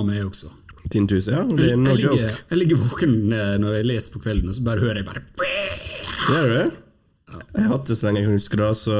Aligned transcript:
av 0.00 0.06
meg 0.08 0.24
også. 0.26 0.50
Tinnitus, 0.90 1.28
ja. 1.30 1.42
Det 1.48 1.70
er 1.72 1.78
no 1.80 1.94
jeg, 1.94 2.04
joke. 2.04 2.16
ligger, 2.18 2.40
jeg 2.50 2.60
ligger 2.60 2.80
våken 2.82 3.14
eh, 3.32 3.52
når 3.62 3.78
jeg 3.78 3.86
leser 3.88 4.14
på 4.14 4.24
kvelden, 4.24 4.50
og 4.50 4.56
så 4.56 4.64
bare 4.66 4.82
hører 4.84 5.00
jeg 5.00 5.06
bare 5.08 5.22
Gjør 6.24 6.48
du 6.48 6.54
det? 6.54 6.66
Jeg 7.34 7.62
har 7.62 7.70
hatt 7.70 7.86
det 7.88 7.96
så 7.98 8.08
lenge 8.08 8.20
jeg 8.20 8.26
kan 8.28 8.36
huske 8.38 8.58
det. 8.60 8.68
Så 8.78 8.98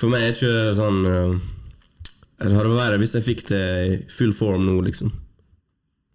for 0.00 0.12
meg 0.12 0.24
er 0.24 0.32
det 0.32 0.40
ikke 0.40 0.74
sånn 0.76 0.98
uh, 1.06 1.36
Det 2.36 2.48
hadde 2.50 2.58
vært 2.58 2.74
verre 2.76 2.98
hvis 3.00 3.14
jeg 3.16 3.26
fikk 3.26 3.44
det 3.48 3.62
i 3.86 3.94
full 4.12 4.34
form 4.36 4.66
nå, 4.66 4.74
liksom. 4.86 5.12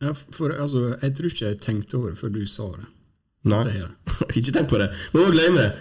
ja, 0.04 0.13
for, 0.13 0.54
altså, 0.54 0.92
Jeg 1.02 1.15
tror 1.18 1.31
ikke 1.31 1.47
jeg 1.47 1.62
tenkte 1.63 1.97
over 1.99 2.13
det 2.13 2.22
før 2.22 2.36
du 2.36 2.44
sa 2.49 2.68
det. 2.76 2.90
Nei. 3.52 3.63
Ikke 4.38 4.54
tenk 4.54 4.70
på 4.70 4.78
det. 4.78 4.92
Må 5.15 5.26
glemme 5.33 5.63
det. 5.63 5.72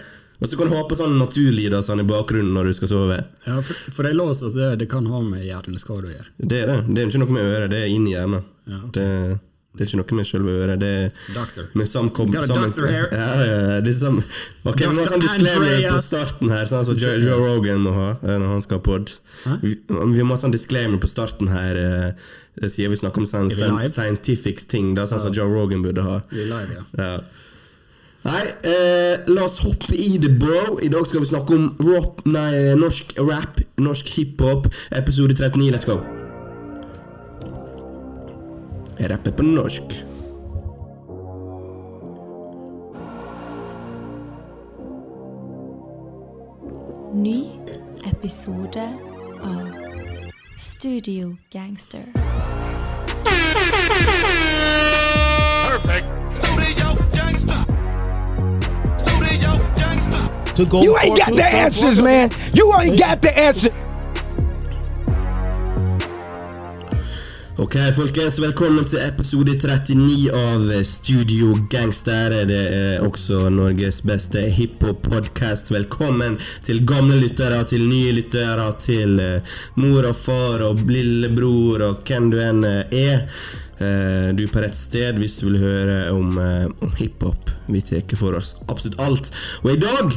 Og 0.41 0.49
så 0.49 0.57
kan 0.57 0.71
du 0.71 0.73
ha 0.73 0.81
på 0.89 0.97
sånn 0.97 1.19
naturlyder 1.21 1.83
sånn 1.85 2.01
i 2.01 2.07
bakgrunnen 2.09 2.55
når 2.57 2.71
du 2.71 2.73
skal 2.79 2.89
sove. 2.89 3.19
Ja, 3.45 3.59
for, 3.61 3.93
for 3.93 4.09
jeg 4.09 4.17
låser 4.17 4.49
at 4.49 4.57
det, 4.57 4.69
det 4.81 4.89
kan 4.89 5.05
ha 5.11 5.21
med 5.21 5.45
hjerneskade 5.45 6.09
å 6.09 6.15
gjøre. 6.15 6.27
Det 6.41 6.63
er 6.63 6.71
det. 6.71 6.77
Det 6.89 7.03
er 7.03 7.11
ikke 7.11 7.21
noe 7.21 7.37
med 7.37 7.45
øret, 7.45 7.69
det 7.73 7.81
er 7.83 7.93
inni 7.93 8.15
hjernen. 8.15 8.47
Ja, 8.65 8.79
okay. 8.87 8.95
det, 8.97 9.37
det 9.77 9.85
er 9.85 9.91
ikke 9.91 9.99
noe 10.01 10.17
med 10.17 10.27
selve 10.31 10.55
øret. 10.63 10.81
Det 10.81 10.89
er 11.03 11.11
Doctor. 11.35 11.67
med 11.77 11.91
samkom... 11.91 12.31
Got 12.33 12.41
a 12.41 12.49
sammen- 12.49 12.73
doctor 12.73 12.89
here. 12.89 13.11
Ja, 13.13 13.27
ja, 13.45 13.75
det 13.85 13.93
er 13.93 13.99
sam 13.99 14.17
Ok, 14.65 14.81
Vi 14.81 14.89
må 14.89 15.05
ha 15.05 15.11
sånn 15.13 15.25
disclaimer 15.27 15.85
på 15.85 16.01
starten 16.09 16.53
her, 16.55 16.65
sånn 16.73 16.87
som 16.89 16.97
Joe, 17.03 17.21
Joe 17.21 17.37
Rogan 17.45 17.85
må 17.85 17.93
ha 17.95 18.09
eh, 18.17 18.35
når 18.41 18.55
han 18.55 18.65
skal 18.65 18.81
ha 18.81 18.85
pod. 18.89 19.13
Vi, 19.61 19.75
vi 19.87 20.25
må 20.25 20.33
ha 20.33 20.39
sånn 20.41 20.57
disclaimer 20.57 20.97
på 21.01 21.11
starten 21.11 21.53
her, 21.53 21.77
eh, 21.85 22.65
siden 22.65 22.95
vi 22.95 22.99
snakker 23.03 23.21
om 23.23 23.29
sånn 23.29 23.53
scientific 23.53 24.65
ting, 24.73 24.91
da, 24.97 25.05
sånn 25.09 25.21
som 25.21 25.37
Joe 25.37 25.53
Rogan 25.53 25.85
burde 25.85 26.03
ha. 26.09 26.17
Vi 26.33 26.49
live, 26.49 26.81
ja. 26.81 26.87
Ja. 26.97 27.13
Nei, 28.21 28.53
eh, 28.61 29.19
la 29.25 29.43
oss 29.43 29.57
hoppe 29.65 29.95
i 29.95 30.17
det, 30.21 30.29
bro. 30.39 30.77
I 30.81 30.89
dag 30.93 31.07
skal 31.07 31.23
vi 31.23 31.25
snakke 31.25 31.55
om 31.57 31.71
rap, 31.81 32.21
nei, 32.29 32.75
norsk 32.77 33.15
rap, 33.17 33.61
norsk 33.81 34.11
hiphop, 34.15 34.67
episode 34.91 35.33
39. 35.33 35.71
Let's 35.73 35.89
go. 35.89 35.97
Jeg 38.99 39.09
rapper 39.09 39.31
på 39.31 39.43
norsk. 39.43 39.97
Ny 47.13 47.39
episode 48.05 48.85
av 49.43 49.65
Studio 50.57 51.35
Gangster. 51.49 52.05
Perfect. 55.65 56.20
To 60.55 60.65
go 60.65 60.81
You 60.81 60.97
ain't 60.97 61.17
got 61.17 61.35
the 61.35 61.45
answers, 61.45 62.01
man. 62.01 62.29
You 62.53 62.73
ain't 62.79 62.99
got 62.99 63.21
the 63.21 63.37
answer. 63.37 63.71
Ok, 67.61 67.75
folkens, 67.95 68.39
velkommen 68.39 68.85
til 68.89 68.99
episode 69.05 69.53
39 69.59 70.31
av 70.33 70.83
Studio 70.83 71.53
Gangster. 71.69 72.33
Det 72.49 72.61
er 72.73 73.03
også 73.05 73.51
Norges 73.53 74.01
beste 74.01 74.47
hiphop-podkast. 74.55 75.69
Velkommen 75.69 76.39
til 76.65 76.81
gamle 76.89 77.19
lyttere, 77.21 77.61
til 77.69 77.85
nye 77.89 78.15
lyttere, 78.17 78.65
til 78.81 79.19
eh, 79.21 79.53
mor 79.77 80.09
og 80.09 80.17
far 80.17 80.65
og 80.71 80.81
lillebror 80.89 81.85
og 81.85 82.01
hvem 82.07 82.31
du 82.33 82.39
enn 82.41 82.65
eh, 82.65 82.97
er. 83.03 83.27
Eh, 83.81 84.29
du 84.37 84.43
er 84.45 84.51
på 84.53 84.61
rett 84.61 84.77
sted 84.77 85.17
hvis 85.21 85.39
du 85.41 85.49
vil 85.49 85.61
høre 85.63 85.97
om, 86.13 86.37
eh, 86.37 86.67
om 86.85 86.91
hiphop. 86.99 87.49
Vi 87.71 87.81
tar 87.81 88.15
for 88.15 88.37
oss 88.37 88.55
absolutt 88.69 88.99
alt. 89.01 89.31
Og 89.63 89.73
i 89.73 89.79
dag 89.81 90.13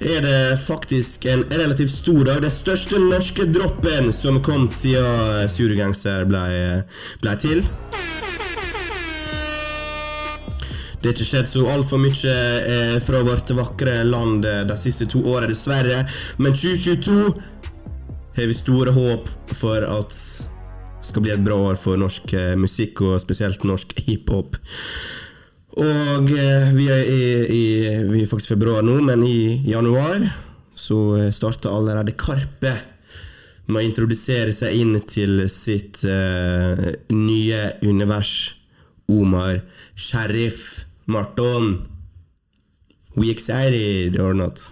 er 0.00 0.20
det 0.22 0.58
faktisk 0.62 1.26
en 1.26 1.44
relativt 1.50 1.90
stor 1.90 2.24
dag. 2.24 2.42
Den 2.42 2.54
største 2.54 2.98
norske 3.02 3.46
droppen 3.52 4.12
som 4.12 4.42
kom 4.42 4.68
siden 4.70 5.48
Surgangster 5.50 6.26
ble, 6.26 6.84
ble 7.22 7.38
til. 7.38 7.64
Det 10.98 11.12
har 11.12 11.14
ikke 11.14 11.28
skjedd 11.28 11.46
så 11.46 11.60
altfor 11.70 12.00
mye 12.02 12.32
eh, 12.66 12.96
fra 13.02 13.20
vårt 13.22 13.52
vakre 13.54 14.00
land 14.02 14.46
eh, 14.46 14.64
de 14.66 14.76
siste 14.80 15.06
to 15.06 15.22
åra, 15.30 15.46
dessverre. 15.46 16.00
Men 16.42 16.56
2022 16.58 17.28
har 18.38 18.48
vi 18.50 18.56
store 18.58 18.94
håp 18.96 19.30
for 19.54 19.86
at 19.86 20.18
skal 21.08 21.24
bli 21.24 21.32
et 21.34 21.44
bra 21.44 21.56
år 21.70 21.80
for 21.80 22.00
norsk 22.00 22.34
eh, 22.36 22.52
musikk, 22.58 23.02
og 23.06 23.22
spesielt 23.22 23.64
norsk 23.68 23.96
hiphop. 24.06 24.58
Og 25.78 26.30
eh, 26.34 26.68
vi 26.74 26.86
er 26.90 27.08
i, 27.08 27.22
i 27.54 27.64
Vi 28.08 28.22
er 28.22 28.30
faktisk 28.30 28.52
i 28.52 28.54
februar 28.56 28.84
nå, 28.86 28.98
men 29.04 29.24
i 29.26 29.62
januar 29.68 30.22
så 30.78 31.00
eh, 31.18 31.32
starta 31.34 31.72
allerede 31.74 32.16
Karpe 32.18 32.74
med 33.68 33.82
å 33.82 33.84
introdusere 33.84 34.54
seg 34.56 34.78
inn 34.80 34.94
til 35.04 35.42
sitt 35.52 36.00
uh, 36.08 36.86
nye 37.12 37.58
univers. 37.84 38.54
Omar 39.08 39.62
Sheriff 39.94 40.84
Marton. 41.06 41.88
We 43.14 43.30
excited 43.30 44.20
or 44.20 44.34
not? 44.34 44.70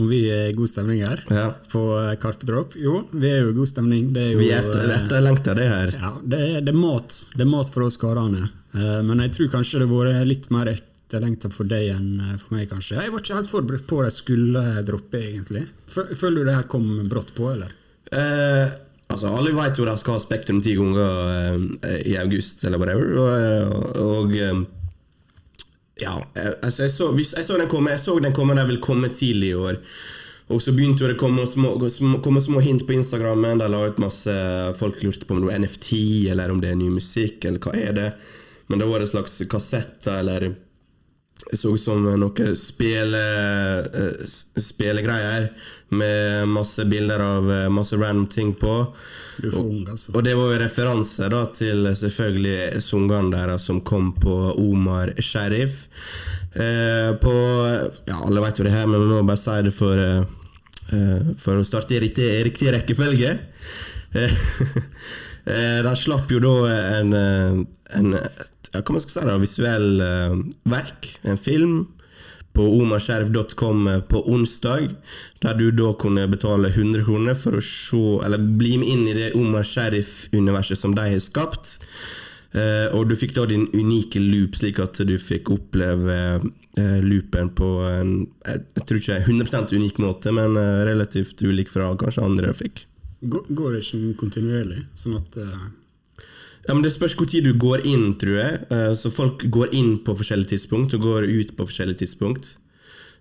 Om 0.00 0.06
vi 0.08 0.22
er 0.32 0.46
i 0.48 0.54
god 0.56 0.70
stemning 0.70 1.02
her 1.04 1.20
Ja. 1.28 1.50
på 1.68 1.82
Carpe 2.20 2.46
Drop? 2.48 2.72
Jo, 2.80 3.02
vi 3.12 3.28
er 3.28 3.42
jo 3.42 3.50
i 3.50 3.56
god 3.58 3.68
stemning. 3.68 4.06
Det 4.14 4.22
er 4.22 4.30
jo 4.32 4.38
Vi 4.38 4.48
er 4.48 4.62
etter, 4.62 4.88
eh, 4.88 5.54
det 5.54 5.68
her. 5.68 5.92
Ja, 6.00 6.12
det 6.24 6.38
er, 6.40 6.60
det 6.64 6.72
er 6.72 6.78
mat. 6.78 7.18
Det 7.36 7.44
er 7.44 7.50
mat 7.50 7.68
for 7.68 7.82
oss 7.84 7.98
karene. 8.00 8.48
Eh, 8.74 9.02
men 9.04 9.20
jeg 9.20 9.32
tror 9.36 9.50
kanskje 9.58 9.82
det 9.82 9.88
har 9.88 9.92
vært 10.06 10.26
litt 10.30 10.48
mer 10.50 10.70
etterlengta 10.72 11.50
for 11.52 11.64
deg 11.68 11.90
enn 11.92 12.20
eh, 12.24 12.36
for 12.40 12.54
meg, 12.56 12.70
kanskje. 12.70 13.02
Jeg 13.02 13.12
var 13.12 13.20
ikke 13.20 13.36
helt 13.36 13.50
forberedt 13.52 13.86
på 13.86 14.00
at 14.00 14.08
jeg 14.08 14.16
skulle 14.22 14.64
droppe, 14.88 15.20
egentlig. 15.20 15.66
Føler 15.92 16.40
du 16.40 16.44
det 16.48 16.54
her 16.56 16.68
kom 16.72 16.88
brått 17.12 17.34
på, 17.36 17.52
eller? 17.52 17.76
Eh, 18.12 18.70
altså, 19.12 19.28
alle 19.36 19.52
vet 19.52 19.76
jo 19.76 19.84
de 19.84 19.98
skal 20.00 20.16
ha 20.16 20.24
Spektrum 20.24 20.62
ti 20.64 20.72
ganger 20.74 21.68
eh, 21.84 21.98
i 22.08 22.16
august, 22.16 22.64
eller 22.64 22.80
whatever. 22.80 23.12
Og, 23.12 23.32
eh, 23.36 24.00
og 24.00 24.32
eh, 24.40 24.64
ja, 26.02 26.16
eh, 26.34 26.52
altså, 26.62 26.86
jeg 26.86 26.94
så, 26.94 27.12
jeg 27.16 27.46
så 27.46 27.60
den 27.60 27.70
komme, 27.70 27.94
jeg 27.94 28.02
så 28.02 28.18
den 28.22 28.34
komme, 28.36 28.56
den 28.58 28.68
ville 28.68 28.82
komme 28.82 29.12
tidlig 29.14 29.52
i 29.52 29.60
år. 29.68 29.80
Og 30.52 30.60
så 30.60 30.74
begynte 30.74 31.06
det 31.06 31.16
å 31.16 31.20
komme 31.22 31.46
små, 31.48 31.76
komme 32.24 32.42
små 32.42 32.60
hint 32.60 32.84
på 32.86 32.96
Instagram. 32.96 33.46
Der 33.62 33.70
la 33.72 33.86
ut 33.88 34.00
masse 34.02 34.32
Folk 34.76 35.00
lurte 35.00 35.24
på 35.24 35.36
om 35.36 35.40
det 35.40 35.48
var 35.48 35.62
NFT, 35.62 35.92
eller 36.32 36.52
om 36.52 36.60
det 36.60 36.72
er 36.72 36.80
ny 36.80 36.90
musikk, 36.92 37.46
eller 37.48 37.62
hva 37.62 37.72
er 37.78 37.96
det. 37.96 38.08
Men 38.68 38.82
da 38.82 38.88
var 38.90 39.00
det 39.00 39.08
slags 39.12 39.38
kassetter, 39.50 40.18
eller 40.20 40.50
så 41.52 41.74
ut 41.74 41.80
som 41.80 42.04
noe 42.06 42.52
spele, 42.56 43.22
eh, 43.84 44.26
spelegreier 44.56 45.50
med 45.92 46.48
masse 46.48 46.84
bilder 46.88 47.20
av 47.20 47.50
eh, 47.52 47.68
masse 47.68 47.96
random 47.96 48.26
ting 48.26 48.54
på. 48.54 48.76
Ung, 49.52 49.88
altså. 49.88 50.12
Og 50.14 50.24
det 50.24 50.34
var 50.38 50.52
jo 50.52 50.60
referanse 50.62 51.28
da 51.32 51.42
til 51.54 51.88
selvfølgelig 51.98 52.82
sangene 52.84 53.32
deres 53.34 53.66
som 53.68 53.82
kom 53.84 54.12
på 54.20 54.36
Omar 54.60 55.14
Sheriff. 55.20 55.86
Eh, 56.54 57.10
på 57.20 57.34
Ja, 58.06 58.20
alle 58.26 58.44
vet 58.44 58.60
jo 58.60 58.68
det 58.68 58.74
her, 58.76 58.86
men 58.86 59.00
vi 59.00 59.10
må 59.10 59.22
bare 59.26 59.40
si 59.40 59.58
det 59.64 59.72
for 59.72 59.96
eh, 59.96 60.24
eh, 60.92 61.32
For 61.40 61.56
å 61.56 61.64
starte 61.64 61.96
i 61.96 62.02
riktig, 62.04 62.28
riktig 62.48 62.72
rekkefølge. 62.76 63.36
Eh, 64.12 64.34
eh, 65.52 65.78
De 65.84 65.94
slapp 65.96 66.32
jo 66.32 66.40
da 66.44 66.56
en, 67.00 67.14
eh, 67.16 67.62
en 67.98 68.16
ja, 68.72 68.80
hva 68.80 68.94
man 68.94 69.04
skal 69.04 69.14
si 69.14 69.26
da, 69.28 69.40
visuell 69.40 70.04
eh, 70.04 70.38
verk, 70.72 71.10
en 71.28 71.40
film, 71.40 71.82
på 72.52 72.64
omaskjerv.com 72.82 73.86
på 74.08 74.22
onsdag, 74.28 74.90
der 75.40 75.54
du 75.56 75.70
da 75.72 75.92
kunne 75.96 76.26
betale 76.28 76.68
100 76.68 77.04
kroner 77.06 77.38
for 77.38 77.56
å 77.56 77.62
se, 77.64 78.02
eller 78.26 78.42
bli 78.60 78.74
med 78.80 78.90
inn 78.92 79.06
i 79.08 79.16
det 79.16 79.30
Omar 79.38 79.64
Sheriff-universet 79.64 80.80
som 80.80 80.96
de 80.96 81.06
har 81.14 81.24
skapt. 81.24 81.78
Eh, 82.52 82.92
og 82.92 83.08
du 83.08 83.16
fikk 83.16 83.32
da 83.38 83.46
din 83.48 83.64
unike 83.72 84.20
loop, 84.20 84.58
slik 84.60 84.82
at 84.84 85.00
du 85.08 85.14
fikk 85.16 85.54
oppleve 85.54 86.16
eh, 86.76 86.98
loopen 87.00 87.48
på 87.56 87.68
en 87.88 88.10
jeg 88.44 88.84
tror 88.84 89.00
ikke 89.00 89.20
100 89.22 89.72
unik 89.72 90.02
måte, 90.04 90.34
men 90.36 90.58
eh, 90.60 90.82
relativt 90.90 91.40
ulik 91.40 91.72
fra 91.72 91.88
kanskje 91.96 92.26
andre 92.28 92.52
fikk. 92.56 92.84
Går 93.22 93.48
går 93.48 93.72
det 93.72 93.86
ikke 93.86 94.18
kontinuerlig? 94.20 94.82
Sånn 94.98 95.16
at 95.16 95.40
eh, 95.40 95.64
Ja, 96.68 96.74
men 96.74 96.82
Det 96.82 96.92
spørs 96.94 97.14
hvor 97.18 97.26
tid 97.26 97.44
du 97.44 97.54
går 97.58 97.86
inn, 97.86 98.14
tror 98.18 98.36
jeg. 98.38 98.58
Eh, 98.70 98.94
Så 98.94 99.10
folk 99.10 99.42
går 99.50 99.74
inn 99.74 99.98
på 100.04 100.14
forskjellige 100.14 100.54
tidspunkt 100.54 100.94
og 100.94 101.00
går 101.02 101.26
ut 101.26 101.56
på 101.56 101.66
forskjellige 101.66 102.04
tidspunkt. 102.04 102.56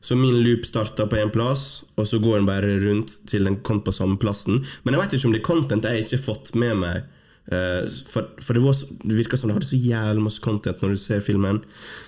Så 0.01 0.15
min 0.17 0.43
loop 0.43 0.65
starta 0.65 1.05
på 1.05 1.17
én 1.21 1.29
plass, 1.29 1.83
og 1.97 2.07
så 2.07 2.17
går 2.21 2.39
den 2.39 2.45
bare 2.49 2.77
rundt 2.81 3.19
til 3.27 3.43
den 3.45 3.57
kom 3.61 3.81
på 3.81 3.93
samme 3.93 4.17
plassen. 4.17 4.63
Men 4.83 4.93
jeg 4.95 5.01
vet 5.01 5.13
ikke 5.13 5.25
om 5.25 5.33
det 5.33 5.41
er 5.41 5.45
content 5.45 5.83
jeg 5.85 6.03
ikke 6.03 6.17
har 6.17 6.25
fått 6.25 6.55
med 6.55 6.77
meg. 6.77 7.03
Eh, 7.51 7.88
For, 8.07 8.27
for 8.39 8.53
det, 8.53 8.61
var 8.63 8.75
så, 8.77 8.88
det 9.01 9.17
virka 9.17 9.38
som 9.38 9.49
det 9.49 9.55
hadde 9.57 9.69
så 9.71 9.79
jævlig 9.79 10.23
masse 10.23 10.43
content 10.43 10.81
når 10.83 10.93
du 10.93 10.99
ser 11.01 11.23
filmen. 11.25 11.61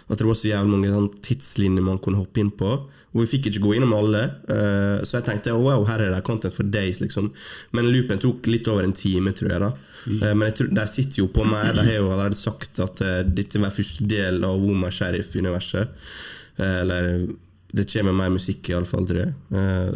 At 0.07 0.19
det 0.21 0.27
var 0.27 0.37
så 0.37 0.51
jævlig 0.51 0.75
mange 0.75 0.91
sånn, 0.93 1.09
tidslinjer 1.25 1.83
man 1.87 2.01
kunne 2.03 2.21
hoppe 2.21 2.43
inn 2.43 2.51
på. 2.53 2.75
Og 3.13 3.21
vi 3.21 3.29
fikk 3.29 3.49
ikke 3.51 3.63
gå 3.65 3.73
innom 3.77 3.93
alle. 3.93 4.23
uh, 4.49 5.01
Så 5.05 5.19
jeg 5.19 5.27
tenkte 5.27 5.53
wow, 5.53 5.83
her 5.85 6.01
er 6.01 6.13
det 6.15 6.23
content 6.25 6.53
for 6.55 6.65
days, 6.65 7.01
liksom. 7.01 7.31
Men 7.71 7.91
loopen 7.93 8.21
tok 8.21 8.47
litt 8.49 8.69
over 8.71 8.87
en 8.87 8.95
time, 8.97 9.33
tror 9.37 9.51
jeg. 9.53 9.61
da 9.65 9.73
Eh, 10.03 10.33
Men 10.35 10.49
jeg 10.49 10.55
tror, 10.57 10.69
de 10.75 10.85
sitter 10.91 11.21
jo 11.21 11.27
på 11.31 11.45
meg. 11.47 11.75
De 11.77 11.85
har 11.85 11.99
jo 11.99 12.09
allerede 12.11 12.35
sagt 12.35 12.79
at 12.83 13.01
uh, 13.05 13.21
dette 13.23 13.61
var 13.61 13.71
første 13.71 14.03
del 14.09 14.41
av 14.43 14.57
Woma 14.59 14.89
Sheriff-universet. 14.91 15.93
Eller 16.59 17.27
det 17.73 17.87
kommer 17.89 18.13
mer 18.13 18.29
musikk, 18.29 18.67
iallfall, 18.69 19.07
tror 19.09 19.23
jeg. 19.23 19.31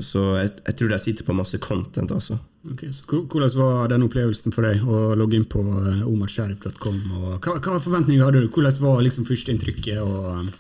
Så 0.02 0.24
jeg, 0.40 0.54
jeg 0.66 0.78
tror 0.80 0.90
de 0.90 0.98
sitter 1.04 1.28
på 1.28 1.36
masse 1.38 1.60
content, 1.62 2.10
altså. 2.16 2.40
Ok, 2.72 2.84
så 2.92 3.22
Hvordan 3.24 3.54
var 3.56 3.88
den 3.92 4.04
opplevelsen 4.08 4.54
for 4.56 4.68
deg 4.68 4.84
å 4.84 5.14
logge 5.18 5.40
inn 5.40 5.48
på 5.48 5.62
eh, 5.62 6.04
omarsharif.com? 6.08 7.00
og 7.16 7.46
Hva, 7.46 7.58
hva 7.64 7.80
forventninger 7.80 8.26
hadde 8.26 8.44
du? 8.44 8.52
Hvordan 8.52 8.82
var 8.84 9.02
liksom 9.06 9.28
førsteinntrykket, 9.28 10.02
og, 10.04 10.52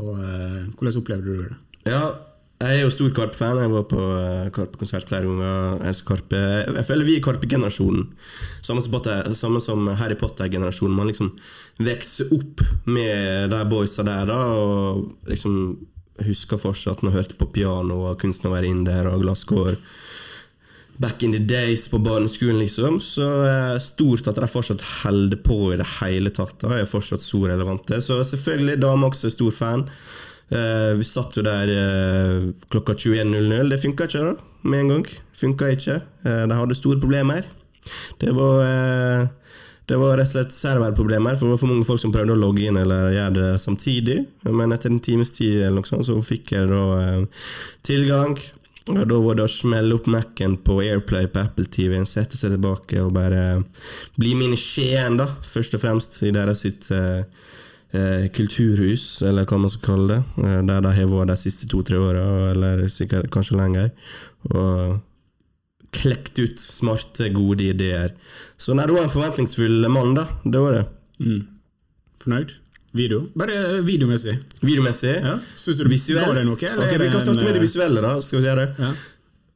og 0.00 0.12
eh, 0.20 0.60
hvordan 0.76 1.00
opplevde 1.00 1.24
du 1.24 1.42
det? 1.46 1.58
Ja, 1.88 2.04
jeg 2.64 2.78
er 2.78 2.84
jo 2.84 2.92
stor 2.94 3.10
Karpe-fan. 3.16 3.58
Jeg 3.60 3.72
var 3.72 3.86
på 3.90 4.02
eh, 4.18 4.50
Karpe-konsert 4.54 5.08
flere 5.08 5.26
ganger. 5.26 5.80
Jeg 5.88 6.04
Karpe. 6.08 6.42
Jeg 6.68 6.86
føler 6.90 7.08
vi 7.08 7.16
er 7.18 7.24
Karpe-generasjonen. 7.24 8.06
Samme 8.64 9.64
som 9.64 9.88
Harry 10.00 10.16
Potter-generasjonen. 10.20 10.96
Man 10.96 11.10
liksom 11.10 11.32
vokser 11.82 12.30
opp 12.36 12.62
med 12.86 13.50
de 13.52 13.64
boysa 13.68 14.06
der, 14.06 14.28
da, 14.30 14.38
og 14.54 15.28
liksom 15.28 15.58
husker 16.22 16.60
fortsatt 16.62 17.02
når 17.02 17.10
jeg 17.10 17.18
hørte 17.18 17.38
på 17.40 17.50
piano 17.56 17.96
og 18.06 18.20
kunsten 18.22 18.46
å 18.46 18.54
være 18.54 18.70
inn 18.70 18.84
der 18.86 19.08
og 19.10 19.24
glasskår. 19.24 19.74
Back 21.02 21.22
in 21.26 21.32
the 21.34 21.40
days 21.42 21.88
på 21.90 21.98
barneskolen, 21.98 22.60
liksom. 22.62 23.00
Så 23.02 23.24
eh, 23.46 23.78
stort 23.82 24.28
at 24.30 24.38
de 24.38 24.48
fortsatt 24.50 24.84
holder 25.02 25.40
på 25.42 25.58
i 25.74 25.78
det 25.80 25.88
hele 25.98 26.30
tatt. 26.34 26.54
Da 26.62 26.76
er 26.76 26.90
fortsatt 26.90 27.24
så 27.24 27.42
relevante. 27.50 27.98
Så 28.04 28.20
selvfølgelig, 28.28 28.78
dama 28.82 29.10
også 29.10 29.32
stor 29.34 29.54
fan. 29.54 29.88
Eh, 30.54 30.92
vi 30.98 31.06
satt 31.08 31.34
jo 31.38 31.42
der 31.46 31.72
eh, 31.74 32.50
klokka 32.70 32.94
21.00. 32.94 33.72
Det 33.72 33.80
funka 33.82 34.06
ikke 34.06 34.26
da, 34.28 34.34
med 34.70 34.84
en 34.84 34.92
gang. 34.94 35.06
Funka 35.40 35.72
ikke. 35.74 35.98
Eh, 36.22 36.44
de 36.46 36.60
hadde 36.60 36.78
store 36.78 37.02
problemer. 37.02 37.48
Det 38.20 38.30
var 38.36 38.62
eh, 38.64 39.26
det 39.84 39.98
var 40.00 40.14
rett 40.16 40.30
og 40.30 40.32
slett 40.32 40.54
serverproblemer, 40.56 41.34
for 41.36 41.44
det 41.44 41.54
var 41.54 41.60
for 41.60 41.68
mange 41.68 41.84
folk 41.84 42.00
som 42.00 42.12
prøvde 42.12 42.32
å 42.32 42.40
logge 42.40 42.62
inn 42.64 42.78
eller 42.80 43.10
gjøre 43.12 43.34
det 43.36 43.48
samtidig. 43.60 44.18
Men 44.48 44.72
etter 44.72 44.88
en 44.88 45.02
times 45.04 45.34
tid 45.36 45.58
eller 45.58 45.82
noe 45.82 45.88
sånt, 45.88 46.06
så 46.08 46.16
fikk 46.24 46.54
jeg 46.54 46.70
da 46.70 46.84
eh, 47.02 47.48
tilgang. 47.84 48.38
Og 48.84 49.00
da 49.08 49.16
var 49.16 49.38
det 49.38 49.46
å 49.46 49.50
smelle 49.50 49.96
opp 49.96 50.08
Mac-en 50.12 50.58
på 50.60 50.76
Airplay 50.84 51.28
på 51.32 51.40
Apple 51.40 51.64
TV-en, 51.72 52.04
sette 52.08 52.36
seg 52.36 52.52
tilbake 52.52 53.00
og 53.00 53.14
bare 53.16 53.62
bli 54.20 54.34
min 54.36 54.52
i 54.52 54.60
Skien, 54.60 55.16
da. 55.20 55.28
Først 55.40 55.76
og 55.78 55.80
fremst 55.80 56.18
i 56.20 56.32
deres 56.34 56.66
sitt 56.66 56.90
eh, 56.92 57.22
eh, 57.96 58.26
kulturhus, 58.36 59.06
eller 59.24 59.48
hva 59.48 59.62
man 59.62 59.72
skal 59.72 59.86
kalle 59.88 60.10
det. 60.10 60.20
Eh, 60.44 60.60
der 60.68 60.84
de 60.84 60.92
har 60.98 61.08
vært 61.14 61.32
de 61.32 61.38
siste 61.46 61.70
to-tre 61.72 61.96
åra, 61.96 62.26
eller 62.50 62.84
sikkert 62.92 63.32
kanskje 63.32 63.56
lenger. 63.62 63.88
Og 64.52 65.00
klekt 65.94 66.42
ut 66.42 66.60
smarte, 66.60 67.30
gode 67.32 67.70
ideer. 67.70 68.12
Så 68.60 68.76
nei, 68.76 68.84
det 68.90 68.98
var 68.98 69.08
en 69.08 69.16
forventningsfull 69.16 69.88
mann, 69.88 70.12
da. 70.18 70.28
Det 70.44 70.60
var 70.60 70.76
det. 70.76 70.84
Fornøyd? 72.20 72.52
Video? 72.94 73.24
Bare 73.34 73.80
videomessig. 73.82 74.36
Videomessig. 74.62 75.16
Ja. 75.24 75.34
Det 75.40 75.86
Visuelt. 75.90 76.26
ga 76.26 76.42
noe? 76.46 76.54
eller 76.70 76.84
Ok, 76.86 76.92
er 76.94 77.02
vi 77.02 77.08
kan 77.10 77.20
starte 77.24 77.42
med 77.42 77.52
det 77.56 77.60
eh, 77.60 77.64
visuelle, 77.66 78.02
da. 78.04 78.12
Skal 78.22 78.38
vi 78.40 78.46
gjøre 78.46 78.64
det? 78.66 78.84
Ja. 78.84 78.90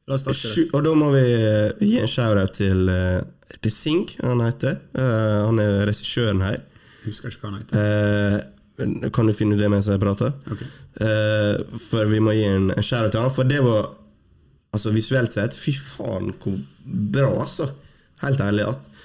La 0.09 0.17
oss 0.17 0.25
starte. 0.25 0.41
Sju- 0.57 0.71
Og 0.75 0.83
da 0.89 0.95
må 0.99 1.11
vi 1.15 1.23
eh, 1.37 1.85
gi 1.87 1.99
en 2.03 2.11
shout-out 2.11 2.57
til 2.59 2.89
uh, 2.91 3.21
The 3.63 3.71
Sink, 3.71 4.17
han 4.25 4.43
heter. 4.43 4.81
Uh, 4.99 5.47
han 5.53 5.63
er 5.63 5.87
regissøren 5.87 6.43
her. 6.43 6.59
Husker 7.05 7.31
ikke 7.31 7.45
hva 7.47 7.53
han 7.53 7.63
heter. 7.63 8.43
Uh, 8.83 9.09
kan 9.15 9.27
du 9.31 9.35
finne 9.35 9.55
ut 9.55 9.63
det 9.63 9.71
mens 9.71 9.87
jeg 9.91 10.03
prater? 10.03 10.35
Okay. 10.51 10.67
Uh, 10.99 11.63
for 11.91 12.11
vi 12.11 12.19
må 12.23 12.35
gi 12.35 12.43
en, 12.51 12.73
en 12.75 12.83
shout-out 12.83 13.15
til 13.15 13.23
han, 13.23 13.35
for 13.39 13.49
det 13.49 13.63
var 13.65 13.95
Altså 14.77 14.91
visuelt 14.93 15.33
sett, 15.33 15.55
fy 15.57 15.73
faen 15.73 16.27
hvor 16.43 16.59
bra, 16.85 17.31
altså. 17.41 17.71
Helt 18.21 18.43
ærlig. 18.45 18.67
At, 18.69 18.98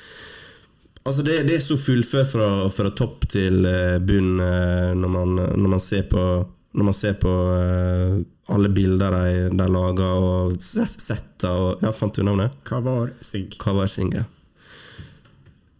altså 1.03 1.23
det, 1.25 1.37
det 1.47 1.57
er 1.57 1.63
så 1.63 1.77
fullført 1.79 2.31
fra, 2.31 2.49
fra 2.73 2.91
topp 2.95 3.27
til 3.35 3.65
eh, 3.69 3.99
bunn 4.03 4.37
eh, 4.43 4.91
når, 4.97 5.15
man, 5.17 5.35
når 5.39 5.75
man 5.77 5.83
ser 5.83 6.07
på 6.11 6.25
man 6.73 6.93
ser 6.97 7.13
på 7.21 7.31
eh, 7.53 8.21
alle 8.53 8.69
bilder 8.69 9.13
de, 9.13 9.49
de 9.55 9.67
lager, 9.71 10.23
og 10.23 10.55
setter 10.59 11.53
og 11.53 11.83
Ja, 11.85 11.93
fant 11.95 12.15
du 12.17 12.23
navnet? 12.25 12.55
Kavar 12.67 13.13
Sing. 13.21 13.47
Kavar 13.61 13.87
Sing, 13.91 14.13
ja. 14.17 14.25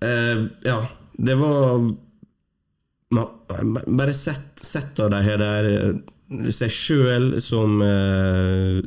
Uh, 0.04 0.50
ja, 0.68 0.82
det 1.16 1.36
var 1.40 1.80
Bare 3.88 4.14
sett, 4.18 4.60
sett 4.60 5.00
av 5.00 5.12
de 5.14 5.20
her 5.24 5.38
der 5.40 5.68
seg 6.52 6.72
sjøl 6.74 7.28
som 7.44 7.78
uh, 7.80 8.82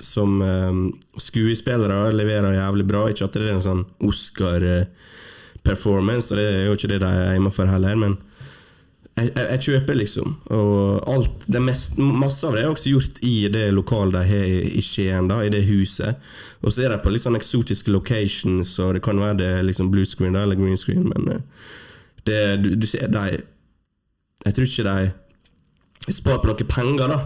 Som 0.00 0.38
eh, 0.44 0.76
skuespillere 1.20 2.12
leverer 2.14 2.54
jævlig 2.56 2.86
bra. 2.88 3.02
Ikke 3.10 3.26
at 3.26 3.34
det 3.36 3.42
er 3.44 3.56
en 3.58 3.64
sånn 3.64 3.82
Oscar-performance, 5.60 6.32
og 6.32 6.38
det 6.38 6.46
er 6.48 6.66
jo 6.66 6.72
ikke 6.72 6.88
det 6.88 7.00
de 7.00 7.06
er 7.06 7.32
hjemme 7.32 7.50
for 7.50 7.66
heller, 7.66 7.96
men 7.96 8.18
jeg, 9.16 9.32
jeg, 9.36 9.46
jeg 9.50 9.60
kjøper, 9.60 9.94
liksom. 9.94 10.36
Og 10.50 11.08
alt, 11.10 11.46
det 11.52 11.60
mest, 11.62 11.98
masse 11.98 12.46
av 12.46 12.54
det 12.54 12.62
er 12.62 12.70
også 12.70 12.90
gjort 12.90 13.18
i 13.22 13.48
det 13.52 13.66
lokalet 13.74 14.14
de 14.14 14.22
har 14.30 14.68
i 14.70 14.80
Skien, 14.80 15.28
da, 15.28 15.42
i 15.44 15.50
det 15.52 15.64
huset. 15.68 16.16
Og 16.62 16.72
så 16.72 16.84
er 16.84 16.94
det 16.94 17.02
på 17.04 17.10
litt 17.12 17.24
sånn 17.24 17.36
eksotiske 17.36 17.90
locations, 17.92 18.78
og 18.80 18.94
det 18.96 19.02
kan 19.04 19.20
være 19.20 19.38
det 19.42 19.50
liksom 19.66 19.90
blue 19.92 20.06
screen 20.08 20.36
da, 20.38 20.44
eller 20.46 20.56
green 20.56 20.78
screen, 20.80 21.08
men 21.10 21.28
eh, 21.28 21.42
det, 22.24 22.40
du, 22.64 22.74
du 22.76 22.86
ser 22.86 23.08
de 23.08 23.40
Jeg 24.44 24.54
tror 24.54 24.64
ikke 24.66 24.92
de 26.06 26.12
sparer 26.14 26.40
på 26.40 26.48
noen 26.48 26.68
penger, 26.70 27.10
da, 27.12 27.18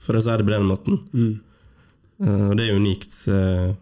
for 0.00 0.16
å 0.16 0.22
si 0.24 0.32
det 0.32 0.46
på 0.46 0.54
den 0.54 0.70
måten. 0.70 1.02
Eh, 1.12 2.46
Og 2.48 2.56
det 2.56 2.64
er 2.64 2.78
unikt 2.78 3.12
uh, 3.28 3.74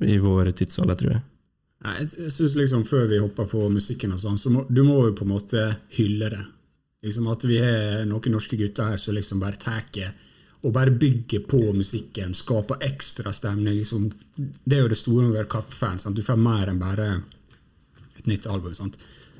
i 0.00 0.16
vår 0.16 0.54
tidsalder, 0.56 0.96
tror 0.96 1.12
jeg. 1.12 1.20
Jeg 1.84 2.08
jeg 2.18 2.32
synes 2.32 2.56
liksom 2.58 2.84
Før 2.84 3.06
vi 3.06 3.18
hopper 3.22 3.46
på 3.46 3.68
musikken, 3.70 4.12
og 4.12 4.18
sånn, 4.20 4.38
så 4.38 4.50
må 4.50 4.64
du 4.68 4.82
må 4.82 4.98
jo 5.06 5.12
på 5.14 5.26
en 5.26 5.34
måte 5.34 5.66
hylle 5.98 6.30
det. 6.30 6.44
Liksom 7.06 7.28
At 7.30 7.44
vi 7.44 7.60
er 7.62 8.04
noen 8.08 8.34
norske 8.34 8.58
gutter 8.58 8.90
her 8.90 8.96
som 8.96 9.14
liksom 9.14 9.40
bare 9.40 9.60
tar 9.60 9.84
og 10.66 10.72
bare 10.74 10.90
bygger 10.90 11.44
på 11.46 11.60
musikken, 11.72 12.32
skaper 12.34 12.80
ekstra 12.82 13.30
stemning. 13.32 13.76
Liksom. 13.78 14.08
Det 14.36 14.74
er 14.74 14.80
jo 14.82 14.88
det 14.90 14.98
store 14.98 15.28
med 15.28 15.30
å 15.30 15.36
være 15.36 15.50
Karpe-fan. 15.52 16.00
Du 16.16 16.22
får 16.26 16.40
mer 16.42 16.72
enn 16.72 16.80
bare 16.80 17.06
et 18.18 18.26
nytt 18.26 18.46
album. 18.50 18.74
sant? 18.74 18.98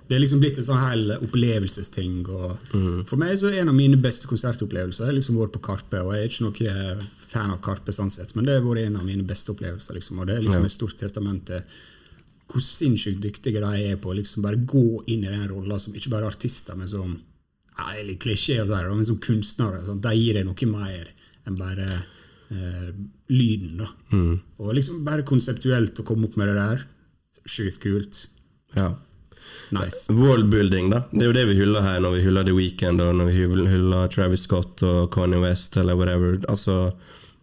Det 0.08 0.14
er 0.16 0.22
liksom 0.22 0.40
blitt 0.40 0.56
en 0.60 0.64
sånn 0.64 0.80
hel 0.80 1.10
opplevelsesting. 1.18 2.22
og 2.32 2.70
For 3.10 3.18
meg 3.20 3.34
så 3.36 3.50
er 3.50 3.58
en 3.60 3.72
av 3.74 3.76
mine 3.76 3.98
beste 4.00 4.30
konsertopplevelser 4.30 5.10
liksom 5.12 5.36
vært 5.36 5.56
på 5.58 5.64
Karpe. 5.66 6.00
og 6.00 6.14
Jeg 6.14 6.22
er 6.22 6.30
ikke 6.30 6.46
noe 6.46 7.08
fan 7.18 7.50
av 7.50 7.60
Karpe, 7.60 7.92
sånn 7.92 8.10
sett, 8.14 8.36
men 8.36 8.46
det 8.46 8.54
har 8.54 8.64
vært 8.64 8.86
en 8.86 8.96
av 9.02 9.04
mine 9.04 9.26
beste 9.26 9.52
opplevelser. 9.52 9.98
liksom, 9.98 10.20
og 10.20 10.26
Det 10.26 10.36
er 10.36 10.46
liksom 10.46 10.64
et 10.64 10.70
stort 10.78 10.96
testament 10.96 11.44
til 11.46 11.62
hvor 12.48 12.64
sinnssykt 12.64 13.20
dyktige 13.22 13.60
de 13.60 13.88
er 13.90 13.98
på 14.00 14.12
å 14.12 14.16
liksom 14.16 14.44
bare 14.44 14.60
gå 14.68 15.02
inn 15.12 15.26
i 15.26 15.32
den 15.32 15.48
rolla 15.50 15.78
som 15.80 15.96
ikke 15.96 16.12
bare 16.14 16.30
artister, 16.30 16.78
men 16.78 16.88
som 16.88 17.16
ja, 17.78 17.90
det 17.92 18.00
er 18.00 18.06
litt 18.08 18.22
klisjé, 18.24 18.58
å 18.62 18.66
si 18.66 18.74
det, 18.74 18.86
men 18.90 19.06
som 19.06 19.20
kunstnere. 19.22 19.84
Sant? 19.86 20.02
De 20.02 20.14
gir 20.16 20.38
deg 20.38 20.48
noe 20.48 20.70
mer 20.70 21.12
enn 21.46 21.58
bare 21.58 21.90
eh, 22.50 22.88
lyden. 23.30 23.84
da. 23.84 23.90
Og 24.58 24.72
liksom 24.74 25.04
bare 25.06 25.26
konseptuelt 25.28 26.00
å 26.00 26.06
komme 26.08 26.26
opp 26.26 26.38
med 26.40 26.50
det 26.50 26.56
der, 26.58 26.88
sjukt 27.48 27.78
kult. 27.84 28.24
Ja. 28.74 28.94
Nice. 29.70 30.08
Worldbuilding, 30.12 30.90
da. 30.90 31.04
Det 31.12 31.22
er 31.22 31.30
jo 31.30 31.36
det 31.36 31.46
vi 31.50 31.58
hyller 31.60 31.84
her 31.84 32.00
når 32.02 32.16
vi 32.16 32.24
hyller 32.24 32.48
The 32.48 32.56
Weeknd, 32.56 33.04
og 33.04 33.14
når 33.20 33.30
vi 33.30 33.46
hyller 33.70 34.10
Travis 34.12 34.48
Scott 34.48 34.82
og 34.86 35.10
Kanye 35.14 35.40
West 35.44 35.76
eller 35.80 35.96
whatever. 35.98 36.38
Altså, 36.48 36.94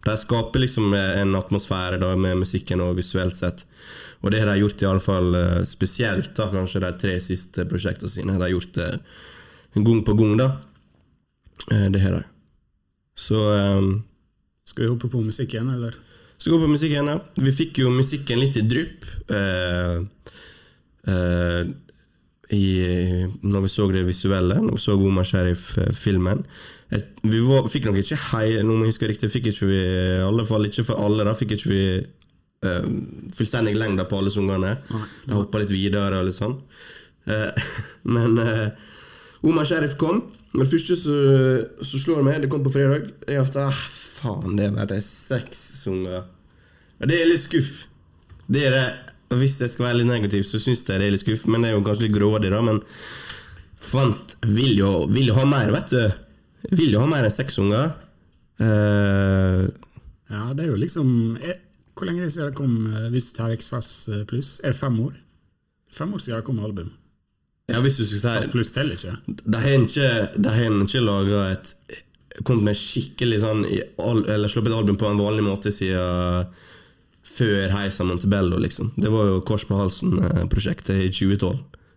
de 0.06 0.16
skaper 0.20 0.62
liksom 0.62 0.94
en 0.94 1.38
atmosfære 1.38 2.00
da 2.02 2.12
med 2.18 2.42
musikken 2.42 2.82
og 2.84 2.98
visuelt 2.98 3.38
sett. 3.38 3.64
Og 4.26 4.32
det 4.34 4.42
har 4.42 4.50
de 4.50 4.58
gjort 4.58 4.82
i 4.82 4.88
alle 4.90 5.02
fall 5.02 5.38
eh, 5.38 5.60
spesielt, 5.68 6.32
da, 6.34 6.48
kanskje 6.50 6.82
de 6.82 6.90
tre 6.98 7.14
siste 7.22 7.66
prosjektene 7.70 8.10
sine. 8.10 8.34
De 8.34 8.42
har 8.42 8.50
gjort 8.50 8.74
det 8.74 8.90
gang 9.76 10.02
på 10.02 10.16
gang, 10.18 10.34
da. 10.40 10.48
Eh, 11.70 11.86
Det 11.94 12.02
har 12.02 12.18
de. 12.18 12.24
Så 13.16 13.38
um, 13.38 14.02
Skal 14.66 14.84
vi 14.84 14.90
hoppe 14.90 15.08
på 15.08 15.22
musikken, 15.22 15.70
eller? 15.70 15.94
så 16.38 16.50
gå 16.50 16.58
på 16.60 16.68
musikken, 16.68 17.06
ja. 17.08 17.20
Vi 17.40 17.52
fikk 17.54 17.78
jo 17.80 17.88
musikken 17.88 18.42
litt 18.42 18.58
i 18.60 18.64
drypp. 18.68 19.06
Uh, 19.32 20.02
uh, 21.08 21.62
i, 22.52 22.66
når 23.42 23.64
vi 23.64 23.70
så 23.72 23.86
det 23.90 24.04
visuelle, 24.06 24.58
når 24.62 24.76
vi 24.76 24.82
så 24.82 24.94
Omar 24.94 25.24
Sheriff-filmen. 25.26 26.44
Vi 27.26 27.40
var, 27.42 27.66
fikk 27.72 27.88
nok 27.88 27.98
ikke 28.02 28.18
hei, 28.30 28.60
noe 28.62 28.84
jeg 28.84 28.92
huske 28.92 29.08
riktig, 29.10 29.30
fikk 29.32 29.48
ikke 29.50 29.70
vi 29.70 29.80
i 29.80 30.20
alle 30.22 30.44
fall 30.46 30.68
ikke 30.68 30.84
for 30.86 31.02
alle, 31.02 31.26
da 31.26 31.34
fikk 31.34 31.56
ikke 31.56 31.72
vi 31.72 31.80
eh, 32.64 32.86
fullstendig 33.36 33.76
lengde 33.76 34.06
på 34.08 34.20
alle 34.20 34.32
sangene. 34.32 34.76
De 35.26 35.36
hoppa 35.36 35.62
litt 35.62 35.74
videre 35.74 36.20
og 36.20 36.28
litt 36.28 36.38
sånn. 36.38 36.58
Uh, 37.26 37.50
men 38.14 38.38
uh, 38.38 38.68
Omar 39.46 39.66
Sheriff 39.68 39.96
kom. 40.00 40.22
Men 40.52 40.64
det 40.64 40.70
første 40.72 40.96
som 40.96 42.00
slår 42.00 42.22
meg, 42.24 42.40
det 42.44 42.50
kom 42.52 42.64
på 42.64 42.72
fredag, 42.72 43.10
er 43.28 43.42
at 43.42 43.58
ah, 43.60 43.82
faen, 44.20 44.54
det 44.56 44.68
er 44.68 44.76
bare 44.76 45.02
seks 45.04 45.58
sanger. 45.82 46.24
Det 47.02 47.18
er 47.18 47.28
litt 47.28 47.42
skuff. 47.42 47.74
Det 48.46 48.62
er 48.68 48.76
det. 48.76 48.86
Hvis 49.36 49.58
jeg 49.60 49.72
skal 49.72 49.88
være 49.88 50.00
litt 50.00 50.08
negativ, 50.12 50.46
så 50.46 50.60
syns 50.62 50.84
jeg 50.86 51.02
det 51.02 51.08
er 51.08 51.16
litt 51.16 51.24
skuff, 51.24 51.44
men 51.50 51.64
det 51.64 51.72
er 51.72 51.76
jo 51.76 51.82
kanskje 51.84 52.06
litt 52.06 52.14
grådig, 52.14 52.52
da. 52.54 52.62
Men 52.64 52.78
fant 53.86 54.36
vil 54.46 54.78
jo, 54.78 54.92
vil 55.10 55.32
jo 55.32 55.36
ha 55.36 55.44
mer, 55.50 55.74
vet 55.74 55.92
du. 55.92 56.22
Vil 56.78 56.94
jo 56.94 57.02
ha 57.02 57.10
mer 57.10 57.26
enn 57.26 57.34
seks 57.34 57.58
unger. 57.62 57.90
Uh, 58.62 59.66
Ja, 60.26 60.48
det 60.56 60.64
er 60.64 60.72
jo 60.72 60.78
liksom 60.80 61.10
eh, 61.38 61.58
Hvor 61.96 62.08
lenge 62.10 62.30
siden 62.30 62.50
det 62.50 62.58
kom, 62.58 62.74
eh, 62.92 63.08
hvis 63.12 63.30
du 63.30 63.36
tar 63.38 63.54
X-Fas 63.56 63.90
pluss? 64.28 64.60
Er 64.62 64.74
det 64.74 64.80
fem 64.80 64.98
år? 65.00 65.14
Fem 65.92 66.12
år 66.14 66.18
siden 66.22 66.40
det 66.40 66.46
kom 66.48 66.60
album. 66.60 66.90
ja, 67.68 67.80
hvis 67.80 67.96
du 67.98 68.04
skal 68.04 68.42
si 68.42 68.50
pluss 68.52 68.72
teller 68.72 68.94
ikke. 68.94 69.16
De 69.26 69.58
har 69.58 69.78
ikke, 69.80 70.10
de 70.36 70.48
har 70.48 70.82
ikke 70.84 71.00
laga 71.04 71.46
et 71.52 71.74
Kommet 72.44 72.66
med 72.68 72.76
skikkelig 72.76 73.38
sånn 73.40 73.62
Eller 73.64 74.50
sluppet 74.52 74.68
et 74.68 74.76
album 74.76 74.98
på 75.00 75.06
en 75.08 75.20
vanlig 75.22 75.44
måte 75.46 75.70
siden 75.72 76.50
før 77.26 77.72
Heisa 77.72 78.04
Montebello, 78.04 78.58
liksom. 78.60 78.92
Det 78.96 79.08
var 79.10 79.26
jo 79.26 79.40
Kors 79.44 79.64
på 79.66 79.76
halsen-prosjektet 79.76 81.00
i 81.02 81.08
2012. 81.10 81.56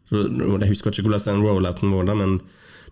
Så 0.09 0.23
Jeg 0.25 0.69
husker 0.71 0.91
ikke 0.95 1.05
hvordan 1.05 1.43
rollouten 1.43 1.93
var, 1.93 2.15
men 2.17 2.39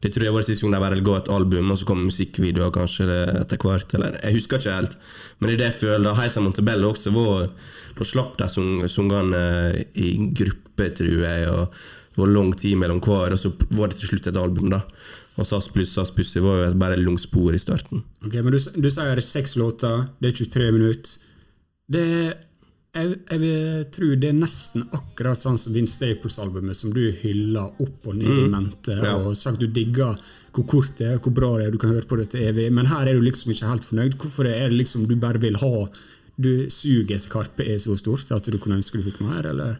det 0.01 0.11
tror 0.13 0.23
jeg 0.27 0.33
var 0.35 0.45
siste 0.45 0.63
gang 0.65 0.75
de 0.75 0.81
bare 0.83 1.01
ga 1.01 1.15
et 1.17 1.29
album, 1.33 1.71
og 1.73 1.77
så 1.79 1.85
kom 1.89 2.03
musikkvideoer 2.05 2.71
kanskje 2.75 3.07
etter 3.41 3.57
hvert. 3.63 3.93
Eller, 3.97 4.17
jeg 4.23 4.37
husker 4.37 4.59
ikke 4.61 4.75
helt. 4.75 4.97
Men 5.39 5.49
det 5.49 5.55
er 5.55 5.61
det 5.63 5.69
jeg 5.71 5.79
føler. 5.81 6.17
Heisa 6.19 6.43
Montebello 6.45 6.91
også 6.93 7.13
var 7.15 7.47
Da 7.97 8.05
slapp 8.05 8.35
de 8.37 8.45
sung- 8.53 8.83
sungene 8.93 9.39
i 9.97 10.11
gruppe, 10.37 10.91
tror 10.93 11.23
jeg, 11.23 11.47
og 11.49 11.71
det 12.13 12.17
var 12.21 12.27
lang 12.29 12.51
tid 12.57 12.75
mellom 12.77 12.99
hver, 13.01 13.33
og 13.33 13.39
så 13.41 13.49
var 13.73 13.87
det 13.89 13.97
til 13.97 14.11
slutt 14.11 14.27
et 14.29 14.37
album, 14.37 14.69
da. 14.69 14.83
Og 15.37 15.45
SAS 15.45 15.67
pluss 15.73 15.91
SAS 15.93 16.11
Pussy 16.13 16.39
var 16.41 16.63
jo 16.67 16.73
bare 16.77 16.97
langt 16.97 17.21
spor 17.21 17.53
i 17.53 17.61
starten. 17.61 18.03
Ok, 18.25 18.33
men 18.41 18.53
du, 18.53 18.57
du 18.57 18.89
sier 18.89 19.15
det 19.15 19.23
er 19.23 19.25
seks 19.25 19.55
låter, 19.57 20.07
det 20.21 20.29
er 20.31 20.37
23 20.45 20.71
minutter. 20.77 21.17
Det 21.89 22.01
er, 22.05 22.31
jeg, 22.97 23.39
jeg 23.41 23.85
tror 23.95 24.15
det 24.21 24.29
er 24.31 24.35
nesten 24.37 24.83
akkurat 24.95 25.39
sånn 25.41 25.57
som 25.61 25.73
Vince 25.75 25.95
Staples-albumet, 25.97 26.75
som 26.79 26.91
du 26.95 27.01
hyller 27.21 27.73
opp 27.83 28.07
og 28.11 28.15
ned 28.19 28.31
i 28.43 28.47
mente, 28.51 28.95
Ja. 28.97 29.15
og 29.21 29.35
sagt 29.39 29.59
du 29.61 29.67
digger 29.67 30.17
hvor 30.57 30.65
kort 30.65 30.95
det 30.97 31.07
er, 31.11 31.17
hvor 31.21 31.33
bra 31.37 31.51
det 31.59 31.67
er, 31.67 31.71
du 31.75 31.77
kan 31.81 31.91
høre 31.93 32.07
på 32.09 32.17
det 32.17 32.29
til 32.33 32.47
evig, 32.47 32.71
men 32.73 32.87
her 32.89 33.05
er 33.07 33.13
du 33.13 33.21
liksom 33.21 33.51
ikke 33.53 33.67
helt 33.69 33.85
fornøyd. 33.85 34.15
Hvorfor 34.17 34.47
er 34.49 34.69
det 34.71 34.77
liksom 34.79 35.05
du 35.07 35.15
bare 35.15 35.39
vil 35.43 35.55
ha 35.61 35.87
Du 36.37 36.69
suger 36.69 37.15
etter 37.15 37.29
Karpe 37.33 37.65
er 37.65 37.79
så 37.81 37.95
stort 37.97 38.29
at 38.31 38.45
du 38.45 38.57
kunne 38.61 38.77
ønske 38.77 38.99
du 38.99 39.03
fikk 39.07 39.21
mer, 39.25 39.41
eller? 39.49 39.79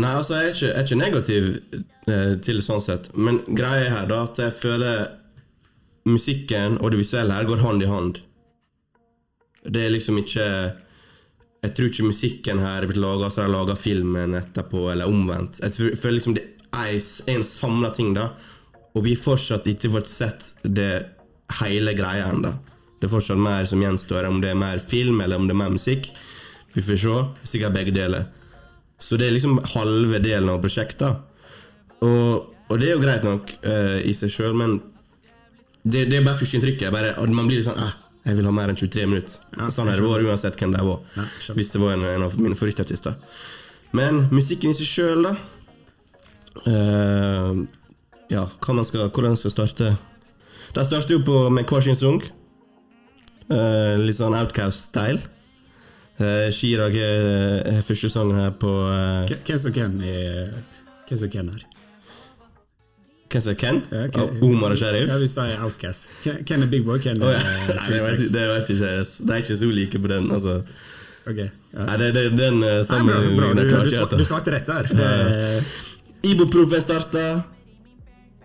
Nei, 0.00 0.14
altså, 0.16 0.38
jeg 0.38 0.44
er 0.44 0.54
ikke, 0.54 0.66
jeg 0.66 0.76
er 0.78 0.86
ikke 0.86 0.96
negativ 0.96 1.48
eh, 2.08 2.34
til 2.40 2.56
det 2.56 2.64
sånn 2.64 2.80
sett, 2.80 3.10
men 3.14 3.42
greia 3.52 3.82
er 3.84 3.90
her 3.92 4.06
da 4.08 4.22
at 4.24 4.38
jeg 4.40 4.54
føler 4.56 5.02
musikken 6.08 6.78
og 6.80 6.92
det 6.94 7.02
visuelle 7.02 7.36
her 7.36 7.44
går 7.48 7.60
hånd 7.60 7.84
i 7.84 7.90
hånd. 7.90 8.20
Det 9.68 9.82
er 9.84 9.92
liksom 9.92 10.16
ikke 10.22 10.46
Jeg 11.60 11.74
tror 11.76 11.90
ikke 11.90 12.08
musikken 12.08 12.62
her 12.62 12.80
er 12.80 12.88
blitt 12.88 13.02
laga 13.02 13.28
så 13.28 13.44
de 13.44 13.52
laga 13.52 13.76
filmen 13.76 14.36
etterpå, 14.38 14.86
eller 14.92 15.10
omvendt. 15.10 15.60
Jeg 15.60 15.76
tror, 15.76 16.14
liksom 16.16 16.36
det 16.38 16.46
er 16.72 16.94
en 17.34 17.44
samla 17.44 17.90
ting, 17.92 18.14
da, 18.16 18.30
og 18.94 19.04
vi 19.04 19.14
har 19.14 19.22
fortsatt 19.22 19.68
ikke 19.70 19.92
fått 19.92 20.10
sett 20.10 20.50
det 20.64 20.92
hele 21.60 21.94
greia 21.98 22.30
ennå. 22.32 22.54
Det 23.00 23.08
er 23.08 23.12
fortsatt 23.12 23.40
mer 23.40 23.68
som 23.68 23.82
gjenstår, 23.82 24.28
om 24.28 24.40
det 24.42 24.52
er 24.52 24.60
mer 24.60 24.80
film 24.82 25.20
eller 25.24 25.40
om 25.40 25.46
det 25.48 25.54
er 25.54 25.60
mer 25.62 25.72
musikk. 25.72 26.10
Vi 26.74 26.82
får 26.84 27.00
se. 27.00 27.16
Sikkert 27.52 27.76
begge 27.76 27.94
deler. 27.96 28.26
Så 29.00 29.16
det 29.16 29.28
er 29.28 29.36
liksom 29.36 29.60
halve 29.74 30.20
delen 30.20 30.50
av 30.52 30.60
prosjektet. 30.60 31.16
Og, 32.04 32.50
og 32.68 32.80
det 32.80 32.90
er 32.90 32.94
jo 32.94 33.02
greit 33.02 33.24
nok 33.24 33.54
uh, 33.64 33.98
i 34.04 34.12
seg 34.16 34.32
sjøl, 34.34 34.56
men 34.56 34.76
det, 35.82 36.06
det 36.10 36.18
er 36.18 36.26
bare 36.26 36.36
førsteinntrykket. 36.40 36.92
Man 36.92 37.48
blir 37.48 37.60
litt 37.60 37.68
sånn 37.68 37.80
eh, 37.80 37.96
Jeg 38.26 38.36
vil 38.36 38.46
ha 38.46 38.52
mer 38.52 38.70
enn 38.70 38.76
23 38.76 39.06
minutter. 39.08 39.38
Ja, 39.56 39.70
sånn 39.72 39.88
har 39.88 39.96
det 39.96 40.04
vært 40.04 40.28
uansett 40.28 40.58
hvem 40.60 40.74
det 40.74 40.82
var. 40.84 41.00
Ja, 41.16 41.24
hvis 41.56 41.72
det 41.72 41.80
var 41.80 41.96
en, 41.96 42.04
en 42.04 42.26
av 42.26 42.36
mine 42.40 42.58
favorittartister. 42.58 43.16
Men 43.96 44.26
musikken 44.30 44.74
i 44.74 44.76
seg 44.76 44.86
sjøl, 44.86 45.24
da 45.26 45.32
uh, 46.68 47.56
Ja, 48.30 48.44
skal, 48.86 49.08
hvordan 49.08 49.34
skal 49.38 49.54
starte 49.54 49.88
De 50.76 50.84
starter 50.86 51.16
jo 51.16 51.24
på 51.26 51.40
med 51.50 51.66
hver 51.66 51.82
sin 51.88 51.98
sang. 51.98 52.20
Uh, 53.50 53.96
litt 53.98 54.20
sånn 54.20 54.36
Outcast-style. 54.38 55.24
Uh, 56.20 56.52
Chirag 56.54 56.94
er 57.00 57.80
første 57.86 58.12
sangen 58.12 58.38
her 58.38 58.54
på 58.60 58.70
uh, 58.86 59.26
Hvem 59.26 59.58
som 59.58 59.74
hvem 59.74 59.98
Hvem 61.08 61.18
som 61.24 61.32
hvem 61.32 61.54
her? 61.56 61.69
Hvem 63.30 63.42
som 63.44 63.52
er 63.52 63.58
Ken? 63.58 63.76
Ja. 63.94 64.06
Ah, 64.18 64.30
Omar 64.42 64.72
og 64.74 64.78
Sheriff? 64.80 65.06
Ja, 65.06 65.16
hvis 65.22 65.36
de 65.36 65.42
er 65.52 65.60
Outcast. 65.62 66.08
Hvem 66.24 66.64
er 66.64 66.70
Big 66.70 66.82
Boy? 66.86 66.98
Ken 66.98 67.20
er 67.22 67.28
er 67.28 67.36
ja. 67.36 67.42
eh, 67.44 67.76
Nei, 67.76 67.90
det 67.92 68.00
vet, 68.02 68.24
det 68.34 68.46
vet 68.50 68.72
ikke. 68.74 68.88
De 69.28 69.34
er 69.36 69.44
ikke 69.44 69.58
så 69.60 69.68
like 69.76 70.00
på 70.02 70.10
den. 70.10 70.26
Altså. 70.34 70.56
Ok, 71.30 71.38
ja. 71.38 71.84
Nei, 71.84 71.96
det, 72.00 72.10
det, 72.16 72.24
den 72.34 72.58
bra. 72.64 72.82
sammenligningen 72.88 73.60
Du, 73.60 73.62
klarer 73.68 73.92
ikke 73.92 74.18
du 74.18 74.26
svarte 74.26 74.54
rett 74.56 74.66
der. 74.66 74.90
Eh, 75.06 75.70
Ibo-proffen 76.32 76.82
starta. 76.82 77.24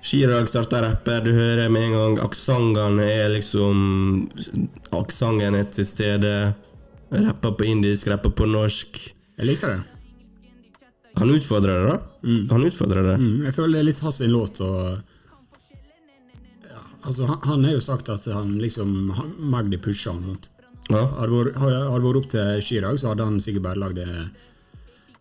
Chirag 0.05 0.51
starta 0.51 0.83
rapper. 0.85 1.25
Du 1.25 1.31
hører 1.33 1.69
med 1.73 1.87
en 1.87 1.97
gang 1.97 2.19
aksentene 2.27 3.09
er 3.09 3.33
liksom 3.33 4.29
Aksenten 4.93 5.57
er 5.57 5.65
til 5.73 5.89
stede. 5.89 6.35
Rapper 7.15 7.57
på 7.57 7.71
indisk, 7.73 8.13
rapper 8.13 8.37
på 8.37 8.45
norsk. 8.45 9.01
Jeg 9.39 9.49
liker 9.49 9.73
det. 9.73 9.94
Han 11.15 11.29
utfordrer 11.31 11.77
det, 11.85 11.91
da. 11.93 11.99
Han 12.53 12.65
utfordrer 12.67 13.03
det. 13.07 13.17
Mm, 13.21 13.45
jeg 13.47 13.53
føler 13.55 13.77
det 13.77 13.79
er 13.83 13.87
litt 13.89 14.01
hans 14.03 14.19
låt. 14.31 14.59
Og, 14.65 14.97
ja, 16.69 16.81
altså, 17.07 17.25
han, 17.29 17.39
han 17.43 17.63
har 17.67 17.77
jo 17.77 17.83
sagt 17.85 18.09
at 18.11 18.25
han 18.33 18.57
liksom 18.59 18.91
han, 19.15 19.31
Magdi 19.53 19.79
pusha 19.81 20.11
han. 20.15 20.25
Sant? 20.33 20.49
Ja. 20.89 21.05
Hadde 21.17 21.29
det 21.31 21.55
vært- 21.55 22.19
opp 22.19 22.29
til 22.29 22.61
Chirag, 22.61 22.99
så 23.01 23.13
hadde 23.13 23.25
han 23.25 23.39
sikkert 23.41 23.63
bare 23.65 23.81
lagd 23.81 24.01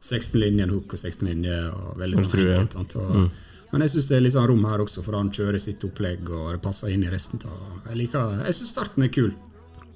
16 0.05 0.41
linjer, 0.41 0.67
en 0.69 0.75
hook 0.75 0.93
og 0.93 0.99
16 1.01 1.29
linjer. 1.31 1.71
Og 1.73 1.99
veldig 2.03 2.19
sånn 2.21 2.31
jeg 2.35 2.45
jeg. 2.45 2.59
enkelt. 2.59 2.73
Sant? 2.81 2.97
Og, 3.01 3.31
Men 3.73 3.83
jeg 3.83 3.91
syns 3.91 4.09
det 4.09 4.17
er 4.17 4.21
litt 4.23 4.35
sånn 4.37 4.47
rom 4.47 4.65
her 4.69 4.79
også, 4.85 5.03
for 5.03 5.17
han 5.19 5.31
kjører 5.35 5.59
sitt 5.59 5.83
opplegg, 5.87 6.29
og 6.31 6.53
det 6.53 6.61
passer 6.63 6.93
inn 6.95 7.03
i 7.03 7.11
resten. 7.11 7.41
av 7.49 7.89
Jeg 7.89 7.97
liker. 8.03 8.45
Jeg 8.45 8.55
syns 8.55 8.71
starten 8.71 9.03
er 9.03 9.09
kul. 9.09 9.33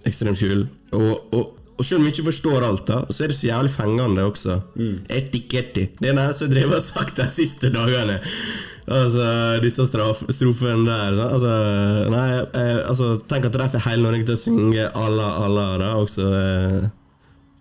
Ekstremt 0.08 0.38
kul. 0.40 0.64
Og, 0.92 1.34
og, 1.34 1.52
og 1.78 1.86
selv 1.86 2.00
om 2.00 2.06
jeg 2.08 2.16
ikke 2.16 2.30
forstår 2.32 2.64
alt, 2.66 2.88
da, 2.88 2.96
så 3.06 3.24
er 3.24 3.30
det 3.30 3.36
så 3.38 3.46
jævlig 3.46 3.70
fengende 3.70 4.24
også. 4.26 4.56
Etiketti. 5.14 5.84
Det 6.00 6.10
er 6.10 6.16
det 6.18 6.24
som 6.34 6.48
jeg 6.48 6.56
drev 6.56 6.74
og 6.74 6.82
sagt 6.82 7.20
de 7.20 7.28
siste 7.30 7.70
dagene. 7.70 8.18
Altså, 8.88 9.26
disse 9.62 9.86
strofene 9.86 10.88
der. 10.88 11.20
Altså, 11.28 11.52
nei, 12.10 12.26
eh, 12.40 12.80
altså, 12.82 13.12
tenk 13.30 13.46
at 13.46 13.54
de 13.54 13.68
får 13.74 13.84
hele 13.86 14.02
Norge 14.08 14.26
til 14.26 14.34
å 14.34 14.40
synge 14.40 14.88
alla 14.96 15.28
alla 15.44 15.68
da, 15.78 15.92
også 16.00 16.26
eh, 16.40 16.90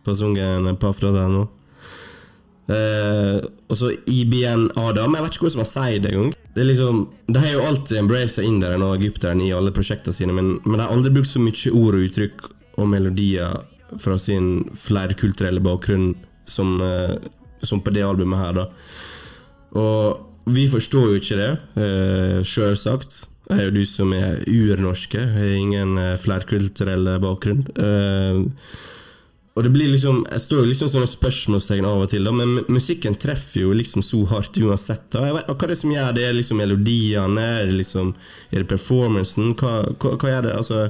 på 0.07 0.17
sungen 0.17 0.71
Paf.no. 0.81 1.45
Eh, 2.67 3.38
og 3.69 3.77
så 3.79 3.93
IBN 4.09 4.71
Adam. 4.79 5.13
Jeg 5.13 5.24
vet 5.24 5.38
ikke 5.38 5.47
hvordan 5.47 5.63
man 5.63 5.74
sier 5.75 6.01
det 6.03 6.13
engang. 6.15 6.36
Det 6.55 6.63
er 6.63 6.71
liksom, 6.71 7.07
De 7.29 7.39
har 7.43 7.53
jo 7.53 7.65
alltid 7.69 8.01
embracet 8.01 8.50
inderen 8.50 8.81
og 8.81 8.97
egypteren 8.97 9.45
i 9.45 9.53
alle 9.53 9.75
prosjektene 9.75 10.15
sine, 10.15 10.33
men, 10.33 10.55
men 10.65 10.79
de 10.79 10.86
har 10.88 10.95
aldri 10.95 11.13
brukt 11.13 11.29
så 11.29 11.43
mye 11.43 11.74
ord 11.75 12.00
og 12.00 12.07
uttrykk 12.07 12.47
og 12.77 12.89
melodier 12.89 13.62
fra 14.01 14.17
sin 14.20 14.67
flerkulturelle 14.77 15.63
bakgrunn 15.63 16.15
som, 16.48 16.77
eh, 16.82 17.15
som 17.63 17.82
på 17.82 17.94
det 17.96 18.06
albumet 18.06 18.39
her, 18.39 18.53
da. 18.53 18.67
Og 19.77 20.27
vi 20.48 20.67
forstår 20.72 21.10
jo 21.10 21.20
ikke 21.20 21.39
det, 21.39 21.50
uh, 21.75 22.44
sjølsagt. 22.48 23.25
Jeg 23.50 23.60
er 23.60 23.65
jo 23.67 23.75
du 23.75 23.84
som 23.88 24.13
er 24.15 24.44
urnorske, 24.48 25.20
har 25.20 25.56
ingen 25.56 25.98
uh, 26.00 26.15
flerkulturell 26.20 27.10
bakgrunn. 27.24 27.65
Eh, 27.75 28.39
og 29.57 29.63
det 29.65 29.71
blir 29.73 29.89
liksom 29.89 30.19
Jeg 30.29 30.41
står 30.43 30.59
jo 30.61 30.67
liksom 30.69 30.89
sånne 30.93 31.09
spørsmålstegn 31.09 31.85
av 31.89 32.03
og 32.05 32.09
til, 32.11 32.23
da, 32.27 32.31
men 32.37 32.59
musikken 32.69 33.15
treffer 33.17 33.63
jo 33.65 33.73
liksom 33.73 34.03
så 34.05 34.19
hardt 34.29 34.57
uansett. 34.61 35.07
Da. 35.13 35.23
Vet, 35.33 35.47
hva 35.49 35.57
er 35.67 35.73
det 35.73 35.77
som 35.81 35.91
gjør 35.95 36.13
det? 36.15 36.23
Er 36.27 36.31
det 36.35 36.39
liksom 36.41 36.61
melodiene? 36.61 37.45
Er 37.61 37.65
det 37.71 37.77
liksom 37.81 38.13
Er 38.51 38.63
det 38.63 38.69
performancen? 38.71 39.53
Hva, 39.57 39.73
hva, 39.97 40.13
hva 40.21 40.31
gjør 40.35 40.47
det? 40.47 40.55
Altså, 40.61 40.83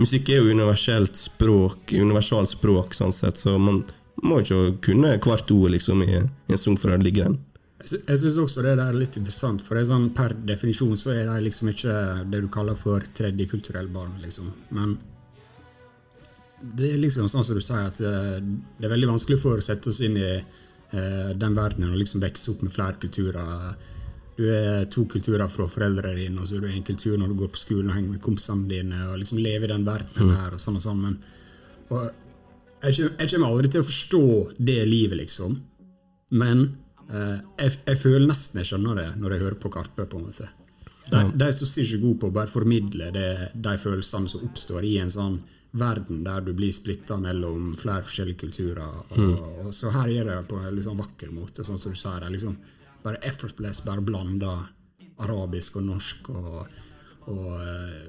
musikk 0.00 0.30
er 0.34 0.40
jo 0.42 0.50
universelt 0.56 1.16
språk, 1.20 1.92
universalt 1.92 2.50
språk, 2.56 2.94
sånn 2.96 3.12
sett, 3.14 3.36
så 3.38 3.58
man 3.60 3.84
må 4.24 4.40
ikke 4.40 4.78
kunne 4.80 5.16
hvert 5.20 5.50
ord 5.52 5.70
liksom 5.74 6.02
i, 6.06 6.22
en 6.24 6.60
sang 6.60 6.76
for 6.80 6.94
å 6.94 7.00
ligge 7.02 7.24
den. 7.26 7.38
Jeg 7.84 7.88
sy- 7.90 8.04
Jeg 8.08 8.18
syns 8.22 8.36
også 8.40 8.62
det 8.64 8.76
der 8.78 8.86
er 8.88 8.96
litt 8.96 9.16
interessant, 9.20 9.60
for 9.60 9.76
sånn, 9.84 10.06
per 10.16 10.32
definisjon 10.32 10.96
så 10.96 11.10
er 11.12 11.26
de 11.28 11.40
liksom 11.44 11.68
ikke 11.74 11.96
det 12.30 12.40
du 12.40 12.48
kaller 12.48 12.74
for 12.80 13.00
tredje 13.12 13.44
kulturell 13.50 13.88
barn, 13.92 14.14
liksom. 14.22 14.52
Men 14.70 14.96
det 16.60 16.92
er 16.92 17.00
liksom 17.02 17.28
sånn 17.28 17.44
som 17.44 17.56
du 17.58 17.64
sier, 17.64 17.88
at 17.90 18.00
eh, 18.00 18.38
det 18.40 18.86
er 18.86 18.92
veldig 18.94 19.10
vanskelig 19.14 19.40
for 19.42 19.60
å 19.60 19.64
sette 19.64 19.90
oss 19.90 20.00
inn 20.04 20.16
i 20.20 20.30
eh, 20.34 21.30
den 21.36 21.56
verdenen 21.56 21.92
og 21.92 22.00
liksom 22.00 22.22
vokse 22.22 22.54
opp 22.54 22.62
med 22.64 22.74
flere 22.74 23.00
kulturer. 23.02 23.74
Du 24.34 24.46
er 24.50 24.86
to 24.90 25.04
kulturer 25.10 25.50
fra 25.50 25.66
foreldrene 25.70 26.16
dine, 26.18 26.40
og 26.40 26.48
så 26.48 26.58
er 26.58 26.64
du 26.64 26.70
en 26.70 26.86
kultur 26.86 27.18
når 27.20 27.30
du 27.32 27.38
går 27.42 27.52
på 27.54 27.62
skolen 27.62 27.90
og 27.90 27.98
henger 27.98 28.16
med 28.16 28.24
kompisene 28.24 28.70
dine, 28.70 29.02
og 29.10 29.20
liksom 29.20 29.42
lever 29.42 29.68
i 29.68 29.74
den 29.74 29.86
verdenen 29.86 30.34
her, 30.34 30.56
og 30.56 30.62
sånn 30.62 30.80
og 30.80 30.86
sånn. 30.86 31.04
Men 31.04 31.18
og 31.92 32.08
jeg 32.84 33.10
jeg 33.18 33.30
kommer 33.30 33.50
aldri 33.50 33.70
til 33.72 33.84
å 33.84 33.88
forstå 33.88 34.24
det 34.58 34.80
livet, 34.88 35.18
liksom. 35.22 35.56
Men 36.34 36.66
eh, 37.10 37.38
jeg, 37.60 37.78
jeg 37.86 38.00
føler 38.00 38.28
nesten 38.28 38.60
jeg 38.60 38.72
skjønner 38.72 39.00
det 39.00 39.08
når 39.20 39.34
jeg 39.34 39.44
hører 39.44 39.60
på 39.62 39.72
Karpe. 39.74 40.06
på 40.06 40.20
en 40.20 40.28
måte. 40.28 40.48
De, 41.10 41.20
de 41.36 41.44
er 41.46 41.52
så 41.52 41.66
sikkert 41.68 42.00
gode 42.00 42.18
på 42.22 42.30
å 42.30 42.34
bare 42.34 42.48
formidle 42.48 43.10
det, 43.12 43.50
de 43.52 43.74
følelsene 43.76 44.30
som 44.30 44.46
oppstår 44.46 44.86
i 44.88 44.96
en 45.02 45.12
sånn 45.12 45.36
verden 45.74 46.22
der 46.24 46.40
du 46.46 46.52
blir 46.54 46.72
splitta 46.72 47.16
mellom 47.18 47.72
flere 47.78 48.04
forskjellige 48.06 48.38
kulturer. 48.44 49.00
Og, 49.16 49.66
og 49.66 49.72
så 49.74 49.90
her 49.94 50.12
gjør 50.12 50.28
de 50.30 50.36
det 50.36 50.48
på 50.52 50.60
en 50.62 50.82
sånn 50.86 51.00
vakker 51.00 51.32
måte, 51.34 51.64
sånn 51.66 51.80
som 51.82 51.94
du 51.94 51.98
sier. 51.98 52.22
Er 52.22 52.30
liksom 52.34 52.54
bare 53.04 53.18
effortless, 53.26 53.82
bare 53.84 54.04
blanda 54.06 54.52
arabisk 55.24 55.76
og 55.80 55.86
norsk 55.88 56.30
og, 56.34 56.60
og 57.30 57.48
uh, 57.58 58.06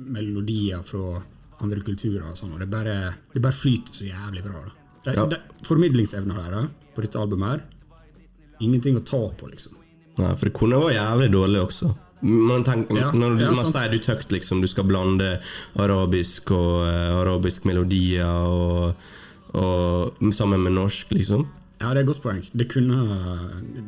melodier 0.00 0.82
fra 0.86 1.20
andre 1.60 1.82
kulturer 1.84 2.30
og 2.30 2.38
sånn. 2.38 2.54
Og 2.54 2.62
det 2.62 2.70
bare, 2.70 2.94
det 3.34 3.42
bare 3.44 3.58
flyter 3.58 3.98
så 4.00 4.06
jævlig 4.08 4.44
bra. 4.46 4.62
da. 4.64 4.76
Det, 5.04 5.16
Ja. 5.18 5.26
det, 5.26 5.40
Formidlingsevna 5.66 6.34
der 6.38 6.54
da, 6.56 6.62
på 6.94 7.02
dette 7.04 7.18
albumet 7.20 7.50
her, 7.50 7.66
ingenting 8.60 8.96
å 8.96 9.04
ta 9.04 9.20
på, 9.36 9.48
liksom. 9.50 9.76
Nei, 10.20 10.30
for 10.36 10.46
det 10.48 10.54
kunne 10.56 10.78
vært 10.82 10.96
jævlig 10.96 11.28
dårlig 11.32 11.60
også. 11.66 11.90
Man 12.20 12.64
tenker, 12.66 12.98
Ja, 12.98 13.12
når 13.16 13.38
du, 13.38 13.44
ja, 13.46 13.54
man 13.56 13.68
sier 13.68 13.88
det 13.92 14.02
høyt, 14.04 14.28
liksom, 14.34 14.60
du 14.60 14.68
skal 14.68 14.84
blande 14.84 15.38
arabisk 15.80 16.52
og 16.52 16.84
uh, 16.84 17.16
arabisk 17.22 17.64
melodier 17.68 18.28
og 18.28 19.00
og, 19.50 20.20
sammen 20.32 20.62
med 20.62 20.76
norsk, 20.76 21.10
liksom. 21.10 21.46
Ja, 21.80 21.88
det 21.90 21.96
er 21.96 22.04
et 22.04 22.10
godt 22.10 22.22
poeng. 22.22 22.42
Det 22.52 22.68
kunne 22.70 22.98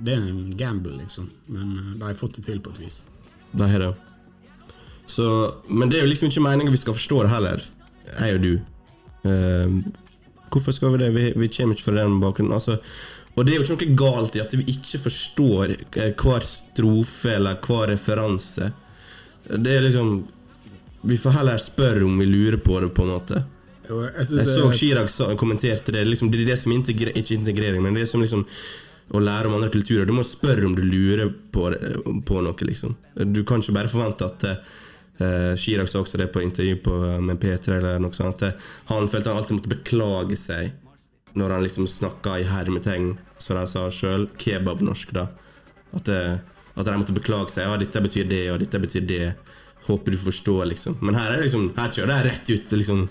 Det 0.05 0.15
er 0.15 0.23
en 0.23 0.57
gamble, 0.59 0.97
liksom. 0.97 1.31
Men 1.47 1.77
uh, 1.79 1.93
de 1.99 2.03
har 2.07 2.15
fått 2.19 2.37
det 2.37 2.45
til 2.49 2.61
på 2.61 2.73
et 2.73 2.81
vis. 2.81 3.03
Det 3.53 3.69
jeg 3.69 3.81
det. 3.81 3.93
Så, 5.07 5.27
men 5.69 5.91
det 5.91 5.99
er 5.99 6.07
jo 6.07 6.09
liksom 6.09 6.31
ikke 6.31 6.43
meningen 6.43 6.73
vi 6.73 6.81
skal 6.81 6.97
forstå 6.97 7.23
det 7.23 7.31
heller, 7.31 7.65
jeg 8.19 8.35
og 8.35 8.43
du. 8.43 8.53
Uh, 9.29 9.83
hvorfor 10.51 10.73
skal 10.73 10.95
vi 10.95 11.05
det? 11.05 11.15
Vi, 11.15 11.33
vi 11.37 11.49
kommer 11.49 11.77
ikke 11.77 11.91
fra 11.91 11.99
den 12.01 12.21
bakgrunnen. 12.21 12.55
Altså, 12.55 12.79
og 13.33 13.47
det 13.47 13.55
er 13.55 13.61
jo 13.61 13.65
ikke 13.65 13.89
noe 13.89 13.97
galt 13.97 14.37
i 14.37 14.43
at 14.43 14.53
vi 14.59 14.67
ikke 14.75 15.01
forstår 15.07 15.73
eh, 15.73 16.13
hver 16.13 16.45
strofe 16.45 17.33
eller 17.39 17.61
hver 17.65 17.89
referanse. 17.95 18.69
Det 19.49 19.77
er 19.77 19.85
liksom 19.87 20.15
Vi 21.03 21.17
får 21.19 21.35
heller 21.35 21.59
spørre 21.59 22.05
om 22.07 22.19
vi 22.21 22.27
lurer 22.29 22.61
på 22.63 22.79
det, 22.81 22.93
på 22.95 23.03
en 23.03 23.09
måte. 23.11 23.41
Jo, 23.89 24.05
jeg 24.05 24.39
Jeg 24.39 24.47
så 24.47 24.73
Chirag 24.73 25.09
kommenterte 25.37 25.93
det. 25.93 26.05
Liksom, 26.07 26.31
det 26.31 26.43
er 26.43 26.53
det 26.53 26.59
som 26.61 26.73
integre, 26.73 27.11
ikke 27.11 27.35
integrering, 27.35 27.83
men 27.83 27.95
det 27.95 28.03
er 28.03 28.07
som 28.07 28.23
liksom 28.23 28.47
å 29.11 29.21
lære 29.21 29.49
om 29.49 29.57
andre 29.57 29.73
kulturer. 29.73 30.07
Du 30.07 30.13
må 30.13 30.23
spørre 30.23 30.65
om 30.67 30.77
du 30.77 30.85
lurer 30.87 31.33
på, 31.53 31.73
på 32.25 32.45
noe, 32.45 32.69
liksom. 32.69 32.95
Du 33.35 33.43
kan 33.45 33.61
ikke 33.61 33.75
bare 33.75 33.91
forvente 33.91 34.29
at 34.29 34.47
uh, 34.47 35.57
Chirag 35.59 35.91
sa 35.91 36.01
også 36.01 36.21
det 36.21 36.31
på 36.33 36.45
intervju 36.45 36.79
på, 36.85 37.01
med 37.21 37.41
P3 37.43 37.81
eller 37.81 37.99
noe 37.99 38.15
sånt. 38.15 38.45
At 38.47 38.55
eh, 38.55 38.71
han 38.93 39.11
følte 39.11 39.33
han 39.33 39.43
alltid 39.43 39.59
måtte 39.59 39.75
beklage 39.75 40.39
seg 40.39 40.71
når 41.39 41.57
han 41.57 41.65
liksom 41.65 41.89
snakka 41.89 42.39
i 42.41 42.47
hermetegn, 42.49 43.15
som 43.39 43.59
de 43.59 43.67
sa 43.71 43.87
sjøl, 43.95 44.29
kebabnorsk, 44.41 45.15
da. 45.17 45.27
At, 45.93 46.07
det, 46.09 46.21
at 46.77 46.87
de 46.89 46.97
måtte 47.01 47.17
beklage 47.17 47.55
seg. 47.55 47.67
Ja, 47.67 47.77
dette 47.81 48.05
betyr 48.05 48.29
det, 48.29 48.45
og 48.53 48.61
dette 48.63 48.81
betyr 48.83 49.05
det. 49.09 49.27
Håper 49.89 50.15
du 50.15 50.19
forstår, 50.21 50.65
liksom. 50.71 51.01
Men 51.03 51.17
her 51.19 51.33
er 51.33 51.41
det 51.41 51.49
liksom 51.49 51.73
Her 51.75 51.91
kjører 51.91 52.13
de 52.13 52.31
rett 52.31 52.51
ut, 52.53 52.75
liksom. 52.79 53.07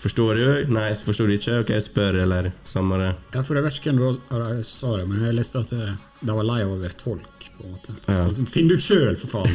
Forstår 0.00 0.34
du? 0.34 0.72
Nei, 0.72 0.88
så 0.96 1.10
forstår 1.10 1.28
du 1.28 1.34
ikke? 1.36 1.58
Ok, 1.60 1.74
spør, 1.84 2.22
eller 2.22 2.50
samme 2.64 2.96
det. 3.02 3.10
Ja, 3.34 3.42
for 3.44 3.58
Jeg 3.58 3.66
vet 3.66 3.76
ikke 3.78 3.92
hvem 3.92 4.00
du 4.00 4.62
sa 4.66 4.94
det, 4.96 5.04
men 5.10 5.26
jeg 5.26 5.36
leste 5.36 5.60
at 5.60 5.74
det, 5.74 5.90
de 6.24 6.36
var 6.38 6.48
lei 6.48 6.58
av 6.64 6.72
å 6.72 6.80
være 6.80 6.96
tolk. 7.00 7.46
på 7.58 7.66
en 7.66 7.74
måte. 7.74 7.94
Ja. 8.08 8.24
Liksom, 8.30 8.48
Finn 8.48 8.70
det 8.70 8.78
ut 8.80 8.86
sjøl, 8.86 9.18
for 9.20 9.34
faen! 9.34 9.52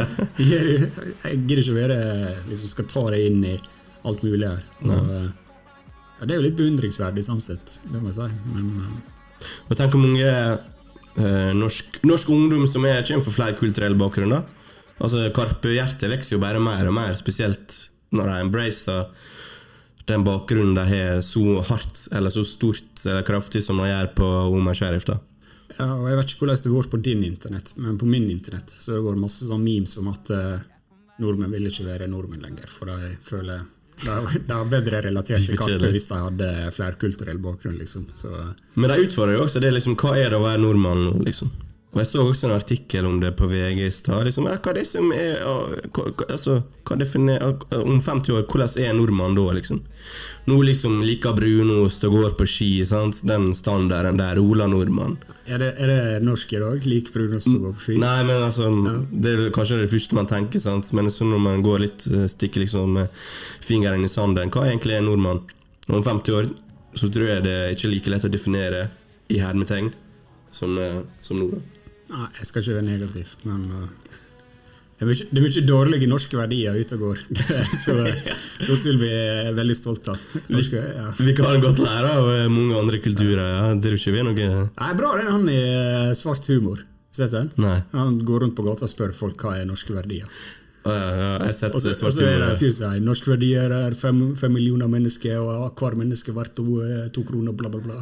jeg 0.40 0.88
gidder 1.44 1.62
ikke 1.62 1.76
være 1.76 1.98
liksom 2.48 2.72
skal 2.72 2.88
ta 2.88 3.04
deg 3.12 3.26
inn 3.28 3.44
i 3.44 3.54
alt 4.08 4.24
mulig 4.24 4.48
her. 4.48 4.64
Og, 4.86 5.12
eh, 5.12 5.28
ja, 6.22 6.26
det 6.28 6.36
er 6.36 6.38
jo 6.38 6.46
litt 6.46 6.58
beundringsverdig 6.60 7.24
sånn 7.26 7.40
sett, 7.42 7.80
det 7.82 7.98
må 7.98 8.12
jeg 8.12 8.20
si. 8.20 8.28
Men 8.54 8.66
uh... 8.78 9.46
Og 9.66 9.74
tenk 9.74 9.90
hvor 9.90 10.04
mange 10.04 10.28
uh, 10.30 11.50
norsk, 11.58 11.98
norsk 12.06 12.30
ungdom 12.30 12.68
som 12.70 12.86
er, 12.86 13.00
kommer 13.08 13.26
fra 13.26 13.34
flere 13.40 13.58
kulturelle 13.58 13.98
bakgrunner. 13.98 14.44
Altså 15.02 15.24
Karpe-hjertet 15.34 16.06
vokser 16.12 16.36
jo 16.36 16.44
bare 16.44 16.62
mer 16.62 16.86
og 16.86 16.94
mer, 16.94 17.18
spesielt 17.18 17.74
når 18.14 18.30
de 18.30 18.36
embracer 18.44 19.26
den 20.06 20.22
bakgrunnen 20.22 20.78
de 20.78 20.86
har 20.86 21.20
så 21.26 21.58
hardt 21.66 22.06
eller 22.14 22.30
så 22.30 22.44
stort 22.46 23.02
eller 23.02 23.26
kraftig 23.26 23.64
som 23.66 23.82
de 23.82 23.90
gjør 23.90 24.14
på 24.14 24.30
Omar 24.54 24.78
Sheriff. 24.78 25.08
da 25.10 25.18
Ja, 25.78 25.90
og 25.96 26.06
Jeg 26.06 26.18
vet 26.20 26.30
ikke 26.30 26.46
hvordan 26.46 26.62
det 26.62 26.76
går 26.76 26.90
på 26.94 27.02
din 27.02 27.24
internett, 27.24 27.74
men 27.76 27.98
på 27.98 28.06
min 28.06 28.30
internett 28.30 28.70
så 28.70 28.94
det 28.94 29.02
går 29.02 29.18
det 29.18 29.26
masse 29.26 29.46
sånn 29.50 29.64
memes 29.64 29.98
om 29.98 30.10
at 30.14 30.30
eh, 30.30 30.64
nordmenn 31.18 31.50
vil 31.50 31.66
ikke 31.66 31.86
være 31.86 32.10
nordmenn 32.10 32.42
lenger. 32.46 32.68
For 32.70 32.86
de 32.86 33.14
føler 33.26 33.62
de 34.00 34.54
er 34.56 34.70
bedre 34.70 35.02
relatert 35.04 35.44
til 35.46 35.58
kartet 35.60 35.92
hvis 35.94 36.08
de 36.10 36.20
hadde 36.22 36.48
flerkulturell 36.74 37.38
bakgrunn. 37.42 37.76
liksom. 37.78 38.06
Så 38.16 38.32
Men 38.74 38.90
de 38.90 39.04
utfordrer 39.06 39.36
jo 39.36 39.44
også 39.44 39.60
det 39.62 39.72
liksom, 39.76 39.96
hva 40.00 40.16
er 40.18 40.32
det 40.32 40.40
å 40.40 40.46
være 40.46 40.62
nordmann 40.64 41.04
nå, 41.04 41.12
liksom. 41.26 41.52
Og 41.92 41.98
Jeg 42.00 42.08
så 42.08 42.22
også 42.24 42.46
en 42.48 42.54
artikkel 42.56 43.04
om 43.04 43.18
det 43.20 43.34
på 43.36 43.44
VG 43.50 43.82
i 43.84 43.90
stad. 43.92 44.24
Liksom, 44.24 44.46
ja, 44.48 44.56
hva 44.64 44.70
er 44.72 44.78
det 44.78 44.84
som 44.88 45.10
er 45.12 45.42
hva, 45.44 46.04
altså, 46.24 46.62
hva 46.88 46.96
definer, 46.96 47.42
Om 47.76 47.98
50 48.00 48.32
år, 48.32 48.46
hvordan 48.48 48.70
er 48.80 48.88
en 48.88 48.96
nordmann 48.96 49.36
da, 49.36 49.44
liksom? 49.58 49.82
Nå 50.48 50.56
liksom 50.64 51.02
liker 51.04 51.36
brunost 51.36 52.06
og 52.08 52.16
går 52.16 52.32
på 52.38 52.46
ski, 52.48 52.70
sant? 52.88 53.20
den 53.28 53.50
standarden 53.54 54.16
der. 54.16 54.40
Ola 54.40 54.66
Nordmann. 54.72 55.18
er 55.46 55.60
det, 55.60 55.68
er 55.76 55.92
det 55.92 56.24
norsk 56.24 56.54
i 56.56 56.62
dag? 56.62 56.86
Lik 56.88 57.12
brunost 57.12 57.50
og 57.52 57.60
går 57.66 57.76
på 57.76 57.84
ski? 57.84 57.98
Nei, 58.00 58.22
men 58.24 58.40
altså 58.40 58.70
Det 59.12 59.34
er 59.34 59.52
kanskje 59.52 59.82
det 59.82 59.90
første 59.92 60.16
man 60.16 60.30
tenker, 60.30 60.64
sant? 60.64 60.88
men 60.96 61.10
så 61.12 61.28
når 61.28 61.44
man 61.44 61.62
går 61.62 61.84
litt 61.84 62.08
eh, 62.08 62.24
stikker 62.24 62.64
liksom 62.64 63.02
fingeren 63.60 64.04
i 64.04 64.08
sanden 64.08 64.48
Hva 64.48 64.64
er 64.64 64.72
egentlig 64.72 64.96
en 64.96 65.10
nordmann? 65.10 65.44
Om 65.92 66.00
50 66.00 66.40
år 66.40 66.48
så 66.96 67.12
tror 67.12 67.28
jeg 67.28 67.44
det 67.44 67.52
er 67.52 67.76
ikke 67.76 67.92
like 67.92 68.16
lett 68.16 68.24
å 68.24 68.32
definere 68.32 68.86
i 69.28 69.44
hermetegn 69.44 69.92
som, 70.52 70.78
eh, 70.80 71.00
som 71.20 71.36
nå. 71.36 71.52
da. 71.52 71.81
Nei, 72.12 72.28
jeg 72.38 72.48
skal 72.48 72.62
ikke 72.62 72.76
være 72.76 72.86
negativ, 72.86 73.32
men 73.48 73.62
uh, 73.72 74.18
det, 74.98 75.04
er 75.04 75.08
mye, 75.08 75.26
det 75.30 75.40
er 75.40 75.46
mye 75.46 75.64
dårlige 75.66 76.08
norske 76.10 76.38
verdier 76.38 76.76
ute 76.76 76.98
og 76.98 77.06
går. 77.06 77.22
så 77.84 77.96
så 78.62 78.76
Sylvi 78.78 79.08
er 79.10 79.52
veldig 79.56 79.76
stolt 79.78 80.12
av. 80.12 80.20
Norske, 80.52 80.78
ja. 80.78 81.08
Vi 81.18 81.34
kan 81.38 81.62
godt 81.64 81.80
lære 81.82 82.14
av 82.20 82.28
eh, 82.36 82.48
mange 82.52 82.78
andre 82.78 83.00
kulturer. 83.02 83.42
Ja. 83.42 83.72
Det 83.74 83.90
er 83.90 83.96
jo 83.96 84.02
ikke 84.02 84.14
vi 84.14 84.26
noe 84.28 84.50
Nei, 84.68 84.90
bra 84.98 85.14
den 85.18 85.30
han 85.32 85.48
i 85.50 85.60
eh, 85.62 86.12
svart 86.18 86.46
humor. 86.52 86.84
Sett 87.12 87.34
den? 87.34 87.50
Nei. 87.60 87.80
Han 87.92 88.20
går 88.24 88.44
rundt 88.46 88.56
på 88.56 88.64
gata 88.64 88.86
og 88.86 88.92
spør 88.92 89.16
folk 89.16 89.42
hva 89.42 89.58
er 89.58 89.66
norske 89.68 89.96
verdier. 89.96 90.28
Ja, 90.84 90.92
ja, 91.14 91.26
Jeg 91.46 91.54
setter 91.54 91.76
Og 91.78 91.82
så, 91.94 92.08
er 92.08 92.10
det 92.10 92.30
en 92.32 92.40
humor. 92.42 92.56
fyr 92.58 92.72
som 92.74 92.90
sier 92.90 93.02
norske 93.06 93.30
verdier 93.30 93.70
er 93.76 93.94
fem, 93.94 94.16
fem 94.34 94.50
millioner 94.56 94.88
mennesker, 94.90 95.36
og 95.38 95.76
hver 95.78 95.94
menneske 96.00 96.32
er 96.32 96.34
verdt 96.40 96.56
to, 96.58 96.64
eh, 96.82 97.04
to 97.14 97.22
kroner, 97.28 97.52
bla, 97.54 97.68
bla, 97.70 97.78
bla. 97.84 98.00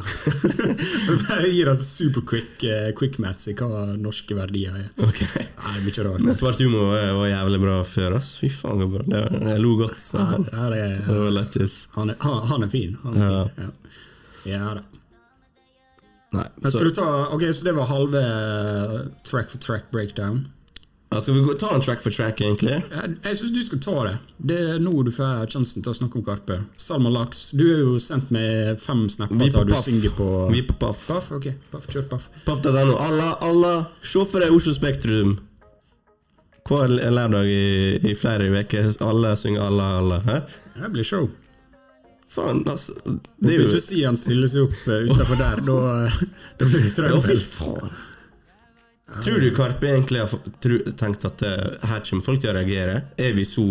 det 1.43 1.51
gir 1.53 1.69
oss 1.69 1.83
super 1.85 2.21
quick, 2.25 2.63
eh, 2.65 2.89
quick 2.97 3.19
match 3.21 3.45
i 3.51 3.53
hva 3.59 3.83
norske 4.01 4.33
verdier 4.37 4.73
er. 4.81 4.87
Okay. 4.97 5.45
Nei, 5.61 5.75
mye 5.85 6.05
rart. 6.07 6.23
Men 6.25 6.33
svart 6.39 6.63
humor 6.65 6.89
var, 6.95 7.27
jævlig 7.29 7.59
bra 7.67 7.75
før. 7.85 8.15
ass. 8.17 8.31
Fy 8.41 8.49
faen, 8.49 8.81
så 8.81 8.87
bra. 8.95 9.03
Det, 9.05 9.21
var- 9.29 9.49
jeg 9.53 9.61
lo 9.61 9.75
godt. 9.83 10.07
Ja, 10.17 10.25
er, 10.71 10.97
det 11.05 11.19
var 11.21 11.35
lættis. 11.37 11.75
han, 11.93 12.15
han, 12.19 12.39
han 12.49 12.63
er 12.65 12.71
fin. 12.73 12.97
Han 13.03 13.13
er 13.21 13.29
Ja. 13.29 13.43
fin. 13.45 13.69
Ja. 14.47 14.55
ja 14.55 14.73
da. 14.79 14.81
Nei, 16.31 16.45
Men 16.63 16.71
så, 16.71 16.79
ta, 16.95 17.05
okay, 17.35 17.51
Så 17.53 17.65
det 17.67 17.73
var 17.75 17.85
halve 17.91 18.21
eh, 18.23 18.97
track 19.27 19.49
for 19.51 19.57
track 19.59 19.91
breakdown. 19.91 20.45
Ja, 21.11 21.21
skal 21.21 21.33
vi 21.33 21.53
ta 21.59 21.75
en 21.75 21.81
track 21.81 22.01
for 22.01 22.15
track, 22.15 22.39
egentlig? 22.41 22.77
Jeg, 22.91 23.15
jeg 23.23 23.37
syns 23.37 23.51
du 23.51 23.61
skal 23.67 23.79
ta 23.83 23.95
det. 24.07 24.13
Det 24.51 24.59
er 24.75 24.77
nå 24.79 24.93
du 25.03 25.11
får 25.11 25.49
sjansen 25.51 25.83
til 25.83 25.91
å 25.91 25.95
snakke 25.97 26.21
om 26.21 26.23
Karpe. 26.23 26.61
Salman 26.79 27.11
Laks, 27.11 27.49
du 27.51 27.65
er 27.67 27.81
jo 27.81 27.97
sendt 27.99 28.31
med 28.31 28.79
fem 28.79 29.01
snapper 29.11 29.51
på 29.51 29.63
du 29.67 29.73
synger 29.83 30.13
på 30.15 30.27
Vi 30.53 30.61
på 30.69 30.77
Paff. 30.79 31.03
Paff? 31.11 31.27
Ok, 31.35 31.49
Paff, 31.73 31.89
kjør 31.91 32.05
Paff. 32.13 32.29
Paff.no. 32.45 32.95
Alla, 32.95 33.33
alla, 33.43 33.73
se 33.99 34.23
for 34.23 34.39
deg 34.39 34.55
Oslo 34.55 34.71
Spektrum. 34.77 35.35
Hver 36.69 36.93
lørdag 36.95 37.49
i, 37.49 37.99
i 38.07 38.15
flere 38.15 38.47
uker. 38.53 38.93
Alle 39.03 39.33
synger 39.35 39.67
alla, 39.67 39.89
alla. 39.99 40.21
Hæ? 40.29 40.37
Det 40.77 40.91
blir 40.93 41.07
show. 41.11 41.27
Faen, 42.31 42.63
altså. 42.71 42.95
Det 43.35 43.51
er 43.51 43.59
jo 43.59 43.67
ikke 43.67 43.83
si 43.83 43.99
han 44.05 44.15
stiller 44.15 44.47
seg 44.47 44.69
opp 44.69 44.87
uh, 44.87 45.01
utafor 45.11 45.35
der. 45.41 45.59
Da, 45.67 45.77
eh, 46.05 46.23
da 46.61 46.69
blir 46.69 46.87
det 46.87 46.87
Ja, 46.87 47.19
fy 47.19 47.35
trøbbel. 47.35 47.43
faen. 47.49 47.91
Tror 49.19 49.41
du 49.43 49.49
Karpe 49.55 49.89
egentlig 49.89 50.21
har 50.23 50.31
tenkt 50.99 51.25
at 51.27 51.43
eh, 51.43 51.67
her 51.89 52.03
kommer 52.07 52.25
folk 52.25 52.41
til 52.41 52.51
å 52.51 52.55
reagere? 52.55 53.01
Er 53.19 53.35
vi 53.35 53.43
så 53.47 53.65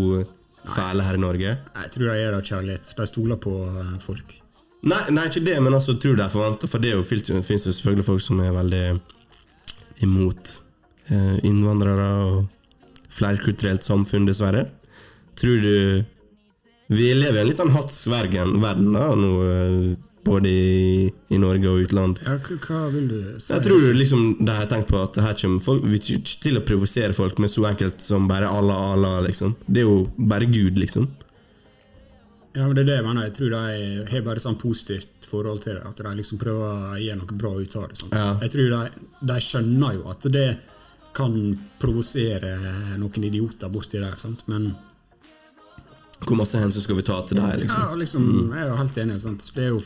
fæle 0.69 1.07
her 1.07 1.17
i 1.17 1.23
Norge? 1.23 1.55
Nei, 1.75 1.87
Jeg 1.87 1.95
tror 1.95 2.07
de 2.07 2.19
gjør 2.21 2.35
det 2.35 2.41
av 2.41 2.51
kjærlighet. 2.51 2.91
De 2.99 3.07
stoler 3.09 3.41
på 3.41 3.55
eh, 3.71 3.95
folk. 4.05 4.37
Nei, 4.91 5.01
nei, 5.13 5.27
ikke 5.29 5.45
det, 5.45 5.57
men 5.61 5.77
altså, 5.77 5.97
tror 6.01 6.17
de 6.17 6.27
forventer 6.33 6.71
For 6.73 6.81
det 6.81 6.95
jo, 6.95 7.03
fins 7.05 7.67
jo 7.69 7.73
selvfølgelig 7.73 8.07
folk 8.07 8.23
som 8.25 8.39
er 8.41 8.55
veldig 8.57 8.85
imot 10.07 10.55
eh, 11.13 11.37
innvandrere 11.45 12.07
og 12.25 13.11
flerkulturelt 13.13 13.85
samfunn, 13.85 14.29
dessverre. 14.29 14.69
Tror 15.41 15.61
du 15.65 16.05
Vi 16.91 17.11
lever 17.15 17.39
i 17.39 17.43
en 17.45 17.51
litt 17.51 17.61
sånn 17.61 17.75
hatsvergen-verden, 17.75 18.97
nå, 18.97 19.35
både 20.25 20.49
i, 20.49 21.13
i 21.29 21.39
Norge 21.41 21.71
og 21.71 21.87
utland. 21.87 22.19
Ja, 22.27 22.37
hva, 22.41 22.81
vil 22.93 23.09
du 23.09 23.19
si? 23.39 23.53
Jeg 23.55 23.65
tror 23.65 23.87
liksom 23.97 24.27
de 24.41 24.57
har 24.57 24.69
tenkt 24.71 24.91
på 24.91 25.01
at 25.01 25.17
her 25.21 25.39
kommer 25.41 25.65
folk 25.65 25.87
Vi 25.87 26.01
kommer 26.03 26.21
ikke 26.21 26.43
til 26.45 26.61
å 26.61 26.65
provosere 26.67 27.17
folk 27.17 27.41
med 27.41 27.53
så 27.53 27.65
enkelt 27.71 28.05
som 28.05 28.29
bare 28.31 28.51
Allah, 28.51 28.93
Allah, 28.95 29.21
liksom. 29.29 29.57
Det 29.67 29.85
er 29.85 29.89
jo 29.89 30.05
bare 30.17 30.51
Gud, 30.51 30.79
liksom. 30.81 31.09
Ja, 32.53 32.67
men 32.67 32.75
det 32.75 32.83
er 32.83 32.89
det 32.89 32.99
jeg 32.99 33.07
mener. 33.07 33.29
Jeg 33.29 33.37
tror 33.39 33.55
de 33.55 34.05
har 34.11 34.27
bare 34.27 34.43
sånn 34.43 34.59
positivt 34.59 35.29
forhold 35.31 35.63
til 35.65 35.79
det. 35.79 35.87
At 35.87 36.03
de 36.03 36.15
liksom 36.19 36.41
prøver 36.41 36.67
å 36.67 36.99
gjøre 36.99 37.21
noe 37.21 37.39
bra 37.39 37.55
ut 37.61 37.77
av 37.79 37.89
det. 37.93 38.11
Ja. 38.11 38.29
Jeg 38.43 38.55
tror 38.57 38.75
de, 38.75 39.07
de 39.31 39.39
skjønner 39.47 39.97
jo 40.01 40.07
at 40.11 40.27
det 40.35 40.49
kan 41.17 41.35
provosere 41.81 42.55
noen 43.01 43.27
idioter 43.27 43.71
borti 43.73 44.01
der. 44.03 44.17
Sant? 44.21 44.45
Men 44.51 44.73
Hvor 46.27 46.39
masse 46.39 46.59
hensyn 46.61 46.85
skal 46.85 46.99
vi 46.99 47.07
ta 47.07 47.23
til 47.27 47.41
deg, 47.41 47.63
liksom? 47.63 47.81
ja, 47.81 47.97
liksom, 47.97 48.27
jeg 48.53 48.63
er 48.63 48.69
jo 48.69 48.79
helt 48.83 49.03
enig. 49.05 49.21
Sant? 49.23 49.47
Det 49.57 49.67
er 49.69 49.73
jo, 49.73 49.81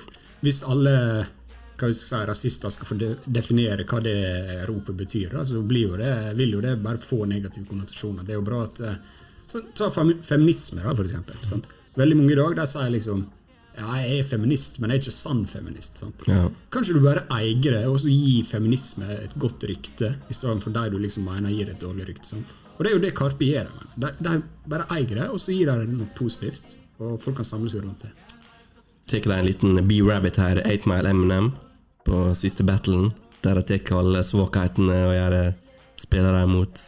hvis 0.44 0.62
alle 0.68 0.94
hva 1.74 1.88
vi 1.90 1.94
skal 1.96 2.06
si, 2.06 2.26
rasister 2.28 2.70
skal 2.70 2.86
få 2.86 2.96
definere 3.26 3.86
hva 3.88 4.00
det 4.02 4.18
ropet 4.68 4.94
betyr, 4.94 5.32
da, 5.34 5.44
så 5.46 5.62
blir 5.66 5.88
jo 5.88 5.96
det, 5.98 6.12
vil 6.38 6.54
jo 6.54 6.62
det 6.62 6.76
bare 6.82 7.02
få 7.02 7.24
negative 7.26 7.66
konnotasjoner. 7.66 8.26
Det 8.26 8.34
er 8.34 8.38
jo 8.38 8.46
bra 8.46 8.60
at 8.66 8.82
eh, 8.86 9.00
så, 9.50 9.62
Ta 9.76 9.90
feminisme, 9.90 10.82
da, 10.82 10.92
for 10.94 11.04
eksempel. 11.04 11.40
Sant? 11.46 11.66
Veldig 11.98 12.18
mange 12.18 12.34
i 12.34 12.38
dag 12.38 12.54
der 12.58 12.70
sier 12.70 12.92
liksom 12.94 13.26
ja, 13.74 13.88
jeg 13.98 14.20
er 14.20 14.26
feminist, 14.28 14.78
men 14.78 14.92
jeg 14.92 15.00
er 15.00 15.02
ikke 15.02 15.16
sann 15.16 15.40
feminist. 15.50 16.04
Ja. 16.30 16.44
Kanskje 16.70 16.94
du 16.94 17.00
bare 17.02 17.24
eier 17.34 17.74
det, 17.74 17.82
og 17.90 17.98
så 18.04 18.12
gi 18.12 18.36
feminisme 18.46 19.08
et 19.16 19.34
godt 19.42 19.66
rykte, 19.66 20.12
i 20.30 20.36
stedet 20.36 20.62
for 20.62 20.74
de 20.74 20.84
du 20.92 21.00
liksom 21.02 21.26
mener 21.26 21.50
gir 21.50 21.72
et 21.72 21.82
dårlig 21.82 22.06
rykte. 22.12 22.36
Sant? 22.36 22.54
Og 22.76 22.84
det 22.84 22.92
er 22.92 22.94
jo 22.94 23.02
det 23.02 23.14
Karpe 23.18 23.48
gjør. 23.48 23.72
De, 23.98 24.12
de 24.22 24.36
bare 24.70 24.86
eier 24.94 25.18
det, 25.18 25.26
og 25.26 25.42
så 25.42 25.54
gir 25.54 25.70
de 25.70 25.74
det 25.82 25.98
noe 25.98 26.06
positivt, 26.14 26.76
og 27.02 27.18
folk 27.22 27.40
kan 27.42 27.50
samle 27.50 27.72
seg 27.72 27.82
rundt 27.82 28.06
det. 28.06 28.14
Tar 29.06 29.20
de 29.20 29.36
en 29.38 29.46
liten 29.46 29.88
B-rabbit 29.88 30.36
her, 30.36 30.62
8 30.64 30.88
Mile 30.90 31.10
Eminem, 31.10 31.52
på 32.04 32.34
siste 32.34 32.64
battlen. 32.64 33.12
Der 33.44 33.60
de 33.60 33.78
tar 33.78 34.00
alle 34.00 34.24
svakhetene 34.24 34.98
og 35.08 35.14
gjør 35.14 35.38
eh, 35.40 35.54
spillere 36.00 36.46
mot 36.48 36.84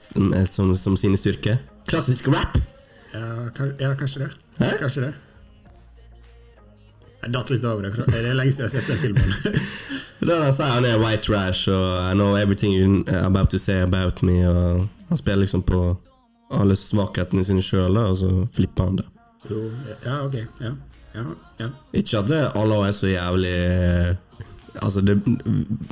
som, 0.00 0.32
eh, 0.34 0.46
som, 0.46 0.76
som 0.76 0.96
sine 0.96 1.16
styrker. 1.16 1.58
Klassisk 1.88 2.28
rap! 2.28 2.58
Ja, 3.12 3.94
kanskje 3.98 4.26
det. 4.26 4.30
Hæ? 4.58 4.70
Kanskje 4.80 5.08
det. 5.08 5.12
Jeg 7.22 7.30
datt 7.32 7.50
litt 7.52 7.64
over 7.64 7.86
det. 7.86 7.92
Det 8.08 8.18
er 8.18 8.34
lenge 8.34 8.52
siden 8.52 8.66
jeg 8.66 8.72
har 8.72 8.80
sett 8.80 8.90
den 8.90 9.02
filmen. 9.02 9.60
Da 10.22 10.36
han 10.38 10.52
sier 10.54 10.70
han 10.70 10.84
er 10.86 11.00
white 11.02 11.24
trash 11.26 11.66
og 11.66 11.96
I 11.98 12.12
know 12.14 12.36
everything 12.38 12.76
you're 12.76 13.24
about 13.26 13.50
to 13.50 13.58
say 13.58 13.80
about 13.82 14.22
me. 14.22 14.36
Og 14.46 14.86
han 15.08 15.18
spiller 15.18 15.42
liksom 15.42 15.64
på 15.66 15.80
alle 16.54 16.76
svakhetene 16.78 17.42
sine 17.44 17.62
sjøl, 17.64 17.96
og 17.98 18.16
så 18.20 18.28
flipper 18.54 18.86
han 18.86 19.00
det. 19.00 19.06
Jo, 19.50 19.64
ja, 20.04 20.18
ok. 20.26 20.36
Ja, 20.62 20.72
ja, 21.16 21.24
ja. 21.58 21.68
Ikke 21.98 22.20
at 22.22 22.30
alle 22.56 22.78
er 22.88 22.92
så 22.96 23.10
jævlig 23.10 23.56
eh, 23.58 24.12
Altså, 24.80 25.02
det, 25.04 25.18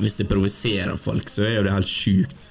hvis 0.00 0.14
det 0.16 0.24
provoserer 0.30 0.96
folk, 0.96 1.28
så 1.28 1.42
er 1.44 1.58
jo 1.58 1.64
det 1.66 1.72
helt 1.74 1.90
sjukt. 1.90 2.46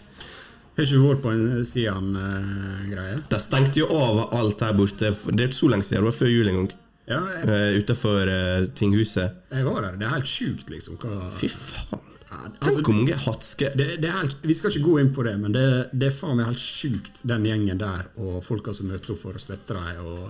Har 0.78 0.86
ikke 0.86 1.00
vært 1.02 1.24
på 1.24 1.32
en 1.34 1.64
Sian-greie? 1.66 3.16
De 3.32 3.40
stengte 3.42 3.82
jo 3.82 3.88
av 3.98 4.20
alt 4.38 4.62
her 4.62 4.76
borte. 4.78 5.10
Det 5.10 5.42
er 5.42 5.50
ikke 5.50 5.58
så 5.58 5.72
lenge 5.74 5.88
siden, 5.88 6.04
det 6.04 6.10
var 6.12 6.18
før 6.20 6.30
jul 6.32 6.52
en 6.52 6.60
gang. 6.62 6.70
ja, 7.10 7.18
jeg, 7.34 7.48
Uh, 7.50 7.80
Utafor 7.82 8.30
tinghuset. 8.78 9.32
jeg 9.52 9.66
var 9.66 9.82
der. 9.88 9.98
Det 9.98 10.06
er 10.06 10.14
helt 10.14 10.30
sjukt, 10.30 10.70
liksom. 10.70 11.00
Hva, 11.02 11.32
Fy 11.34 11.50
faen. 11.50 12.06
ja, 12.30 12.38
Tenk 12.46 12.68
altså, 12.70 12.82
hvor 12.86 12.94
mange 13.00 13.18
hatske 13.26 13.72
det, 13.76 13.88
det 14.04 14.12
helt, 14.14 14.36
vi 14.46 14.54
skal 14.54 14.70
ikke 14.70 14.86
gå 14.86 15.00
inn 15.02 15.10
på 15.16 15.26
det, 15.26 15.34
men 15.42 15.56
det, 15.58 15.66
det 15.98 16.12
er 16.12 16.14
faen 16.20 16.38
meg 16.38 16.52
helt 16.52 16.62
sjukt, 16.62 17.24
den 17.26 17.50
gjengen 17.50 17.82
der, 17.82 18.06
og 18.22 18.44
folka 18.46 18.78
som 18.78 18.92
møter 18.94 19.16
opp 19.16 19.24
for 19.26 19.34
å 19.34 19.42
støtte 19.42 19.74
dem, 19.74 20.30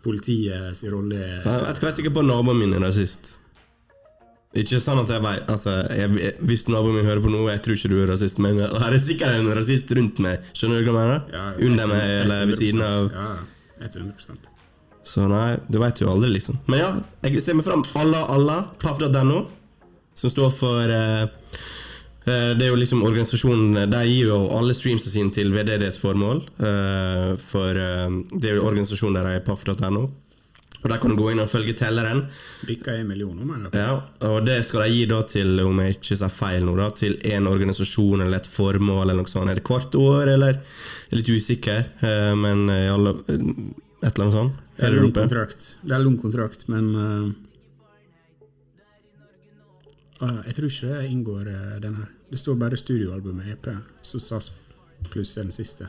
og 0.00 0.04
politiet 0.06 0.76
sin 0.76 0.92
rolle 0.94 1.14
er- 1.16 1.44
Jeg 1.44 1.60
vet 1.60 1.76
ikke, 1.76 1.86
jeg 1.86 1.92
er 1.92 1.96
sikker 1.98 2.14
på 2.16 2.22
naboen 2.26 2.58
min 2.58 2.72
er 2.74 2.80
rasist. 2.86 3.36
Ikke 4.56 4.80
sånn 4.82 4.98
at 4.98 5.08
jeg 5.08 5.22
vet 5.22 5.46
altså, 5.46 5.70
jeg, 5.94 6.34
Hvis 6.42 6.64
naboen 6.68 6.96
min 6.96 7.04
hører 7.06 7.20
på 7.22 7.30
noe, 7.30 7.50
jeg 7.52 7.62
tror 7.62 7.76
ikke 7.76 7.90
du 7.92 8.00
er 8.02 8.08
rasist, 8.10 8.38
men 8.42 8.58
her 8.58 8.92
er 8.92 8.98
sikkert 8.98 9.36
en 9.38 9.52
rasist 9.54 9.92
rundt 9.94 10.18
meg. 10.18 10.40
Skjønner 10.52 10.82
du 10.84 10.90
hva 10.90 11.04
jeg 11.04 11.10
mener? 11.10 11.22
Ja, 11.32 11.66
Under 11.68 11.86
meg 11.86 12.02
eller 12.24 12.46
ved 12.46 12.56
siden 12.58 12.82
av. 12.82 13.12
Ja, 13.14 13.86
100 13.86 14.50
Så 15.04 15.28
nei, 15.28 15.56
du 15.70 15.78
vet 15.78 16.00
jo 16.02 16.10
aldri, 16.10 16.30
liksom. 16.34 16.58
Men 16.66 16.78
ja, 16.80 16.90
jeg 17.24 17.42
ser 17.42 17.54
meg 17.54 17.64
fram 17.64 17.84
Allah 17.96 18.26
Allah, 18.28 18.64
paff.no, 18.82 19.46
som 20.14 20.30
står 20.30 20.50
for 20.52 20.90
eh, 20.92 21.26
Det 22.24 22.62
er 22.62 22.68
jo 22.68 22.76
liksom 22.76 23.00
organisasjonen 23.06 23.88
De 23.90 24.00
gir 24.04 24.28
jo 24.28 24.42
alle 24.52 24.74
streamsene 24.76 25.12
sine 25.12 25.32
til 25.34 25.52
veldedighetsformål. 25.54 26.42
formål, 26.60 27.36
for 27.40 27.76
eh, 27.76 28.18
det 28.36 28.50
er 28.50 28.58
jo 28.58 28.66
organisasjonen 28.68 29.20
der 29.20 29.30
er 29.34 29.44
paff.no. 29.46 30.08
Og 30.80 30.88
Der 30.88 30.96
kan 30.96 31.12
du 31.12 31.16
gå 31.18 31.26
inn 31.28 31.42
og 31.42 31.48
følge 31.50 31.74
telleren. 31.76 32.22
Bikka 32.64 32.94
en 32.96 33.08
million 33.10 33.36
mener 33.36 33.68
jeg. 33.68 33.76
Ja, 33.76 33.98
og 34.30 34.46
det 34.46 34.62
skal 34.64 34.86
de 34.86 34.94
gi 34.94 35.02
da 35.10 35.18
til, 35.28 35.60
om 35.60 35.82
jeg 35.82 35.98
ikke 35.98 36.16
sier 36.16 36.32
feil 36.32 36.64
nå, 36.64 36.72
da, 36.78 36.86
til 36.96 37.18
en 37.34 37.50
organisasjon 37.50 38.24
eller 38.24 38.40
et 38.40 38.48
formål 38.48 39.02
eller 39.02 39.20
noe 39.20 39.28
sånt. 39.28 39.52
Er 39.52 39.60
det 39.60 39.66
hvert 39.68 39.98
år, 40.00 40.32
eller? 40.38 40.62
Jeg 41.10 41.12
er 41.12 41.20
litt 41.20 41.32
usikker, 41.36 41.84
eh, 42.00 42.32
men 42.32 42.64
i 42.72 42.88
alle, 42.88 43.12
et 43.28 44.08
eller 44.08 44.24
annet 44.24 44.38
sånt. 44.38 44.66
Det 44.80 44.88
Er 44.88 44.96
lang 44.96 45.12
kontrakt, 45.12 45.66
det 45.84 45.92
er 45.92 46.00
lang 46.00 46.16
kontrakt 46.22 46.64
men 46.72 46.90
eh, 46.96 47.30
ah, 50.20 50.40
Jeg 50.46 50.56
tror 50.56 50.68
ikke 50.70 50.90
det 50.90 51.06
inngår 51.10 51.48
uh, 51.50 51.78
den 51.82 51.96
her. 52.00 52.10
Det 52.30 52.38
står 52.38 52.58
bare 52.60 52.78
studioalbumet 52.78 53.54
EP, 53.54 53.70
så 54.02 54.20
SAS 54.22 54.52
pluss 55.10 55.36
er 55.38 55.48
den 55.48 55.54
siste. 55.54 55.88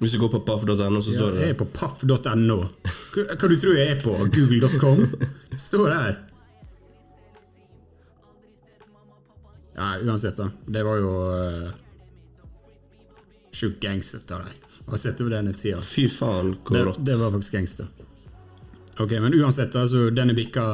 Hvis 0.00 0.12
du 0.12 0.18
går 0.18 0.32
på 0.32 0.40
paff.no, 0.44 1.00
så 1.00 1.12
Ja, 1.12 1.18
står 1.20 1.36
det 1.36 1.42
jeg 1.44 1.54
er 1.54 1.58
på 1.58 1.68
paff.no. 1.70 2.58
Hva, 3.14 3.26
hva 3.30 3.50
du 3.50 3.56
tror 3.62 3.78
jeg 3.78 3.94
er 3.94 4.00
på? 4.02 4.16
Google.com? 4.34 5.04
Står 5.68 5.90
der. 5.92 6.16
Ja, 9.74 9.94
uansett, 10.02 10.36
da. 10.38 10.50
Det 10.66 10.82
var 10.86 10.98
jo 11.02 11.12
uh, 11.30 11.70
sjukt 13.54 13.80
gangster 13.82 14.22
av 14.34 14.46
deg 14.46 14.60
å 14.84 14.98
sette 15.00 15.24
på 15.24 15.30
den 15.32 15.48
nettsida. 15.48 15.80
Fy 15.82 16.08
faen, 16.12 16.54
hvor 16.66 16.90
rått. 16.90 17.00
det 17.06 17.16
var 17.18 17.32
faktisk 17.34 17.56
gangster. 17.56 17.88
Ok, 19.00 19.16
men 19.18 19.34
uansett, 19.34 19.74
altså, 19.78 20.08
den 20.14 20.30
er 20.30 20.38
bikka 20.38 20.66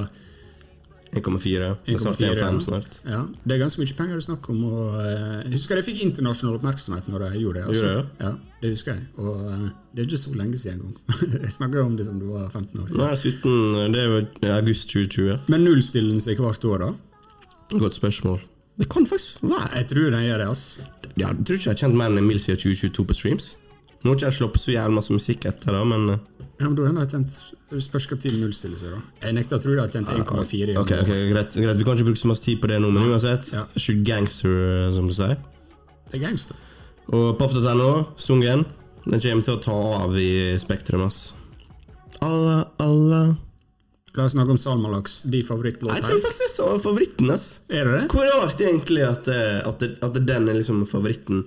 1,4. 1.12 1.76
Det 1.86 2.00
snart 2.00 2.20
1,5 2.20 2.38
ja. 2.38 2.60
snart. 2.60 3.00
Ja, 3.04 3.20
det 3.44 3.54
er 3.54 3.58
ganske 3.64 3.82
mye 3.82 3.94
penger 3.98 4.14
det 4.14 4.22
er 4.22 4.26
snakk 4.28 4.48
om. 4.52 4.60
Og, 4.68 4.98
eh, 5.02 5.40
jeg 5.44 5.52
husker 5.56 5.80
jeg 5.80 5.86
fikk 5.88 6.02
internasjonal 6.04 6.60
oppmerksomhet 6.60 7.08
når 7.10 7.24
jeg 7.26 7.42
gjorde 7.44 7.58
det. 7.58 7.64
Altså. 7.66 7.86
Gjorde 7.86 8.02
du 8.02 8.24
Ja, 8.24 8.32
det 8.62 8.70
husker 8.76 8.92
jeg. 8.94 9.06
Og 9.16 9.40
eh, 9.50 9.64
det 9.90 10.04
er 10.04 10.08
ikke 10.08 10.22
så 10.22 10.34
lenge 10.38 10.60
siden 10.62 10.78
engang. 10.78 10.96
jeg 11.44 11.52
snakker 11.56 11.82
om 11.82 11.96
det 11.98 12.06
som 12.06 12.20
du 12.22 12.28
var 12.30 12.46
15 12.48 12.84
år. 12.84 12.92
Nei, 13.00 13.14
17, 13.16 13.96
det 13.96 14.04
er 14.04 14.14
jo 14.14 14.54
august 14.54 14.94
2020. 14.94 15.50
Men 15.50 15.66
nullstiller 15.66 16.14
den 16.14 16.22
seg 16.22 16.42
hvert 16.44 16.68
år, 16.70 16.86
da? 16.86 16.92
Godt 17.78 17.98
spørsmål. 17.98 18.38
Det 18.80 18.88
kan 18.88 19.06
faktisk 19.06 19.42
være. 19.42 19.70
Jeg 19.76 19.86
tror 19.90 20.14
den 20.14 20.22
gjør 20.24 20.38
det, 20.38 20.46
ass. 20.48 20.62
Ja, 21.18 21.28
jeg 21.28 21.46
tror 21.46 21.58
ikke 21.58 21.66
jeg 21.66 21.74
har 21.74 21.82
kjent 21.82 21.98
mer 21.98 22.12
enn 22.12 22.22
Emil 22.22 22.38
siden 22.40 22.62
2022 22.62 23.04
på 23.10 23.18
streams. 23.18 23.50
Nå 24.00 24.12
har 24.12 24.16
ikke 24.16 24.30
jeg 24.30 24.38
sluppet 24.38 24.62
så 24.62 24.72
jævlig 24.72 24.96
masse 24.96 25.12
musikk 25.12 25.44
etter 25.50 25.76
det, 25.76 25.82
men 25.90 26.14
eh, 26.14 26.39
Ja, 26.60 26.68
men 26.68 26.74
da 26.76 26.84
har 26.84 26.98
jeg 27.00 27.10
tjent 27.14 27.38
spørs 27.86 28.06
hva 28.10 28.16
tid 28.20 28.34
nullstiller 28.36 28.76
seg, 28.76 28.92
da. 28.92 28.98
Jeg 29.24 29.36
nekter 29.38 29.56
å 29.56 29.62
tro 29.62 29.72
det 29.72 29.80
har 29.80 29.92
tjent 29.94 30.10
1,4 30.12 30.74
i 30.74 30.76
Ok, 30.76 30.90
ok, 30.92 31.12
greit, 31.32 31.56
greit. 31.56 31.78
Vi 31.80 31.86
kan 31.88 31.96
ikke 31.96 32.10
bruke 32.10 32.20
så 32.20 32.28
masse 32.28 32.44
tid 32.44 32.60
på 32.60 32.68
det 32.68 32.76
nå, 32.84 32.90
men 32.92 33.08
uansett. 33.08 33.48
Ja. 33.56 33.64
Ikke 33.80 33.96
gangster, 34.04 34.58
eh, 34.68 34.90
som 34.92 35.08
du 35.08 35.14
sier. 35.16 35.38
Det 36.10 36.18
er 36.18 36.26
gangster. 36.26 36.58
Og 37.16 37.30
Paff.no, 37.40 37.90
sungen, 38.20 38.66
den 39.06 39.22
kommer 39.24 39.46
til 39.46 39.56
å 39.56 39.62
ta 39.64 39.78
av 40.02 40.18
i 40.20 40.30
Spektrum, 40.60 41.06
ass. 41.08 41.30
Alla, 42.20 42.66
alla 42.82 43.22
La 44.18 44.24
oss 44.26 44.32
snakke 44.34 44.50
om 44.50 44.58
Salmalaks, 44.58 45.20
de 45.30 45.38
favorittlåt 45.46 45.94
Jeg 45.94 46.02
tror 46.02 46.16
her. 46.16 46.22
faktisk 46.24 46.42
jeg 46.42 46.52
så 46.56 46.64
favoritten, 46.82 47.28
ass. 47.30 47.44
Er 47.70 47.86
det 47.86 47.92
det? 47.94 48.06
Hvor 48.10 48.26
rart 48.26 48.60
egentlig 48.60 49.04
at, 49.06 49.28
eh, 49.30 49.60
at, 49.62 49.84
at 50.02 50.18
den 50.26 50.48
er 50.50 50.58
liksom 50.58 50.82
favoritten. 50.90 51.44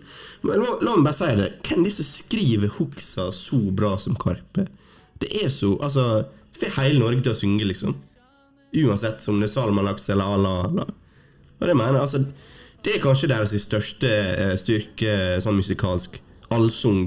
Men 0.47 0.63
la, 0.63 0.77
la 0.79 0.93
meg 0.95 1.09
bare 1.09 1.17
si 1.17 1.27
det. 1.37 1.49
Hvem 1.67 1.83
er 1.83 1.89
det 1.89 1.93
som 1.97 2.07
skriver 2.07 2.71
hooksa 2.79 3.27
så 3.35 3.59
bra 3.75 3.97
som 3.99 4.15
Karpe? 4.15 4.69
Det 5.23 5.29
er 5.43 5.51
så 5.53 5.73
Altså, 5.81 6.25
får 6.59 6.75
hele 6.81 6.99
Norge 6.99 7.23
til 7.23 7.33
å 7.33 7.37
synge, 7.37 7.67
liksom. 7.69 7.95
Uansett 8.83 9.23
om 9.29 9.39
det 9.39 9.47
er 9.49 9.53
Salmalaks 9.53 10.09
eller 10.09 10.35
Ala. 10.35 10.85
Og 11.59 11.67
det 11.69 11.75
mener 11.77 11.99
jeg, 11.99 12.01
altså 12.01 12.23
Det 12.83 12.95
er 12.97 13.03
kanskje 13.03 13.29
deres 13.31 13.53
største 13.63 14.09
eh, 14.11 14.55
styrke 14.59 15.13
sånn 15.43 15.55
musikalsk. 15.55 16.17
Allsung. 16.51 17.05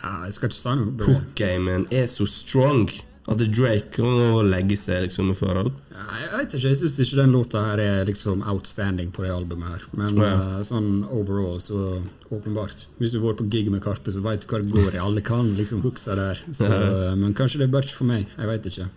Ja, 0.00 0.14
jeg 0.24 0.32
skal 0.32 0.48
ikke 0.48 0.56
si 0.56 0.76
noe. 0.80 0.94
på 0.96 1.04
det. 1.04 1.08
Hook-gamen 1.10 1.86
er 1.92 2.06
så 2.08 2.24
strong 2.26 2.86
at 3.30 3.38
Drake 3.54 4.02
må 4.02 4.40
legge 4.42 4.74
seg 4.76 5.04
liksom 5.04 5.28
i 5.30 5.34
forhold. 5.38 5.70
Ja, 5.94 6.06
jeg 6.18 6.30
vet 6.40 6.54
ikke, 6.56 6.68
jeg 6.72 6.78
syns 6.80 6.96
ikke 7.04 7.18
den 7.20 7.30
låta 7.36 7.60
her 7.62 7.78
er 7.84 8.08
liksom 8.08 8.40
outstanding 8.50 9.12
på 9.14 9.22
det 9.22 9.30
albumet 9.30 9.68
her. 9.76 9.84
Men 9.94 10.16
Ja. 10.18 10.30
uh, 10.58 10.62
sånn 10.66 11.04
overall, 11.06 11.60
så 11.62 12.02
åpenbart. 12.32 12.86
Hvis 12.98 13.12
du 13.14 13.20
vært 13.22 13.38
på 13.38 13.46
gig 13.52 13.70
med 13.70 13.82
Karpe, 13.84 14.10
så 14.10 14.20
veit 14.24 14.42
du 14.42 14.48
hva 14.50 14.58
det 14.62 14.72
går 14.72 14.94
i. 14.96 14.98
Alle 14.98 15.20
kan 15.22 15.52
liksom 15.56 15.82
hooksa 15.82 16.16
der. 16.18 16.40
Så, 16.50 16.66
Ja. 16.66 17.10
eh, 17.12 17.14
Men 17.14 17.34
kanskje 17.34 17.58
det 17.58 17.68
er 17.68 17.72
bare 17.72 17.82
ikke 17.86 18.00
for 18.00 18.04
meg. 18.10 18.26
Jeg 18.36 18.46
veit 18.46 18.66
ikke. 18.66 18.88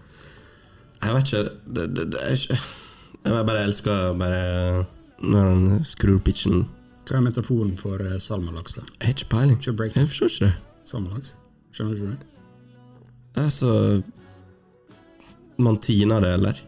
Jeg 1.04 1.14
vet 1.14 1.26
ikke 1.34 1.44
det, 1.74 1.94
det, 1.94 2.10
det 2.12 2.20
ikke 2.32 2.58
Jeg 3.26 3.46
bare 3.46 3.64
elsker 3.64 4.18
bare 4.18 4.86
når 5.22 5.42
han 5.50 5.84
skrur 5.86 6.20
pitchen. 6.20 6.66
Hva 7.06 7.18
er 7.18 7.22
metaforen 7.22 7.78
for 7.78 8.02
uh, 8.02 8.18
salmalaks? 8.18 8.76
da? 8.76 8.82
Jeg 9.00 9.08
har 9.08 9.14
ikke 9.14 9.30
peiling. 9.30 9.60
Jeg 9.96 10.08
forstår 10.10 10.30
ikke 10.32 10.46
det. 10.46 10.54
salmalaks? 10.86 11.36
Skjønner 11.72 11.96
du 11.96 12.02
ikke 12.02 12.12
det? 12.18 12.28
Altså 13.36 14.02
Man 15.58 15.78
tiner 15.84 16.24
det, 16.24 16.34
eller? 16.40 16.62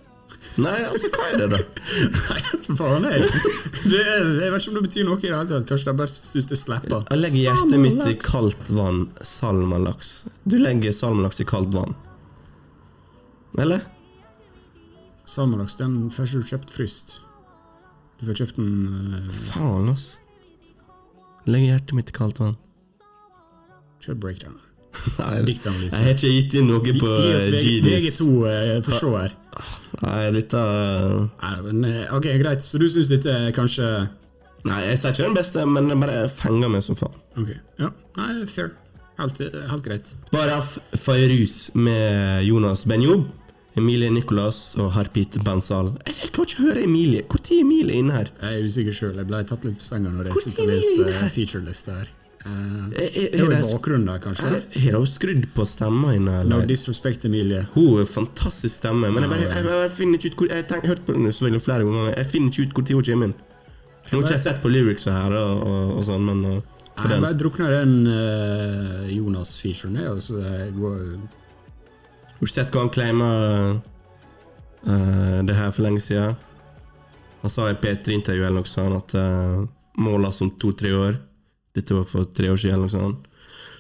Nei, 0.62 0.76
altså, 0.86 1.10
hva 1.12 1.26
er 1.34 1.42
det, 1.42 1.48
da? 1.52 1.60
Nei, 2.30 2.42
hva 2.66 2.76
faen 2.80 3.08
er 3.10 3.24
det? 3.24 3.30
det 3.90 4.02
er, 4.02 4.28
jeg 4.44 4.52
vet 4.54 4.62
ikke 4.62 4.72
om 4.72 4.78
det 4.78 4.84
betyr 4.86 5.08
noe 5.08 5.18
i 5.18 5.24
det 5.26 5.32
hele 5.34 5.50
tatt. 5.50 5.68
Kanskje 5.72 5.90
de 5.90 6.00
bare 6.02 6.14
syns 6.14 6.50
det 6.52 6.60
slapper. 6.62 7.08
Jeg 7.10 7.22
legger 7.22 7.42
hjertet 7.42 7.82
mitt 7.82 8.04
i 8.08 8.16
kaldt 8.22 8.72
vann. 8.76 9.02
Salmalaks. 9.26 10.14
Du 10.46 10.58
legger 10.62 10.96
salmalaks 10.96 11.42
i 11.44 11.48
kaldt 11.50 11.74
vann. 11.76 11.96
Eller? 13.60 13.88
Salmalaks 15.30 15.80
den 15.82 15.98
får 16.14 16.30
ikke 16.30 16.44
du 16.44 16.52
kjøpt 16.54 16.76
fryst. 16.76 17.18
Du 18.20 18.28
får 18.30 18.40
kjøpt 18.44 18.62
den 18.62 19.18
uh, 19.26 19.34
Faen, 19.50 19.90
ass. 19.92 20.14
Legger 21.50 21.76
hjertet 21.76 21.98
mitt 21.98 22.14
i 22.14 22.16
kaldt 22.16 22.40
vann. 22.44 22.56
Kjør 24.06 24.22
breakdown. 24.22 24.56
Nei, 25.20 25.32
jeg 25.46 25.96
har 25.96 26.14
ikke 26.14 26.34
gitt 26.34 26.58
inn 26.60 26.70
noe 26.72 26.82
på 26.84 26.92
GDs. 26.92 27.34
oss 27.36 27.50
VG 27.56 27.66
Genius. 27.66 28.20
VG2 28.20 28.28
uh, 28.28 28.78
for 28.86 29.00
se 29.00 29.12
her. 29.16 29.36
Nei, 30.02 30.22
dette 30.36 30.62
Nei, 30.62 31.54
men, 31.64 31.84
eh, 31.88 32.16
ok, 32.16 32.30
greit. 32.42 32.66
Så 32.66 32.82
du 32.82 32.88
syns 32.92 33.12
dette 33.14 33.32
er 33.32 33.54
kanskje 33.56 33.88
Nei, 34.66 34.80
jeg 34.90 34.98
sier 34.98 35.14
ikke 35.14 35.28
den 35.28 35.38
beste, 35.38 35.64
men 35.70 35.92
den 35.92 36.02
bare 36.02 36.26
fenger 36.34 36.72
meg 36.74 36.82
som 36.82 36.98
faen. 36.98 37.14
Ok, 37.38 37.52
ja. 37.78 37.92
Nei, 38.18 38.32
fair. 38.50 38.74
Helt, 39.20 39.40
helt 39.70 39.86
greit. 39.86 40.10
Baraf 40.34 40.74
Fairuz 41.00 41.70
med 41.78 42.44
Jonas 42.44 42.84
Benjob, 42.90 43.30
Emilie 43.78 44.10
Nicolas 44.12 44.74
og 44.82 44.90
Harpit 44.96 45.38
Bansal. 45.46 45.94
Jeg, 46.08 46.32
kan 46.34 46.50
ikke 46.50 46.66
høre 46.66 46.84
Emilie. 46.84 47.24
Når 47.30 47.46
er 47.46 47.62
Emilie 47.62 48.02
inne 48.02 48.18
her? 48.18 48.34
Jeg 48.42 48.60
er 48.60 48.68
usikker 48.68 48.98
sjøl. 48.98 49.16
Jeg 49.22 49.30
ble 49.30 49.42
tatt 49.48 49.68
litt 49.68 49.78
på 49.80 49.88
senga 49.88 50.12
når 50.12 50.32
jeg 50.32 50.48
sitter 50.48 50.66
og 50.66 50.74
er 50.74 50.80
leser 50.82 51.34
featurelista 51.38 52.00
her. 52.02 52.14
Eh, 52.46 52.52
Er- 52.52 53.32
det 53.32 53.34
er- 53.34 53.40
jo 53.40 53.52
i 53.52 53.62
bakgrunnen 53.62 54.06
der, 54.06 54.20
kanskje. 54.20 54.82
Har 54.92 54.98
hun 54.98 55.08
skrudd 55.08 55.48
på 55.56 55.66
stemma 55.66 56.12
hennes? 56.12 56.48
No 56.48 56.62
disrespect, 56.62 57.26
Emilie. 57.26 57.68
Hun 57.74 57.98
har 57.98 58.06
fantastisk 58.06 58.76
stemme, 58.76 59.12
men 59.12 59.24
jeg, 59.24 59.30
bare, 59.30 59.40
jeg, 59.40 59.66
jeg, 59.66 59.92
finner 59.92 60.18
ikke 60.20 60.30
ut 60.30 60.36
hvor 60.36 60.48
Jeg, 60.50 60.66
har 60.70 60.88
hørt 60.88 61.06
på 61.06 61.14
den 61.14 61.26
selvfølgelig 61.26 61.62
flere 61.62 61.84
ganger, 61.84 62.14
jeg 62.18 62.26
finner 62.26 62.52
ikke 62.52 62.62
ut 62.62 62.74
hvor 62.74 62.86
tid 62.86 62.96
hun 62.96 63.04
kommer 63.04 63.26
inn. 63.26 63.34
Nå 64.06 64.12
har 64.12 64.22
ikke 64.22 64.32
jeg 64.32 64.40
sett 64.40 64.62
på 64.62 64.70
lyrics 64.70 65.06
her 65.06 65.34
og, 65.34 65.68
og, 65.68 65.98
og 65.98 66.06
sånn, 66.06 66.26
men 66.26 66.46
og, 66.46 66.64
på 66.96 67.10
Jeg 67.10 67.22
bare 67.22 67.38
drukner 67.38 67.70
den 67.82 68.08
uh, 68.08 69.10
Jonas-featuren, 69.10 69.96
jeg, 69.96 70.10
og 70.10 70.22
så 70.22 70.38
jeg 70.46 70.74
går 70.78 71.00
Har 72.36 72.42
du 72.42 72.46
sett 72.46 72.70
hva 72.72 72.80
han 72.86 72.90
claima 72.94 73.30
uh, 74.86 75.42
det 75.42 75.56
her 75.56 75.72
for 75.72 75.82
lenge 75.82 76.00
siden? 76.00 76.38
Han 77.42 77.50
sa 77.50 77.72
i 77.72 77.74
P3-intervjuet 77.74 78.46
eller 78.46 78.62
noe 78.62 78.70
sånt 78.70 79.02
at 79.02 79.18
uh, 79.18 79.66
målet 79.98 80.34
som 80.34 80.54
to-tre 80.62 80.94
år 80.94 81.18
Dette 81.76 81.98
var 81.98 82.06
for 82.08 82.30
tre 82.32 82.52
år 82.52 82.60
siden 82.60 82.78
eller 82.78 82.88
noe 82.88 82.94
sånt. 82.94 83.28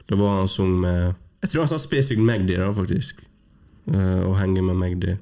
Da 0.09 0.17
var 0.19 0.41
han 0.41 0.51
sang 0.51 0.73
med 0.81 1.15
Jeg 1.41 1.51
tror 1.51 1.65
han 1.65 1.71
sa 1.71 1.79
spesifikt 1.81 2.25
Magdi, 2.25 2.57
da, 2.57 2.71
faktisk. 2.73 3.23
Uh, 3.85 4.25
og 4.29 4.37
henge 4.39 4.63
med 4.65 4.77
Magdi. 4.79 5.15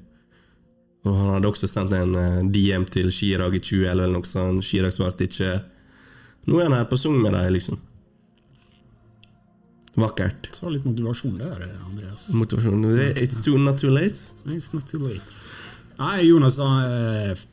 Og 1.04 1.16
han 1.18 1.34
hadde 1.34 1.50
også 1.50 1.68
sendt 1.68 1.92
en 1.96 2.14
uh, 2.16 2.44
DM 2.48 2.86
til 2.88 3.10
Chirag 3.12 3.56
i 3.58 3.60
2011 3.60 3.90
eller 3.92 4.12
noe 4.14 4.28
sånt. 4.28 4.64
Chirag 4.64 4.94
svarte 4.96 5.28
ikke. 5.28 5.58
Nå 6.48 6.60
er 6.60 6.70
han 6.70 6.78
her 6.78 6.88
på 6.88 6.98
sang 7.00 7.18
med 7.20 7.36
deg, 7.36 7.50
liksom. 7.58 7.80
Vakkert. 10.00 10.48
Så 10.56 10.72
litt 10.72 10.86
motivasjon 10.88 11.36
der, 11.38 11.68
Andreas. 11.86 12.30
Motivasjon. 12.34 12.82
It's 13.14 13.44
too 13.44 13.58
not 13.60 13.78
too 13.78 13.92
late. 13.94 14.18
It's 14.48 14.72
not 14.74 14.88
too 14.90 14.98
late. 15.04 15.36
Nei, 16.00 16.24
Jonas 16.26 16.58
han 16.58 16.80
er 16.82 17.44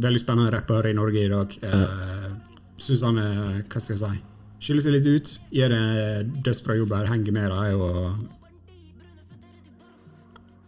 veldig 0.00 0.22
spennende 0.22 0.54
rapper 0.54 0.88
i 0.88 0.94
Norge 0.96 1.26
i 1.26 1.28
dag. 1.28 1.58
Uh, 1.60 2.30
Syns 2.80 3.02
han 3.04 3.18
er 3.20 3.62
Hva 3.68 3.80
skal 3.80 3.96
jeg 3.96 4.02
si? 4.02 4.20
Skiller 4.60 4.84
seg 4.84 4.92
litt 4.96 5.08
ut. 5.08 5.28
Gjør 5.56 5.72
en 5.76 6.30
dødsbra 6.44 6.76
jobb 6.76 6.92
her. 6.98 7.08
Henger 7.08 7.32
med 7.36 7.46
dem. 7.52 7.80
Og 7.80 7.96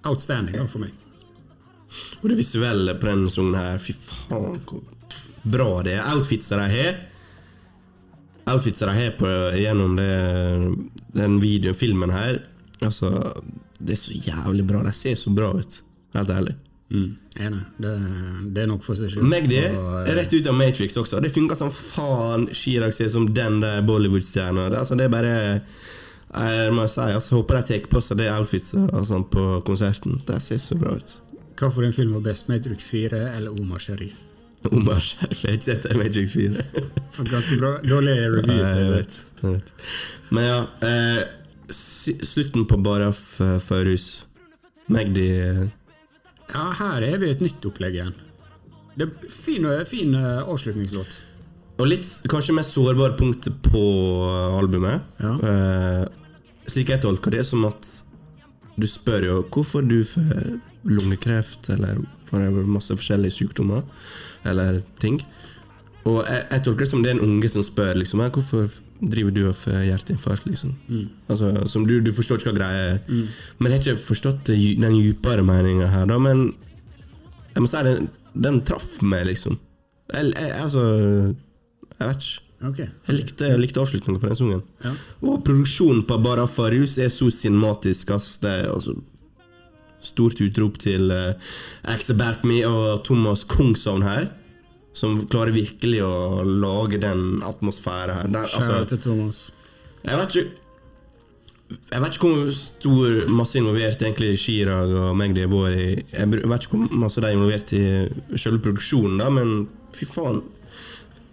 outstanding 0.08 0.56
da, 0.56 0.66
for 0.68 0.80
meg. 0.82 0.92
Og 2.22 2.30
det 2.30 2.38
visuelle 2.38 2.94
på 2.96 3.08
denne 3.10 3.30
sangen 3.32 3.58
her, 3.58 3.80
fy 3.82 3.92
faen 3.92 4.56
hvor 4.64 4.82
bra 5.42 5.82
det 5.84 5.98
er. 5.98 6.06
Outfitsa 6.14 6.56
de 6.62 6.68
har. 6.72 6.94
Outfitsa 8.52 8.88
de 8.88 8.96
har 8.96 9.12
på, 9.18 9.28
gjennom 9.60 9.96
det, 9.98 10.12
den 11.18 11.38
videofilmen 11.42 12.14
her. 12.14 12.40
Altså, 12.82 13.12
det 13.78 13.96
er 13.96 14.02
så 14.02 14.16
jævlig 14.16 14.66
bra. 14.66 14.82
De 14.86 14.94
ser 14.96 15.20
så 15.20 15.30
bra 15.34 15.52
ut. 15.52 15.82
Helt 16.16 16.32
ærlig. 16.32 16.56
Mm, 16.92 17.16
enig. 17.40 17.60
Det, 17.80 17.90
det 18.52 18.62
er 18.62 18.68
nok 18.68 18.82
for 18.84 18.98
seg 18.98 19.14
selv. 19.14 19.24
Magdi 19.24 19.58
er 19.62 20.10
rett 20.12 20.34
ut 20.34 20.48
av 20.50 20.56
Matrix 20.58 20.98
også. 21.00 21.22
Det 21.24 21.32
funker 21.32 21.56
som 21.56 21.72
faen. 21.72 22.48
Chirag 22.52 22.92
ser 22.96 23.08
som 23.14 23.28
den 23.32 23.60
der 23.64 23.80
Bollywood-stjerna. 23.86 24.68
Det, 24.72 24.82
altså, 24.82 24.98
det 25.00 25.08
er 25.08 25.14
bare 25.14 25.34
Jeg 26.32 26.72
må 26.72 26.86
si, 26.88 27.00
altså, 27.00 27.38
håper 27.38 27.60
de 27.60 27.64
tar 27.70 27.88
på 27.92 28.00
seg 28.04 28.20
det 28.20 28.28
outfitsa 28.32 28.86
og 28.90 29.06
sånt 29.08 29.30
på 29.32 29.46
konserten. 29.68 30.20
Det 30.28 30.40
ser 30.44 30.60
så 30.60 30.76
bra 30.80 30.94
ut. 30.96 31.16
Hva 31.56 31.70
for 31.72 31.86
en 31.86 31.96
film 31.96 32.12
var 32.18 32.26
best? 32.28 32.48
Matrix 32.52 32.84
4 32.90 33.24
eller 33.36 33.52
Omar 33.56 33.80
Sharif? 33.80 34.20
Omar 34.70 35.00
Sharif, 35.04 35.44
har 35.46 35.56
ikke 35.56 35.68
sett 35.68 35.88
Matrix 35.96 36.36
4. 36.36 36.64
Fått 37.16 37.30
ganske 37.32 37.60
bra 37.60 37.76
dårlige 37.84 38.32
reviews. 38.36 38.68
Ja, 38.68 38.80
jeg 38.80 38.96
vet. 38.96 39.20
vet, 39.22 39.44
jeg 39.44 39.54
vet. 39.56 39.72
Men 40.32 40.48
ja, 40.48 40.58
eh, 40.88 41.22
slutten 41.72 42.68
på 42.68 42.80
Baraf 42.84 43.22
Faurus. 43.38 43.64
Førhus. 43.68 44.10
Magdi 44.92 45.28
eh, 45.40 45.68
Ja, 46.52 46.68
her 46.76 47.04
er 47.06 47.20
vi 47.20 47.30
et 47.32 47.42
nytt 47.44 47.64
opplegg 47.68 47.96
igjen. 47.96 48.16
Det 48.96 49.06
er 49.08 49.30
fin, 49.32 49.66
fin 49.88 50.16
eh, 50.18 50.42
avslutningslåt. 50.44 51.20
Og 51.80 51.88
litt 51.88 52.08
kanskje 52.30 52.56
mest 52.56 52.76
sårbare 52.76 53.16
punktet 53.16 53.56
på 53.64 53.82
eh, 54.28 54.58
albumet. 54.58 55.06
Ja. 55.22 55.36
Eh, 55.48 56.02
slik 56.68 56.92
jeg 56.92 57.02
tolker 57.04 57.32
det, 57.34 57.46
som 57.48 57.64
at 57.68 57.88
du 58.76 58.86
spør 58.88 59.26
jo 59.28 59.38
hvorfor 59.52 59.84
du 59.84 60.02
får 60.06 60.58
lungekreft, 60.88 61.70
eller 61.72 62.00
masse 62.66 62.94
forskjellige 62.96 63.36
sykdommer, 63.36 63.84
eller 64.48 64.80
ting. 65.00 65.20
Og 66.04 66.24
jeg, 66.26 66.42
jeg 66.50 66.62
tolker 66.66 66.82
det 66.82 66.90
som 66.90 67.02
det 67.04 67.12
er 67.12 67.18
en 67.18 67.24
unge 67.28 67.48
som 67.52 67.62
spør 67.62 67.94
liksom, 68.00 68.24
hvorfor 68.34 68.66
driver 69.12 69.34
du 69.34 69.42
og 69.46 69.54
får 69.54 69.84
hjerteinfarkt. 69.86 70.46
liksom. 70.50 70.74
Altså, 71.30 71.52
som 71.70 71.86
du, 71.86 72.00
du 72.02 72.10
forstår 72.14 72.40
ikke 72.40 72.50
hva 72.50 72.58
greia 72.58 72.86
er. 72.94 72.98
Men 73.06 73.70
jeg 73.70 73.78
har 73.78 73.84
ikke 73.84 74.06
forstått 74.08 74.50
den 74.50 74.98
dypere 74.98 75.44
meninga 75.46 75.86
her, 75.92 76.08
da. 76.10 76.18
Men 76.18 76.48
jeg 77.54 77.62
må 77.62 77.70
si 77.70 77.84
den, 77.86 78.08
den 78.34 78.62
traff 78.66 78.96
meg, 79.04 79.28
liksom. 79.30 79.58
Jeg, 80.12 80.32
jeg, 80.34 80.50
altså 80.60 80.82
Jeg 81.98 82.08
vet 82.08 82.26
ikke. 82.26 82.48
Okay. 82.62 82.86
Jeg 83.08 83.16
likte, 83.18 83.46
jeg 83.50 83.58
likte 83.58 83.80
avslutninga 83.82 84.20
på 84.22 84.28
den 84.30 84.38
sangen. 84.38 84.60
Ja. 84.84 84.92
Og 85.26 85.40
produksjonen 85.46 86.04
på 86.06 86.18
Bara 86.22 86.44
Farus 86.46 86.94
er 87.02 87.10
så 87.10 87.26
cinematisk. 87.34 88.12
Ass. 88.14 88.36
Det 88.42 88.50
er 88.50 88.68
altså 88.70 88.98
Stort 90.02 90.40
utrop 90.42 90.80
til 90.82 91.12
uh, 91.14 91.38
Axe 91.86 92.10
About 92.10 92.40
Me 92.46 92.56
og 92.66 93.04
Thomas 93.06 93.44
Kongshavn 93.46 94.02
her. 94.02 94.32
Som 94.94 95.20
klarer 95.32 95.54
virkelig 95.54 96.02
å 96.04 96.42
lage 96.44 96.98
den 97.00 97.40
atmosfæren 97.48 98.14
her. 98.18 98.26
Den, 98.28 98.42
altså, 98.44 98.82
til 98.90 98.98
Thomas. 99.00 99.50
jeg 100.04 100.18
vet 100.18 100.36
ikke 100.36 100.50
jeg 101.88 102.02
vet 102.02 102.16
ikke 102.18 102.28
hvor 102.28 102.50
stor 102.52 103.14
masse 103.32 103.56
involvert 103.56 104.02
egentlig 104.04 104.34
Chirag 104.42 104.90
og 104.92 105.14
Magdi 105.16 105.40
har 105.40 105.48
vært 105.48 105.78
i 105.80 105.86
Jeg 106.12 106.28
vet 106.50 106.66
ikke 106.66 106.76
hvor 106.82 106.98
masse 107.00 107.22
de 107.24 107.26
er 107.30 107.32
involvert 107.38 107.72
i 107.72 107.84
selve 108.36 108.60
produksjonen, 108.66 109.16
da, 109.22 109.30
men 109.32 109.54
fy 109.96 110.04
faen. 110.10 110.42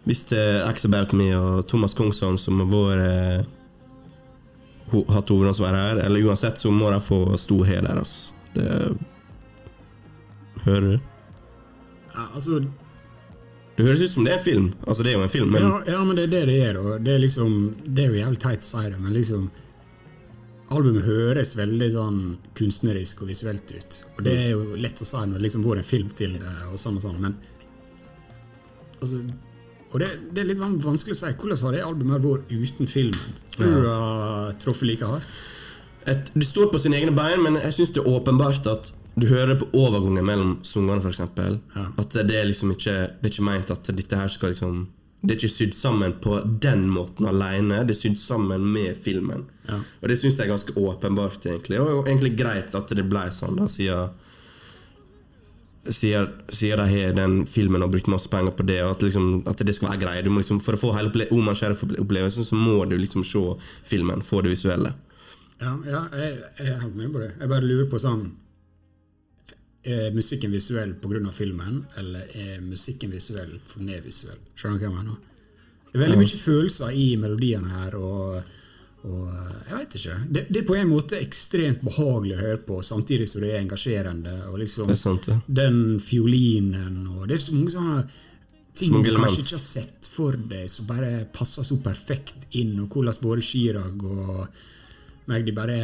Hvis 0.08 0.24
det 0.32 0.39
er 0.39 0.63
Axe 0.69 0.88
About 0.88 1.12
Me 1.19 1.28
og 1.36 1.67
Thomas 1.67 1.93
Kongsson 1.93 2.38
som 2.39 2.62
har 2.63 2.69
vært 2.72 3.45
ho- 4.93 5.04
hatt 5.12 5.30
hovedansvaret 5.30 5.84
her, 5.89 6.00
eller 6.06 6.24
uansett, 6.32 6.56
så 6.58 6.72
må 6.72 6.88
de 6.95 7.02
få 7.04 7.19
stor 7.38 7.65
heder, 7.67 8.00
altså. 8.00 8.32
Det 8.56 8.95
Hører 10.63 10.82
du? 10.82 11.00
Ja, 12.15 12.26
altså, 12.34 12.63
Det 13.79 13.85
høres 13.87 14.01
ut 14.03 14.11
som 14.11 14.25
det 14.27 14.33
er 14.33 14.37
en 14.41 14.43
film. 14.43 14.65
Altså, 14.83 15.03
det 15.05 15.11
er 15.13 15.15
jo 15.15 15.23
en 15.23 15.31
film, 15.31 15.53
men 15.55 15.63
ja, 15.63 15.75
ja, 15.93 15.99
men 16.03 16.17
det 16.17 16.25
er 16.27 16.31
det 16.33 16.41
det 16.49 16.55
er. 16.67 16.79
Og 16.81 17.03
det 17.05 17.13
er 17.15 17.21
liksom 17.23 17.53
Det 17.85 18.03
er 18.03 18.09
jo 18.09 18.17
jævlig 18.19 18.39
teit 18.43 18.65
å 18.65 18.67
si 18.67 18.81
det, 18.89 18.97
men 18.99 19.15
liksom 19.15 19.49
Albumet 20.69 21.05
høres 21.07 21.55
veldig 21.57 21.87
sånn 21.95 22.17
kunstnerisk 22.59 23.23
og 23.23 23.31
visuelt 23.31 23.71
ut. 23.73 23.95
Og 24.17 24.19
det 24.27 24.33
er 24.37 24.49
jo 24.51 24.75
lett 24.77 24.99
å 25.01 25.07
si 25.07 25.21
når 25.21 25.39
det 25.39 25.45
liksom 25.47 25.63
går 25.65 25.79
en 25.79 25.87
film 25.87 26.11
til 26.13 26.35
det, 26.37 26.51
og 26.67 26.75
sånn 26.77 26.99
og 26.99 27.05
sånn, 27.07 27.15
men 27.23 27.37
altså, 28.99 29.23
Og 29.89 29.97
det, 30.03 30.11
det 30.35 30.43
er 30.43 30.51
litt 30.51 30.61
vanskelig 30.61 31.15
å 31.15 31.21
si. 31.23 31.31
Hvordan 31.39 31.63
har 31.63 31.73
det 31.73 31.85
albumet 31.87 32.21
vært 32.21 32.51
uten 32.51 32.91
filmen? 32.91 33.39
Tror 33.55 33.71
du 33.73 33.79
det 33.87 33.95
har 33.95 34.59
truffet 34.61 34.91
like 34.91 35.07
hardt? 35.09 35.39
et, 36.05 36.31
Det 36.35 36.45
står 36.45 36.69
på 36.69 36.79
sine 36.83 36.99
egne 36.99 37.15
bein, 37.15 37.41
men 37.41 37.57
jeg 37.63 37.79
syns 37.79 37.95
det 37.95 38.03
er 38.03 38.11
åpenbart 38.11 38.67
at 38.69 38.91
du 39.19 39.27
hører 39.29 39.58
på 39.60 39.67
overgangen 39.77 40.25
mellom 40.25 40.55
sangene, 40.67 41.01
f.eks. 41.03 41.21
Ja. 41.75 41.86
At 42.01 42.15
det 42.15 42.36
er 42.36 42.47
liksom 42.49 42.73
ikke 42.75 42.95
Det 43.19 43.29
er 43.29 43.34
ikke 43.34 43.47
meint 43.47 43.73
at 43.73 43.91
dette 43.95 44.19
her 44.19 44.32
skal 44.32 44.53
liksom 44.53 44.88
Det 45.21 45.34
er 45.34 45.39
ikke 45.39 45.51
sydd 45.51 45.75
sammen 45.75 46.15
på 46.23 46.38
den 46.63 46.86
måten 46.89 47.27
alene, 47.27 47.84
det 47.84 47.95
er 47.95 47.99
sydd 47.99 48.19
sammen 48.21 48.63
med 48.71 48.95
filmen. 48.95 49.43
Ja. 49.67 49.82
Og 49.99 50.08
det 50.10 50.15
syns 50.21 50.38
jeg 50.39 50.47
er 50.47 50.53
ganske 50.53 50.75
åpenbart, 50.79 51.43
egentlig. 51.43 51.82
Og 51.84 52.08
egentlig 52.08 52.38
greit 52.39 52.75
at 52.75 52.93
det 52.95 53.03
ble 53.03 53.25
sånn, 53.36 53.60
da, 53.60 53.67
siden 53.67 54.13
siden, 55.91 56.27
siden 56.49 56.79
de 56.79 56.88
har 56.88 57.13
den 57.13 57.45
filmen 57.47 57.84
og 57.84 57.91
brukt 57.91 58.08
masse 58.08 58.29
penger 58.29 58.51
på 58.55 58.63
det, 58.67 58.79
og 58.84 58.91
at, 58.95 59.03
liksom, 59.03 59.43
at 59.49 59.62
det 59.65 59.75
skal 59.75 59.93
være 59.93 60.01
greie. 60.03 60.23
Liksom, 60.23 60.60
for 60.63 60.75
å 60.75 60.82
få 60.82 60.93
hele 60.95 61.27
Oman 61.36 61.58
Sheriff-opplevelsen, 61.58 62.45
så 62.45 62.55
må 62.55 62.84
du 62.86 62.97
liksom 62.97 63.25
se 63.27 63.43
filmen, 63.88 64.23
få 64.25 64.43
det 64.45 64.53
visuelle. 64.53 64.93
Ja, 65.60 65.75
ja 65.88 66.03
jeg, 66.15 66.38
jeg 66.60 66.73
er 66.73 66.84
helt 66.84 66.95
med 66.95 67.13
på 67.13 67.23
det. 67.23 67.34
Jeg 67.39 67.51
bare 67.51 67.67
lurer 67.67 67.89
på 67.91 68.01
sånn 68.01 68.29
Er 69.89 70.13
musikken 70.13 70.54
visuell 70.54 70.93
pga. 71.02 71.32
filmen, 71.34 71.84
eller 71.97 72.30
er 72.36 72.62
musikken 72.62 73.12
visuell 73.12 73.58
for 73.65 73.82
den 73.82 73.89
er 73.95 74.06
visuell? 74.06 74.39
Skjønner 74.56 74.78
du 74.78 74.86
hva 74.86 74.89
jeg 74.89 74.97
mener? 74.99 75.19
Det 75.89 75.97
er 75.97 76.06
veldig 76.06 76.21
mye 76.21 76.39
følelser 76.39 76.93
i 76.93 77.06
melodiene 77.17 77.69
her, 77.73 77.95
og, 77.97 78.52
og 79.10 79.23
jeg 79.32 79.73
vet 79.73 79.95
ikke. 79.99 80.17
Det, 80.30 80.43
det 80.49 80.62
er 80.62 80.67
på 80.67 80.78
en 80.78 80.91
måte 80.91 81.17
ekstremt 81.17 81.82
behagelig 81.82 82.36
å 82.36 82.41
høre 82.43 82.62
på, 82.67 82.82
samtidig 82.86 83.30
som 83.32 83.41
det 83.41 83.54
er 83.56 83.63
engasjerende. 83.63 84.36
Og 84.52 84.60
liksom 84.62 84.91
Det 84.91 84.97
er 84.97 85.02
sant, 85.02 85.30
ja. 85.32 85.39
Den 85.62 85.80
fiolinen 86.04 87.08
og 87.15 87.28
Det 87.28 87.39
er 87.39 87.45
så 87.47 87.56
mange 87.58 87.73
sånne 87.73 88.04
ting 88.78 88.93
du 88.93 89.10
kanskje 89.15 89.41
ikke 89.41 89.58
har 89.58 89.65
sett 89.65 90.10
for 90.10 90.38
deg, 90.52 90.69
som 90.71 90.88
bare 90.89 91.25
passer 91.34 91.65
så 91.65 91.80
perfekt 91.84 92.45
inn, 92.60 92.75
og 92.84 92.93
hvordan 92.93 93.23
både 93.23 93.45
Chirag 93.45 94.06
og 94.06 94.45
Magdi 95.30 95.54
bare 95.54 95.80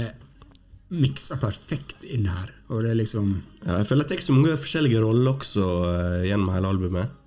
mikser 0.93 1.39
perfekt 1.41 2.03
inn 2.05 2.27
her. 2.29 2.51
Og 2.69 2.83
det 2.83 2.93
er 2.93 2.99
liksom 2.99 3.37
Ja, 3.65 3.79
jeg 3.79 3.87
føler 3.89 4.07
det 4.07 4.17
er 4.17 4.25
så 4.25 4.35
mange 4.35 4.57
forskjellige 4.57 5.03
roller 5.03 5.31
også 5.33 5.69
uh, 5.85 6.25
gjennom 6.25 6.51
hele 6.53 6.73
albumet. 6.73 7.21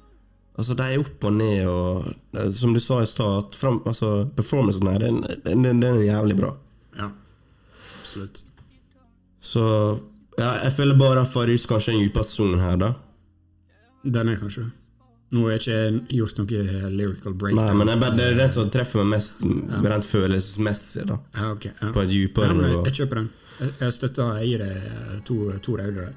Altså, 0.59 0.75
De 0.75 0.87
er 0.87 0.99
opp 1.03 1.25
og 1.25 1.35
ned, 1.39 1.67
og 1.71 2.09
uh, 2.39 2.51
som 2.55 2.75
du 2.75 2.81
sa 2.83 3.01
i 3.03 3.11
stad, 3.11 3.55
altså, 3.87 4.13
performancen 4.37 4.91
her, 4.91 5.03
den, 5.03 5.23
den, 5.45 5.65
den, 5.67 5.83
den 5.83 5.91
er 5.91 6.07
jævlig 6.07 6.39
bra. 6.41 6.55
Ja, 6.99 7.11
absolutt. 8.01 8.43
Så 9.41 9.63
ja, 10.39 10.53
jeg 10.65 10.75
føler 10.77 10.99
bare 10.99 11.23
at 11.23 11.31
Farus 11.31 11.67
kanskje 11.67 11.93
er 11.93 11.99
den 11.99 12.09
dypeste 12.09 12.39
sangen 12.39 12.63
her, 12.63 12.77
da. 12.79 12.93
Den 14.07 14.31
er 14.31 14.39
kanskje. 14.39 14.69
Nå 15.35 15.43
har 15.45 15.59
jeg 15.59 15.61
ikke 15.61 16.15
gjort 16.17 16.39
noe 16.41 16.91
lyrical 16.95 17.35
Nei, 17.53 17.67
men 17.77 17.91
bare, 18.01 18.15
det 18.17 18.31
er 18.31 18.39
den 18.39 18.49
som 18.49 18.71
treffer 18.73 19.03
meg 19.03 19.19
mest 19.19 19.43
rent 19.85 20.07
følelsesmessig, 20.09 21.05
da. 21.11 21.19
ja, 21.37 21.51
ok, 21.53 21.67
ja. 21.69 21.91
På 21.93 22.05
et 22.05 22.13
dypere 22.15 22.55
ja, 22.55 22.71
jeg, 22.71 22.79
jeg 22.87 22.97
kjøper 23.03 23.21
den. 23.21 23.29
Jeg, 23.59 23.93
støtter 23.93 24.39
gir 24.45 24.63
det 24.63 25.23
to, 25.27 25.39
to 25.65 25.77
regler 25.79 26.09
der. 26.11 26.17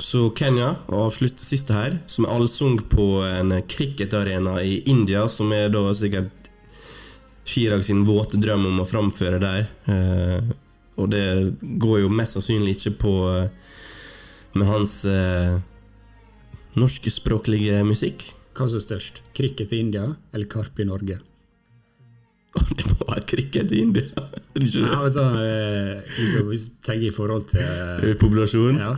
Så 0.00 0.30
Kenya 0.36 0.70
avslutter 0.88 1.44
siste 1.44 1.74
her, 1.76 1.98
som 2.06 2.24
er 2.24 2.32
allsung 2.32 2.78
på 2.88 3.20
en 3.26 3.52
cricketarena 3.68 4.56
i 4.64 4.78
India, 4.90 5.26
som 5.28 5.52
er 5.52 5.68
da 5.72 5.84
sikkert 5.96 6.44
Chirag 7.44 7.84
sin 7.84 8.06
våte 8.08 8.40
drøm 8.40 8.64
om 8.70 8.80
å 8.80 8.88
framføre 8.88 9.38
der. 9.42 9.66
Eh, 9.92 10.54
og 10.96 11.10
det 11.12 11.26
går 11.60 12.04
jo 12.04 12.12
mest 12.12 12.38
sannsynlig 12.38 12.78
ikke 12.78 12.94
på 13.02 13.12
eh, 13.34 13.74
med 14.56 14.70
hans 14.70 14.96
eh, 15.04 15.58
norskspråklige 16.78 17.82
musikk. 17.84 18.30
Hva 18.56 18.70
som 18.70 18.80
er 18.80 18.86
størst? 18.86 19.20
Cricket 19.36 19.74
i 19.74 19.82
India 19.84 20.08
eller 20.32 20.48
Karpe 20.48 20.86
i 20.86 20.88
Norge? 20.88 21.20
Det 22.78 22.86
må 22.86 23.08
være 23.08 23.24
cricket 23.28 23.72
i 23.72 23.82
India. 23.86 24.04
Er 24.54 24.62
Ja, 24.62 25.02
altså, 25.02 25.22
eh, 25.34 26.02
liksom, 26.18 26.46
hvis 26.46 26.68
du 26.68 26.74
tenker 26.86 27.08
i 27.08 27.10
forhold 27.10 27.48
til 27.50 27.60
eh, 27.60 28.14
Populasjon? 28.20 28.78
Ja. 28.78 28.94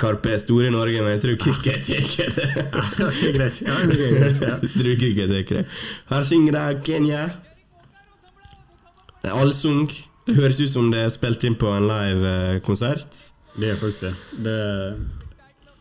Karpe 0.00 0.30
er 0.30 0.38
stor 0.38 0.64
i 0.64 0.70
Norge, 0.70 1.02
men 1.02 1.10
jeg 1.12 1.20
tror 1.20 1.36
cricket 1.42 1.90
er 1.90 2.00
ikke 2.00 2.26
det. 2.36 2.48
Jeg 2.56 2.94
tror 2.96 3.10
cricket 4.96 5.30
er 5.30 5.38
ikke 5.42 5.54
det. 5.54 5.66
Her 6.08 6.22
synger 6.24 6.56
de 6.56 6.80
Kenya. 6.84 7.22
Er 9.24 9.32
allsung. 9.34 9.90
Det 10.26 10.36
høres 10.36 10.60
ut 10.60 10.70
som 10.70 10.90
det 10.92 11.04
er 11.04 11.12
spilt 11.12 11.44
inn 11.44 11.56
på 11.58 11.68
en 11.74 11.88
live 11.90 12.32
eh, 12.32 12.60
konsert. 12.64 13.32
Det 13.56 13.74
er 13.74 13.76
faktisk 13.76 14.06
det. 14.06 14.14
det 14.44 14.58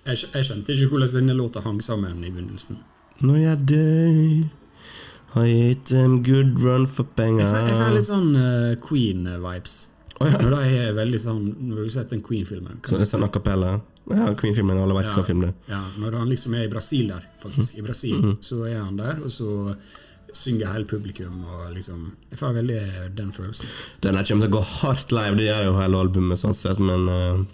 jeg, 0.09 0.17
jeg 0.33 0.45
skjønte 0.47 0.73
ikke 0.73 0.87
hvordan 0.93 1.11
denne 1.13 1.35
låta 1.37 1.61
hang 1.63 1.81
sammen 1.83 2.23
i 2.23 2.31
begynnelsen. 2.31 2.79
Når 3.21 3.37
jeg 3.43 3.67
dør, 3.69 4.47
har 5.33 5.45
hate 5.45 5.85
them 5.93 6.21
good 6.23 6.59
run 6.63 6.85
for 6.87 7.03
Jeg 7.05 7.15
penger. 7.15 7.45
får, 7.45 7.67
jeg 7.69 7.77
får 7.81 7.93
litt 7.95 8.07
sånn 8.09 8.35
uh, 8.35 8.75
Queen-vibes. 8.81 9.77
Oh, 10.19 10.27
ja. 10.27 10.37
Når 10.41 10.49
det 10.51 10.79
er 10.83 10.93
veldig 10.97 11.19
sånn 11.21 11.43
Når 11.69 11.75
du 11.77 11.81
har 11.85 11.91
sett 11.93 12.09
den 12.11 12.19
Queen-filmen 12.21 12.81
Så 12.83 12.97
sånn 13.07 13.23
a 13.23 13.29
cappella? 13.31 13.69
Ja, 14.09 14.25
Queen-filmen, 14.35 14.75
alle 14.81 14.97
vet 14.97 15.05
Ja. 15.07 15.13
hva 15.15 15.23
film 15.23 15.39
det 15.45 15.49
er. 15.53 15.53
Ja, 15.69 15.79
Når 16.01 16.17
han 16.17 16.27
liksom 16.29 16.55
er 16.59 16.65
i 16.65 16.71
Brasil 16.73 17.07
der, 17.07 17.23
faktisk. 17.39 17.77
I 17.77 17.81
Brasil, 17.85 18.17
Mhm. 18.19 18.37
så 18.43 18.63
er 18.67 18.79
han 18.83 18.97
der, 18.97 19.15
og 19.23 19.29
så 19.31 19.75
synger 20.33 20.73
hele 20.73 20.85
publikum, 20.85 21.45
og 21.45 21.73
liksom 21.73 22.11
Jeg 22.31 22.37
får 22.39 22.53
veldig 22.53 23.15
den 23.15 23.31
følelsen. 23.31 23.65
Den 24.01 24.15
her 24.15 24.23
kommer 24.23 24.45
til 24.47 24.51
å 24.51 24.57
gå 24.59 24.63
hardt 24.81 25.11
live, 25.11 25.35
det 25.37 25.47
gjør 25.47 25.63
jo 25.65 25.73
hele 25.79 25.97
albumet, 26.03 26.37
sånn 26.37 26.53
sett, 26.53 26.79
men 26.79 27.07
uh... 27.09 27.45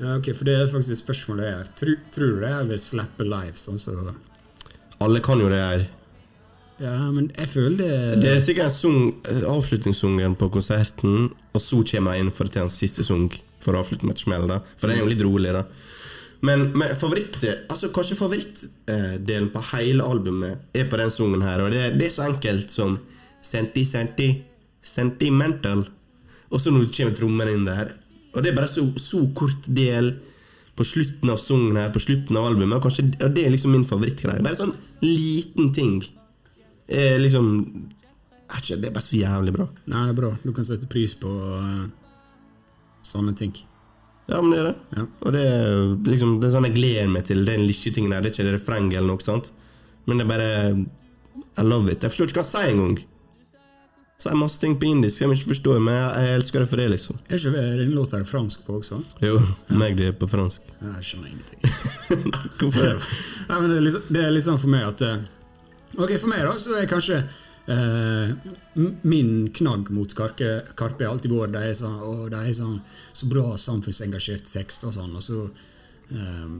Ja, 0.00 0.16
ok, 0.16 0.32
For 0.34 0.44
det 0.44 0.54
er 0.58 0.66
faktisk 0.66 1.04
spørsmålet 1.06 1.54
her. 1.54 1.64
Tror, 1.76 1.96
tror 2.10 2.34
du 2.34 2.40
det 2.40 2.50
jeg 2.50 2.68
vil 2.68 2.78
slappe 2.78 3.24
live, 3.24 3.54
sånn 3.56 3.78
så 3.78 4.14
alle 5.00 5.20
kan 5.20 5.38
jo 5.38 5.48
det 5.48 5.62
her. 5.62 5.86
Ja, 6.78 6.94
men 7.10 7.32
jeg 7.34 7.48
føler 7.50 7.76
det 7.80 8.22
Det 8.22 8.32
er 8.36 8.42
sikkert 8.44 8.76
en 8.86 9.12
eh, 9.26 9.44
avslutningssungen 9.50 10.36
på 10.38 10.50
konserten, 10.54 11.30
og 11.52 11.62
så 11.62 11.82
kommer 11.90 12.14
jeg 12.14 12.26
inn 12.26 12.34
for 12.34 12.50
til 12.50 12.66
en 12.66 12.72
siste 12.72 13.06
sang 13.06 13.28
for 13.58 13.74
å 13.74 13.82
avslutte 13.82 14.06
med 14.06 14.14
et 14.14 14.22
smell, 14.22 14.46
da. 14.46 14.60
For 14.78 14.86
den 14.86 15.00
er 15.00 15.02
jo 15.02 15.10
litt 15.10 15.24
rolig, 15.26 15.50
da. 15.56 15.64
Men, 16.46 16.68
men 16.78 16.94
favoritt, 16.94 17.40
altså 17.66 17.90
kanskje 17.90 18.14
favorittdelen 18.20 19.48
på 19.50 19.62
hele 19.72 20.06
albumet 20.06 20.68
er 20.78 20.86
på 20.86 21.00
den 21.00 21.10
sangen 21.10 21.42
her, 21.42 21.64
og 21.64 21.74
det, 21.74 21.96
det 21.98 22.06
er 22.06 22.14
så 22.14 22.28
enkelt 22.30 22.70
som 22.70 22.98
Senti, 23.48 23.84
senti, 23.86 24.28
sentimental. 24.82 25.84
Og 26.50 26.60
så 26.62 26.72
nå 26.72 26.82
kommer 26.94 27.14
trommen 27.16 27.50
inn 27.52 27.68
der. 27.68 27.92
Og 28.34 28.42
det 28.42 28.52
er 28.52 28.56
bare 28.56 28.70
så, 28.70 28.84
så 29.00 29.22
kort 29.36 29.68
del 29.70 30.16
på 30.78 30.86
slutten 30.86 31.30
av 31.32 31.40
sangen 31.42 31.78
her, 31.78 31.90
på 31.94 32.02
slutten 32.02 32.38
av 32.38 32.50
albumet. 32.50 32.78
Og 32.78 32.88
kanskje 32.88 33.06
og 33.22 33.34
det 33.36 33.46
er 33.46 33.54
liksom 33.54 33.74
min 33.74 33.86
favorittgreie. 33.88 34.42
Bare 34.44 34.58
sånn 34.58 34.74
liten 35.04 35.72
ting. 35.76 36.00
Er 36.88 37.18
liksom 37.20 37.48
er 38.48 38.62
ikke, 38.62 38.76
Det 38.80 38.88
er 38.88 38.94
bare 38.94 39.04
så 39.04 39.16
jævlig 39.18 39.52
bra. 39.54 39.66
Nei, 39.86 40.04
det 40.06 40.14
er 40.14 40.20
bra. 40.20 40.30
Du 40.44 40.52
kan 40.56 40.64
sette 40.64 40.88
pris 40.88 41.14
på 41.20 41.28
uh, 41.28 41.84
sånne 43.04 43.34
ting. 43.36 43.52
Ja, 44.28 44.40
men 44.40 44.52
det 44.52 44.60
er 44.60 44.66
det. 44.70 44.74
Ja. 44.96 45.04
Og 45.24 45.32
det 45.32 45.42
er 45.48 45.68
liksom 46.04 46.38
Det 46.40 46.48
er 46.48 46.56
sånn 46.56 46.68
jeg 46.68 46.76
gleder 46.76 47.12
meg 47.12 47.28
til 47.28 47.44
den 47.48 47.66
lille 47.68 47.92
tingen 47.94 48.12
der. 48.12 48.24
Det 48.24 48.32
er 48.32 48.36
ikke 48.36 48.56
refreng 48.56 48.90
eller 48.92 49.08
noe 49.12 49.24
sånt. 49.24 49.52
Men 50.08 50.20
det 50.20 50.26
er 50.26 50.32
bare 50.32 50.50
I 51.60 51.64
love 51.66 51.92
it. 51.92 52.02
Jeg 52.02 52.12
forstår 52.12 52.32
ikke 52.32 52.42
hva 52.42 52.46
han 52.46 52.52
sier 52.52 52.74
engang. 52.74 52.98
Sier 54.18 54.34
masse 54.34 54.58
ting 54.58 54.74
på 54.80 54.88
indisk 54.88 55.20
som 55.20 55.30
jeg 55.30 55.38
ikke 55.38 55.52
forstår, 55.52 55.76
men 55.78 55.94
jeg, 55.94 56.06
jeg 56.26 56.38
elsker 56.40 56.62
det 56.64 56.68
for 56.72 56.80
det, 56.80 56.86
liksom. 56.90 57.18
Er 57.28 57.38
ikke 57.38 57.60
den 57.78 57.92
låta 57.94 58.18
fransk 58.26 58.64
på 58.66 58.80
også? 58.80 58.98
Jo, 59.22 59.36
meg 59.78 59.94
det 60.00 60.08
er 60.10 60.16
på 60.18 60.26
fransk. 60.26 60.64
Jeg 60.82 61.04
skjønner 61.06 61.28
ingenting. 61.30 61.60
Hvorfor 62.58 62.80
det? 62.82 62.96
Nei, 63.48 63.60
men 63.60 63.68
det, 63.70 63.76
er 63.76 63.84
liksom, 63.86 64.08
det 64.16 64.24
er 64.24 64.40
sånn 64.42 64.58
for 64.58 64.72
meg 64.74 64.88
at 64.88 65.04
eh, 65.06 65.20
Ok, 65.96 66.12
for 66.18 66.28
meg 66.28 66.44
da, 66.44 66.54
så 66.60 66.76
er 66.76 66.88
kanskje 66.90 67.22
eh, 67.72 68.32
Min 69.08 69.48
knagg 69.56 69.88
mot 69.94 70.12
Karpe, 70.16 70.50
Karpe 70.76 71.06
har 71.06 71.14
alltid 71.14 71.32
vært 71.32 71.54
de 71.56 71.62
er 71.70 71.78
sånn, 71.78 72.00
å, 72.04 72.28
de 72.32 72.40
er 72.40 72.56
sånn 72.56 72.80
så 73.16 73.28
bra 73.30 73.54
samfunnsengasjert 73.60 74.50
tekst 74.52 74.84
og 74.88 74.96
sånn. 74.98 75.14
Og 75.16 75.24
så 75.24 75.46
eh, 76.12 76.50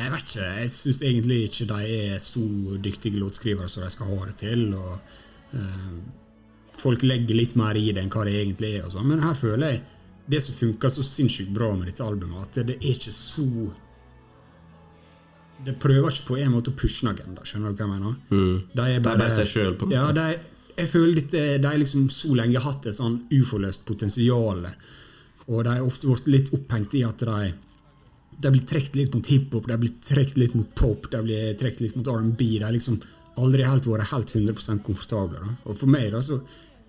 Jeg 0.00 0.14
vet 0.14 0.32
ikke. 0.32 0.48
Jeg 0.62 0.72
syns 0.76 1.02
egentlig 1.02 1.42
ikke 1.48 1.68
de 1.74 1.98
er 1.98 2.24
så 2.24 2.46
dyktige 2.88 3.20
låtskrivere 3.20 3.68
som 3.68 3.84
de 3.84 3.92
skal 3.92 4.14
ha 4.14 4.30
det 4.30 4.38
til. 4.40 4.66
og 4.74 5.60
eh, 5.60 5.94
Folk 6.80 7.04
legger 7.04 7.36
litt 7.36 7.56
mer 7.60 7.76
i 7.76 7.90
det 7.92 8.00
enn 8.00 8.12
hva 8.12 8.24
det 8.24 8.38
egentlig 8.40 8.78
er. 8.78 8.88
Og 8.88 8.96
sånn. 8.96 9.08
Men 9.12 9.24
her 9.26 9.36
føler 9.36 9.74
jeg 9.74 9.84
det 10.30 10.40
som 10.44 10.56
funker 10.56 10.92
så 10.92 11.04
sinnssykt 11.04 11.52
bra 11.52 11.72
med 11.74 11.88
dette 11.90 12.04
albumet, 12.06 12.46
at 12.46 12.66
det 12.68 12.76
er 12.78 12.92
ikke 12.94 13.12
så 13.14 13.46
det 15.66 15.74
prøver 15.82 16.12
ikke 16.12 16.28
på 16.30 16.38
en 16.40 16.54
måte 16.54 16.72
å 16.72 16.76
pushe 16.78 17.04
en 17.04 17.12
agenda. 17.12 17.44
Skjønner 17.44 17.72
du 17.72 17.80
hva 17.80 17.86
jeg 17.86 17.92
mener? 17.94 18.14
De 18.76 18.86
er 18.86 19.02
bare 19.04 19.30
seg 19.34 19.56
en 19.60 19.92
Ja, 19.92 20.06
de, 20.16 20.26
jeg 20.76 20.88
føler 20.88 21.18
litt, 21.18 21.34
de 21.34 21.72
liksom 21.82 22.06
så 22.14 22.32
lenge 22.38 22.60
har 22.60 22.72
hatt 22.72 22.88
et 22.88 22.96
sånn 22.96 23.18
uforløst 23.34 23.84
potensial. 23.88 24.64
Og 25.50 25.64
de 25.66 25.74
har 25.74 25.84
ofte 25.84 26.08
vært 26.08 26.30
litt 26.30 26.54
opphengt 26.56 26.96
i 26.96 27.04
at 27.06 27.26
de 27.26 27.50
de 28.40 28.48
blir 28.48 28.64
trukket 28.64 28.96
litt 28.96 29.14
mot 29.14 29.26
hiphop, 29.28 29.66
de 29.68 29.76
blir 29.76 29.96
trukket 30.06 30.38
litt 30.40 30.54
mot 30.56 30.68
pop, 30.78 31.08
de 31.12 31.18
blir 31.26 31.56
trukket 31.60 31.82
litt 31.84 31.96
mot 31.98 32.08
R&B. 32.08 32.46
De 32.56 32.64
har 32.64 32.72
liksom 32.72 32.96
aldri 33.40 33.66
helt 33.68 33.88
vært 33.88 34.10
helt 34.14 34.34
100 34.34 34.80
komfortable. 34.86 35.42
Da. 35.42 35.56
Og 35.68 35.76
for 35.76 35.92
meg, 35.92 36.08
da, 36.14 36.22
så 36.24 36.40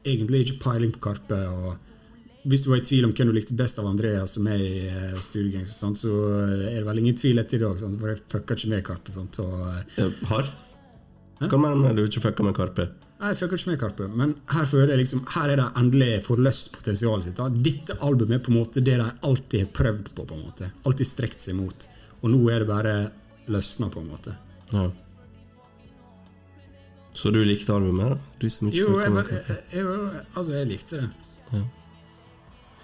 egentlig 0.07 0.45
ikke 0.45 0.61
peiling 0.63 0.93
på 0.95 1.03
Karpe. 1.03 1.39
og 1.51 1.90
hvis 2.43 2.63
du 2.65 2.71
var 2.71 2.79
i 2.81 2.85
tvil 2.85 3.05
om 3.05 3.13
hvem 3.13 3.29
du 3.29 3.35
likte 3.35 3.55
best 3.57 3.77
av 3.81 3.85
Andreas 3.89 4.33
som 4.37 4.47
er 4.49 4.63
i 4.63 4.73
uh, 4.89 5.13
Studiegangster, 5.19 5.75
sant, 5.75 5.99
så 6.01 6.15
er 6.47 6.79
det 6.79 6.87
vel 6.87 7.01
ingen 7.03 7.17
tvil 7.19 7.41
etter 7.41 7.59
i 7.59 7.63
dag, 7.65 7.77
sant, 7.81 7.99
for 8.01 8.13
jeg 8.13 8.21
fucker 8.31 8.57
ikke 8.57 8.71
med 8.71 8.83
Karpe. 8.87 9.13
Sant, 9.13 9.39
og, 9.43 9.59
eh, 9.69 9.83
Ja, 9.99 10.09
Hardt? 10.31 10.67
Hva 11.41 11.57
mener 11.57 11.95
du 11.97 12.03
ikke 12.05 12.21
fucka 12.21 12.45
med 12.45 12.55
Karpe? 12.57 12.87
Nei, 13.21 13.31
jeg 13.31 13.37
fucker 13.37 13.59
ikke 13.59 13.69
med 13.71 13.79
Karpe, 13.81 14.07
men 14.17 14.33
her 14.49 14.65
føler 14.69 14.95
jeg 14.95 15.03
liksom 15.03 15.23
Her 15.35 15.51
er 15.53 15.59
det 15.59 15.67
endelig 15.77 16.09
forløst 16.25 16.71
potensialet 16.73 17.27
sitt. 17.27 17.37
Da. 17.37 17.49
Dette 17.53 17.97
albumet 18.01 18.39
er 18.39 18.45
på 18.45 18.53
en 18.53 18.57
måte 18.57 18.81
det 18.81 18.97
de 18.97 19.09
alltid 19.29 19.65
har 19.65 19.71
prøvd 19.77 20.09
på. 20.17 20.25
på 20.25 20.37
en 20.37 20.45
måte 20.47 20.69
Alltid 20.89 21.09
strekt 21.09 21.45
seg 21.45 21.57
mot. 21.57 21.85
Og 22.21 22.33
nå 22.33 22.41
er 22.49 22.63
det 22.63 22.69
bare 22.69 22.95
løsna, 23.53 23.89
på 23.93 24.01
en 24.01 24.09
måte. 24.09 24.33
Ja. 24.73 24.87
Så 27.13 27.29
du 27.33 27.41
likte 27.45 27.73
albumet, 27.75 28.15
da? 28.15 28.39
Du 28.41 28.49
som 28.49 28.69
ikke 28.69 28.81
Jo, 28.81 28.97
jeg, 29.01 29.13
bare, 29.13 29.43
jeg, 29.49 29.61
jeg, 29.75 30.25
altså, 30.33 30.57
jeg 30.57 30.69
likte 30.71 31.03
det. 31.03 31.09
Ja. 31.51 31.63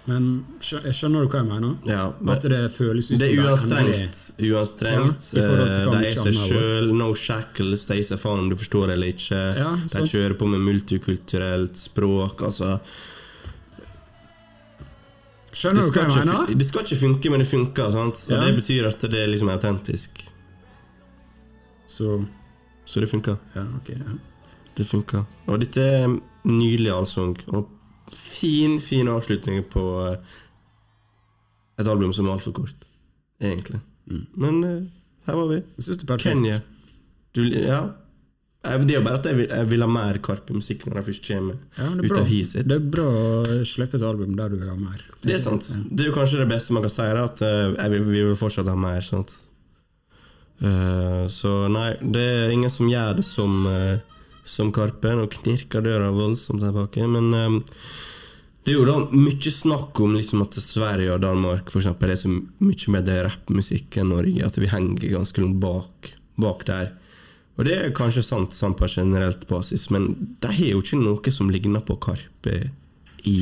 Men 0.08 0.28
jeg 0.64 0.94
skjønner 0.96 1.26
du 1.26 1.28
hva 1.28 1.42
jeg 1.42 1.48
mener? 1.50 1.74
Ja, 1.84 2.06
At 2.32 2.44
det 2.48 2.62
føles 2.72 3.10
ut 3.12 3.20
Det 3.20 3.26
er 3.28 3.42
uanstrengt. 3.44 4.20
Uanstrengt. 4.40 5.26
Ja, 5.36 5.44
hva 5.84 5.98
de 5.98 6.08
er 6.08 6.16
seg 6.16 6.38
sjøl. 6.38 6.88
No 6.96 7.10
shackles. 7.18 7.84
De 7.90 7.98
gir 7.98 8.08
seg 8.08 8.22
faen 8.22 8.40
om 8.46 8.48
du 8.48 8.56
forstår 8.56 8.88
det 8.88 8.96
eller 8.96 9.12
ikke. 9.12 9.42
Ja, 9.58 9.74
de 9.92 10.06
kjører 10.08 10.38
på 10.40 10.48
med 10.48 10.64
multikulturelt 10.64 11.76
språk. 11.82 12.40
Altså 12.48 12.78
Skjønner 15.58 15.84
du 15.84 15.92
hva 15.92 16.06
jeg 16.06 16.16
mener? 16.22 16.56
det 16.56 16.68
skal 16.68 16.84
ikke 16.86 17.00
funke, 17.02 17.32
men 17.34 17.44
det 17.44 17.50
funker. 17.52 17.92
Sant? 17.92 18.24
Og 18.32 18.44
Det 18.46 18.56
betyr 18.62 18.88
at 18.88 19.08
det 19.12 19.22
er 19.26 19.32
liksom 19.34 19.52
autentisk. 19.52 20.24
Så 21.88 22.22
Så 22.88 23.00
det 23.04 23.10
funker. 23.12 23.36
Ja, 23.52 23.66
ok. 23.76 23.92
Ja. 23.92 24.16
Det 24.78 24.86
funker. 24.88 25.24
Og 25.46 25.60
dette 25.60 25.82
er 25.84 26.06
nylig 26.08 26.22
nydelig 26.48 26.92
allsang. 26.94 27.34
Og 27.52 27.66
fin, 28.14 28.78
fin 28.80 29.08
avslutning 29.08 29.64
på 29.72 29.84
eh, 30.06 30.36
et 31.78 31.86
album 31.86 32.12
som 32.12 32.28
er 32.28 32.36
altfor 32.36 32.56
kort. 32.62 32.88
Egentlig. 33.40 33.80
Men 34.34 34.60
uh, 34.64 34.82
her 35.28 35.36
var 35.38 35.48
vi. 35.52 35.62
Jeg 35.76 35.86
syns 35.86 36.00
det 36.00 36.06
er 36.06 36.12
perfekt. 36.14 36.34
Kenya. 36.34 36.60
Du, 37.36 37.42
ja. 37.44 37.80
Det 38.68 38.90
er 38.90 38.98
jo 38.98 39.04
bare 39.06 39.18
at 39.20 39.26
jeg 39.28 39.36
vil, 39.38 39.46
jeg 39.54 39.68
vil 39.70 39.84
ha 39.84 39.88
mer 39.88 40.16
Karpe-musikk 40.24 40.82
når 40.88 40.98
jeg 40.98 41.06
først 41.06 41.28
kommer 41.28 41.60
Ja, 41.78 41.86
ut 41.94 42.08
bra. 42.10 42.20
av 42.20 42.26
hiet 42.28 42.66
det 42.66 42.74
er 42.74 42.88
bra 42.90 43.04
å 43.06 43.58
slippe 43.68 43.96
et 43.96 44.04
album 44.04 44.34
der 44.36 44.50
du 44.50 44.56
vil 44.58 44.68
ha 44.68 44.74
mer. 44.76 45.04
Det 45.22 45.36
er 45.36 45.42
sant. 45.42 45.68
Det 45.86 46.04
er 46.04 46.10
jo 46.10 46.16
kanskje 46.16 46.40
det 46.42 46.48
beste 46.50 46.74
man 46.74 46.82
kan 46.84 46.92
si, 46.92 47.06
at 47.06 47.42
eh, 47.46 47.68
jeg 47.76 47.92
vil, 47.94 48.08
vi 48.10 48.24
vil 48.26 48.36
fortsatt 48.40 48.68
ha 48.68 48.74
mer. 48.76 48.98
Sant? 49.06 49.36
Uh, 50.58 51.30
så 51.30 51.52
nei, 51.70 51.92
det 52.02 52.24
er 52.34 52.52
ingen 52.56 52.72
som 52.74 52.90
gjør 52.90 53.20
det 53.20 53.24
som, 53.28 53.60
eh, 53.70 54.17
som 54.48 54.72
Karpe. 54.74 55.14
Nå 55.14 55.28
knirker 55.38 55.84
døra 55.84 56.12
voldsomt 56.14 56.64
her 56.64 56.74
bak. 56.76 56.96
Men 56.98 57.32
um, 57.34 57.58
det 58.64 58.74
er 58.74 58.78
jo 58.80 58.86
da 58.88 58.98
mye 59.14 59.52
snakk 59.54 60.00
om 60.04 60.16
liksom, 60.18 60.42
at 60.44 60.56
Sverige 60.60 61.14
og 61.14 61.22
Danmark 61.24 61.70
for 61.72 61.80
eksempel, 61.80 62.12
er 62.12 62.20
så 62.20 62.32
mye 62.32 62.94
mer 62.94 63.12
rappmusikk 63.28 64.00
enn 64.00 64.10
Norge. 64.12 64.46
At 64.46 64.58
vi 64.60 64.70
henger 64.72 65.12
ganske 65.18 65.44
langt 65.44 65.60
bak 65.62 66.14
bak 66.38 66.64
der. 66.68 66.90
Og 67.58 67.66
det 67.66 67.74
er 67.74 67.94
kanskje 67.96 68.22
sant 68.22 68.54
sånn 68.54 68.76
på 68.78 68.86
generelt 68.92 69.42
basis, 69.50 69.88
men 69.90 70.12
de 70.42 70.50
har 70.54 70.74
jo 70.76 70.82
ikke 70.82 71.00
noe 71.00 71.32
som 71.34 71.50
ligner 71.50 71.82
på 71.82 71.96
Karpe 71.98 72.58
i, 73.26 73.40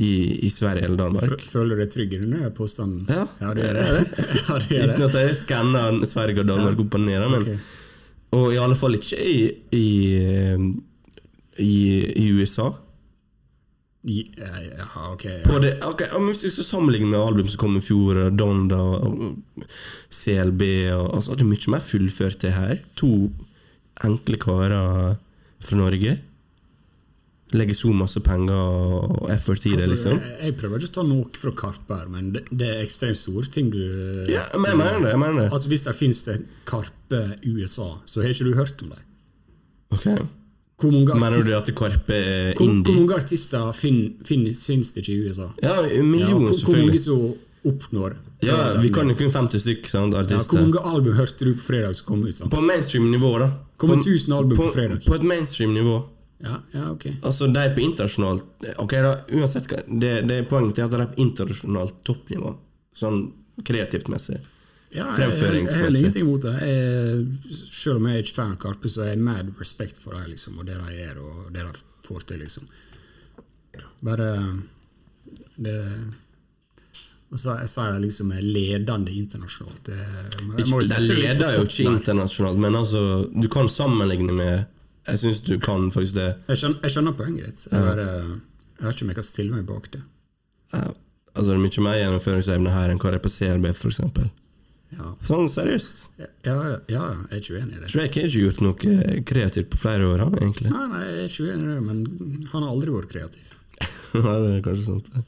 i, 0.00 0.12
i 0.46 0.52
Sverige 0.52 0.86
eller 0.88 1.02
Danmark. 1.02 1.44
Føler 1.50 1.76
du 1.76 1.82
deg 1.82 1.92
tryggere 1.92 2.24
denne 2.24 2.52
påstanden? 2.56 3.04
Ja, 3.12 3.26
ja 3.42 3.52
det 3.58 3.66
er 3.68 3.76
det. 3.76 4.06
ja, 4.40 4.60
det 4.62 4.80
Uten 4.80 5.02
det. 5.02 5.10
at 5.10 5.18
jeg 5.20 5.40
skanner 5.42 6.00
Sverige 6.08 6.40
og 6.40 6.48
Danmark 6.54 6.80
opp 6.86 6.96
og 6.96 7.04
ned. 7.04 7.26
Men, 7.34 7.44
Ok. 7.44 7.74
Og 8.34 8.54
i 8.54 8.58
alle 8.58 8.76
fall 8.78 8.98
ikke 8.98 9.20
i, 9.22 9.38
i, 9.76 9.86
i, 11.62 11.76
i 12.16 12.26
USA. 12.34 12.70
Ja, 14.06 14.52
ja, 14.62 14.86
ok. 15.12 15.24
På 15.44 15.58
det, 15.58 15.72
okay, 15.82 16.06
Hvis 16.28 16.44
vi 16.44 16.50
skal 16.54 16.64
sammenligne 16.64 17.08
med 17.10 17.18
album 17.18 17.48
som 17.50 17.58
kom 17.58 17.78
i 17.78 17.82
fjor, 17.82 18.20
Donda 18.30 18.78
og 18.78 19.38
CLB 20.14 20.62
og, 20.94 21.16
altså, 21.16 21.34
Det 21.34 21.42
er 21.42 21.50
mye 21.50 21.72
mer 21.74 21.82
fullført, 21.82 22.38
det 22.42 22.52
her. 22.54 22.76
To 23.02 23.30
enkle 24.06 24.38
karer 24.38 25.16
fra 25.58 25.76
Norge. 25.76 26.18
Legger 27.54 27.74
så 27.78 27.92
masse 27.94 28.18
penger 28.26 28.54
og 28.56 29.28
effort 29.30 29.66
i 29.66 29.70
det, 29.70 29.84
Altså, 29.86 29.90
liksom. 29.92 30.16
jeg, 30.18 30.38
jeg 30.42 30.54
prøver 30.58 30.80
ikke 30.82 30.88
å 30.90 30.94
ta 30.96 31.02
noe 31.06 31.26
fra 31.38 31.50
Karpe 31.54 31.94
her, 32.00 32.08
men 32.10 32.32
det, 32.34 32.40
det 32.50 32.66
er 32.72 32.80
ekstremt 32.82 33.16
store 33.20 33.46
ting 33.54 33.68
du 33.70 33.78
Ja, 34.32 34.48
men 34.58 34.66
jeg 34.72 34.76
mener 34.80 35.04
det. 35.04 35.12
jeg 35.14 35.20
mener 35.22 35.42
det 35.44 35.52
Altså 35.52 35.68
Hvis 35.70 35.84
det 35.86 35.94
finnes 35.94 36.24
et 36.28 36.42
Karpe 36.66 37.20
USA, 37.46 37.86
så 38.04 38.22
har 38.24 38.34
ikke 38.34 38.48
du 38.48 38.54
hørt 38.58 38.82
om 38.82 38.90
dem. 38.96 39.04
Ok 39.94 40.06
Hvor 40.82 40.90
mange 40.92 41.14
Mener 41.22 41.46
du 41.46 41.54
at 41.56 41.70
Karpe 41.78 42.14
er 42.18 42.54
hvor, 42.58 42.66
hvor 42.82 42.98
mange 42.98 43.14
artister 43.14 43.70
fin, 43.72 44.16
finnes, 44.26 44.64
finnes 44.66 44.90
det 44.92 45.06
ikke 45.06 45.14
i 45.14 45.28
USA? 45.30 45.46
Ja, 45.62 45.76
en 45.86 46.14
Ja, 46.18 46.26
selvfølgelig 46.26 46.34
hvor, 46.34 46.66
hvor 46.66 46.82
mange 46.82 46.98
som 47.06 47.34
oppnår 47.66 48.16
Ja. 48.42 48.58
Vi 48.82 48.90
kan 48.90 49.08
jo 49.08 49.14
kun 49.14 49.30
50 49.30 49.62
stykker, 49.62 49.88
sant, 49.88 50.14
ja, 50.18 50.22
Hvor 50.42 50.60
mange 50.66 50.82
album 50.82 51.14
hørte 51.14 51.44
du 51.46 51.54
på 51.54 51.62
fredag 51.70 51.94
som 51.96 52.06
kom 52.10 52.26
ut? 52.26 52.34
sant? 52.34 52.50
På 52.50 52.60
mainstream-nivå, 52.60 53.38
da. 53.38 53.48
På- 53.78 53.94
1000 53.94 54.34
album 54.34 54.56
på 54.58 54.66
på, 54.66 54.72
fredag. 54.74 55.06
på 55.06 55.14
et 55.14 55.22
mainstream-nivå. 55.24 56.02
Ja, 56.38 56.58
ja, 56.72 56.90
ok. 56.92 57.06
Altså, 57.22 57.46
de 57.48 57.62
på 57.72 57.80
internasjonalt 57.80 58.66
Ok, 58.82 58.92
da, 59.00 59.12
uansett 59.32 59.70
hva 59.70 59.78
det, 59.88 60.10
det 60.28 60.42
er 60.42 60.48
Poenget 60.50 60.82
er 60.82 60.84
at 60.84 60.92
de 60.92 60.98
er 61.00 61.08
på 61.14 61.22
internasjonalt 61.24 62.02
toppnivå. 62.04 62.52
Sånn 62.96 63.22
kreativt 63.64 64.10
messig. 64.12 64.36
Ja, 64.92 65.08
jeg, 65.16 65.32
jeg, 65.32 65.64
jeg 65.66 65.80
har 65.82 65.96
ingenting 65.96 66.26
imot 66.26 66.44
det. 66.46 66.52
Jeg, 66.60 67.56
selv 67.72 67.98
om 67.98 68.06
jeg 68.08 68.20
er 68.20 68.24
ikke 68.24 68.36
fan 68.36 68.52
av 68.54 68.60
Karpe, 68.62 68.92
så 68.92 69.04
er 69.04 69.14
jeg 69.14 69.24
mad 69.24 69.48
respekt 69.60 69.98
for 70.00 70.16
dem 70.16 70.28
liksom, 70.30 70.60
og 70.60 70.68
det 70.68 70.76
de 70.78 70.94
gjør, 70.94 71.24
og 71.24 71.48
det 71.56 71.64
de 71.66 71.72
får 72.06 72.28
til. 72.28 72.44
liksom. 72.44 72.68
Bare 74.04 74.30
det 75.56 75.74
Og 77.32 77.40
så 77.40 77.56
jeg 77.58 77.72
sier 77.72 77.96
de 77.96 78.04
liksom 78.04 78.30
er 78.36 78.44
ledende 78.44 79.12
internasjonalt. 79.12 79.88
Det, 79.88 79.98
de 80.60 81.00
leder 81.00 81.56
jo 81.58 81.66
ikke 81.66 81.90
internasjonalt, 81.90 82.60
men 82.62 82.76
altså 82.78 83.02
Du 83.32 83.48
kan 83.52 83.68
sammenligne 83.72 84.36
med 84.36 84.64
Jeg 85.06 85.22
syns 85.22 85.42
du 85.46 85.54
kan 85.62 85.90
faktisk 85.94 86.16
det. 86.18 86.30
Jeg 86.50 86.60
skjønner, 86.62 86.78
jeg 86.82 86.94
skjønner 86.94 87.16
poenget 87.18 87.50
ditt. 87.50 87.66
Jeg, 87.70 87.82
bare, 87.86 88.06
jeg 88.78 88.86
vet 88.86 88.96
ikke 88.96 89.06
om 89.06 89.12
jeg 89.12 89.18
kan 89.20 89.28
stille 89.28 89.54
meg 89.54 89.68
bak 89.68 89.90
det. 89.94 90.02
Ja, 90.74 90.86
Altså, 91.36 91.52
det 91.52 91.56
er 91.58 91.64
mye 91.66 91.84
mer 91.84 91.96
gjennomføringsevne 92.00 92.72
her 92.72 92.90
enn 92.92 93.00
hva 93.02 93.10
det 93.12 93.18
er 93.18 93.24
på 93.26 93.32
CLB, 93.32 93.66
f.eks. 93.76 93.98
Ja, 94.96 95.10
Sånn 95.26 95.48
seriøst. 95.50 96.02
ja, 96.22 96.28
ja, 96.46 96.54
ja 96.88 97.02
jeg 97.10 97.26
er 97.28 97.42
ikke 97.42 97.56
uenig 97.58 97.74
i 97.74 97.80
det. 97.82 97.90
Drake 97.92 98.22
har 98.22 98.28
ikke 98.30 98.44
gjort 98.46 98.60
noe 98.64 99.22
kreativt 99.28 99.68
på 99.72 99.80
flere 99.82 100.08
år, 100.08 100.22
egentlig. 100.38 100.72
Nei, 100.72 100.84
nei, 100.92 101.02
jeg 101.04 101.16
er 101.18 101.32
ikke 101.32 101.48
uenig 101.50 101.66
i 101.66 101.74
det, 101.74 101.80
men 101.84 102.46
han 102.52 102.62
har 102.64 102.70
aldri 102.70 102.94
vært 102.94 103.10
kreativ. 103.12 103.56
nei, 104.26 104.36
det 104.46 104.52
er 104.54 104.62
kanskje 104.64 104.86
sant. 104.86 105.10
det. 105.12 105.24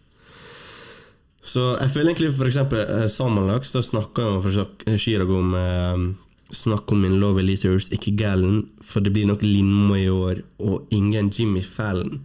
Så 1.48 1.66
jeg 1.74 1.92
føler 1.92 2.12
egentlig 2.12 2.32
for 2.36 2.48
eksempel 2.48 2.80
eh, 2.84 3.04
sammenlagt 3.12 3.68
så 3.68 3.82
snakker 3.84 4.48
jo 4.48 4.96
Chirag 5.00 5.30
om 5.32 5.52
eh, 5.56 6.08
Snakk 6.54 6.92
om 6.92 7.02
min 7.04 7.18
love 7.20 7.42
Eliters, 7.42 7.90
ikke 7.92 8.14
Gallen, 8.16 8.62
for 8.80 9.04
det 9.04 9.12
blir 9.12 9.28
nok 9.28 9.42
Lindmo 9.44 9.96
i 9.98 10.08
år, 10.08 10.40
og 10.64 10.88
ingen 10.94 11.28
Jimmy 11.28 11.60
Fallon. 11.60 12.22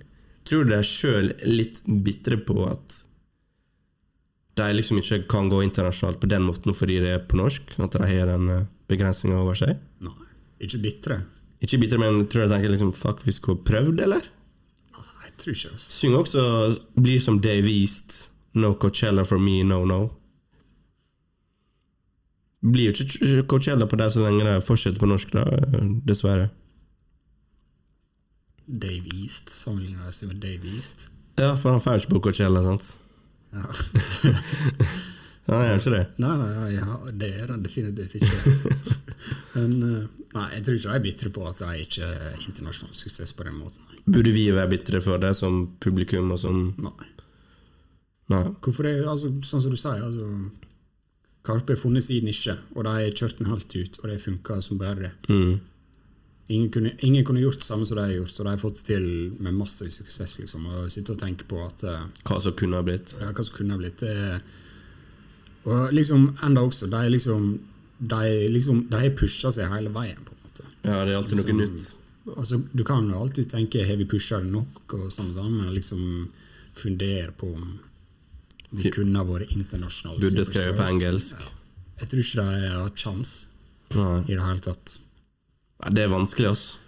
Tror 0.48 0.64
du 0.64 0.72
de 0.72 0.80
sjøl 0.88 1.34
litt 1.48 1.82
bitre 1.88 2.38
på 2.40 2.64
at 2.68 3.02
de 4.60 4.70
liksom 4.76 5.00
ikke 5.02 5.24
kan 5.32 5.50
gå 5.52 5.64
internasjonalt 5.66 6.22
på 6.22 6.30
den 6.30 6.46
måten 6.46 6.76
fordi 6.78 7.00
det 7.04 7.14
er 7.16 7.28
på 7.28 7.40
norsk? 7.40 7.76
At 7.84 7.98
de 7.98 8.08
har 8.08 8.32
den 8.32 8.68
begrensninga 8.92 9.40
over 9.42 9.58
seg? 9.60 9.80
Nei, 10.04 10.30
ikke 10.64 10.82
bitre. 10.84 11.20
Ikke 11.64 11.80
bitre, 11.82 12.00
men 12.00 12.26
tror 12.28 12.46
du 12.46 12.52
de 12.52 12.58
tenker 12.58 12.74
liksom 12.74 12.96
fuck, 12.96 13.24
vi 13.28 13.36
skulle 13.36 13.64
prøvd, 13.66 14.04
eller? 14.04 14.28
Nei, 14.94 15.06
jeg 15.28 15.38
tror 15.42 15.56
ikke 15.56 15.76
det. 15.76 15.84
Synger 15.84 16.24
også 16.24 16.44
'Blir 16.96 17.20
som 17.20 17.40
Dave 17.42 17.68
East', 17.68 18.30
'No 18.56 18.74
Coachella 18.76 19.24
for 19.24 19.40
me, 19.40 19.64
no 19.64 19.84
no'. 19.86 20.12
Blir 22.64 22.92
jo 22.92 23.04
ikke 23.04 23.44
Coachella 23.52 23.88
på 23.92 24.00
det 24.00 24.10
så 24.16 24.24
lenge 24.24 24.46
det 24.48 24.60
fortsetter 24.64 25.02
på 25.02 25.10
norsk, 25.12 25.34
da, 25.36 25.44
dessverre. 26.08 26.50
Dave 28.64 29.12
East, 29.20 29.52
sammenligner 29.52 30.08
jeg 30.08 30.20
seg 30.20 30.32
med 30.32 30.40
Dave 30.46 30.76
East. 30.76 31.10
Ja, 31.42 31.54
for 31.60 31.74
han 31.76 31.84
får 31.84 32.04
ikke 32.04 32.16
på 32.16 32.22
Coachella, 32.30 32.64
sant? 32.64 32.94
Ja. 33.54 33.66
Nei, 35.44 35.58
han 35.60 35.66
gjør 35.68 35.82
ikke 35.82 35.92
det. 35.92 36.04
nei, 36.24 36.34
nei, 36.40 36.68
ja, 36.78 36.98
det 37.20 37.30
er 37.36 37.50
han 37.52 37.64
definitivt 37.66 38.14
ikke. 38.16 38.92
Men 39.58 39.74
eh, 39.84 40.22
nei, 40.38 40.46
jeg 40.56 40.64
tror 40.64 40.78
ikke 40.78 40.88
de 40.88 40.96
er 40.96 41.04
bitre 41.04 41.32
på 41.36 41.48
at 41.50 41.60
de 41.60 41.84
ikke 41.84 42.08
er 42.08 42.38
internasjonal 42.48 42.96
suksess 42.96 43.36
på 43.36 43.50
den 43.50 43.58
måten. 43.60 43.84
nei. 43.90 44.04
Burde 44.08 44.32
vi 44.36 44.46
være 44.56 44.72
bitre 44.72 45.02
for 45.04 45.20
det 45.20 45.34
som 45.36 45.66
publikum 45.84 46.32
og 46.32 46.40
som 46.40 46.64
Nei. 46.80 47.10
Nei. 48.32 48.46
Hvorfor 48.64 48.88
det, 48.88 49.02
altså, 49.04 49.34
sånn 49.44 49.66
som 49.66 49.74
du 49.74 49.80
sier, 49.80 50.00
altså 50.00 50.30
Karpe 51.44 51.76
har 51.76 51.80
funnet 51.82 52.06
sin 52.06 52.24
nisje, 52.28 52.56
og 52.76 52.86
de 52.88 52.92
har 52.96 53.16
kjørt 53.20 53.40
den 53.42 53.50
helt 53.52 53.76
ut, 53.76 53.98
og 54.02 54.10
det 54.10 54.22
funker 54.24 54.62
som 54.64 54.80
bare 54.80 54.96
det. 55.02 55.12
Mm. 55.28 55.60
Ingen 56.54 56.70
kunne, 56.72 56.92
ingen 57.04 57.26
kunne 57.26 57.40
gjort 57.44 57.60
det 57.60 57.66
samme 57.68 57.86
som 57.88 57.98
de 57.98 58.04
har 58.04 58.14
gjort, 58.16 58.38
og 58.40 58.46
de 58.46 58.52
har 58.54 58.62
fått 58.62 58.80
til 58.88 59.06
med 59.40 59.56
massiv 59.56 59.92
suksess. 59.92 60.38
liksom, 60.40 60.66
og 60.68 60.92
sitte 60.92 61.16
og 61.16 61.20
tenke 61.20 61.48
på 61.48 61.60
at 61.66 61.84
eh, 61.88 62.06
Hva 62.28 62.40
som 62.44 62.56
kunne 62.60 62.80
ha 62.80 62.84
blitt. 62.88 63.16
ja, 63.20 63.32
hva 63.32 63.44
som 63.44 63.56
kunne 63.58 63.76
ha 63.76 63.80
blitt. 63.80 64.04
Det, 64.04 64.42
og 65.64 65.94
liksom 65.96 66.34
enda 66.44 66.62
også, 66.68 66.88
de 66.92 67.04
liksom 67.10 67.60
de, 68.04 68.50
liksom, 68.52 68.82
de 68.92 69.12
pusha 69.16 69.52
seg 69.56 69.70
hele 69.72 69.92
veien, 69.96 70.20
på 70.26 70.36
en 70.36 70.42
måte. 70.48 70.66
Ja, 70.84 71.04
det 71.06 71.14
er 71.14 71.18
alltid 71.22 71.40
noe 71.40 71.48
Liksom, 71.48 71.62
nytt. 71.64 71.94
Altså, 72.38 72.60
du 72.72 72.84
kan 72.88 73.08
jo 73.12 73.20
alltid 73.20 73.50
tenke 73.52 73.84
har 73.88 74.00
vi 74.00 74.08
pusha 74.08 74.40
det 74.44 74.52
nok, 74.52 74.84
og 74.96 75.10
sånn, 75.12 75.34
men 75.36 75.74
liksom 75.76 76.30
fundere 76.76 77.32
på 77.36 77.52
om 77.54 77.80
vi 78.74 78.92
kunne 78.94 79.20
ha 79.20 79.26
vært 79.28 79.52
internasjonale. 79.54 80.22
Burde 80.24 80.46
skrevet 80.50 80.80
på 80.80 80.88
engelsk. 80.90 81.42
Ja. 81.42 81.52
Jeg 82.02 82.10
tror 82.12 82.24
ikke 82.24 82.46
de 82.46 82.70
har 82.70 82.80
hatt 82.84 83.04
sjans 83.04 83.34
i 83.94 84.34
det 84.34 84.40
hele 84.42 84.64
tatt. 84.66 84.96
Ja, 85.84 85.92
det 85.94 86.06
er 86.08 86.14
vanskelig, 86.14 86.50
altså. 86.54 86.80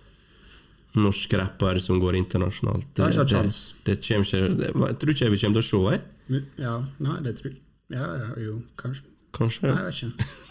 Norsk 0.95 1.33
rapper 1.35 1.77
som 1.83 1.99
går 1.99 2.15
internasjonalt. 2.21 2.87
Det 2.95 3.09
det, 3.11 3.25
det, 3.27 3.41
det 3.83 3.97
kommer 4.07 4.29
ikke 4.29 4.55
det, 4.61 4.69
Jeg 4.71 4.97
tror 5.01 5.11
ikke 5.13 5.31
vi 5.33 5.39
kommer 5.41 5.59
til 5.59 5.63
å 5.63 5.67
se, 5.67 5.81
jeg. 5.91 6.43
Ja, 6.63 6.75
nei, 7.03 7.17
det 7.25 7.35
tror 7.39 7.51
jeg. 7.51 7.59
Ja, 7.93 8.07
ja, 8.17 8.29
jo, 8.41 8.57
kanskje. 8.79 9.03
Kanskje. 9.35 9.67
Nei, 9.67 9.83
jeg 9.83 9.91
vet 9.91 10.03
ikke. 10.07 10.43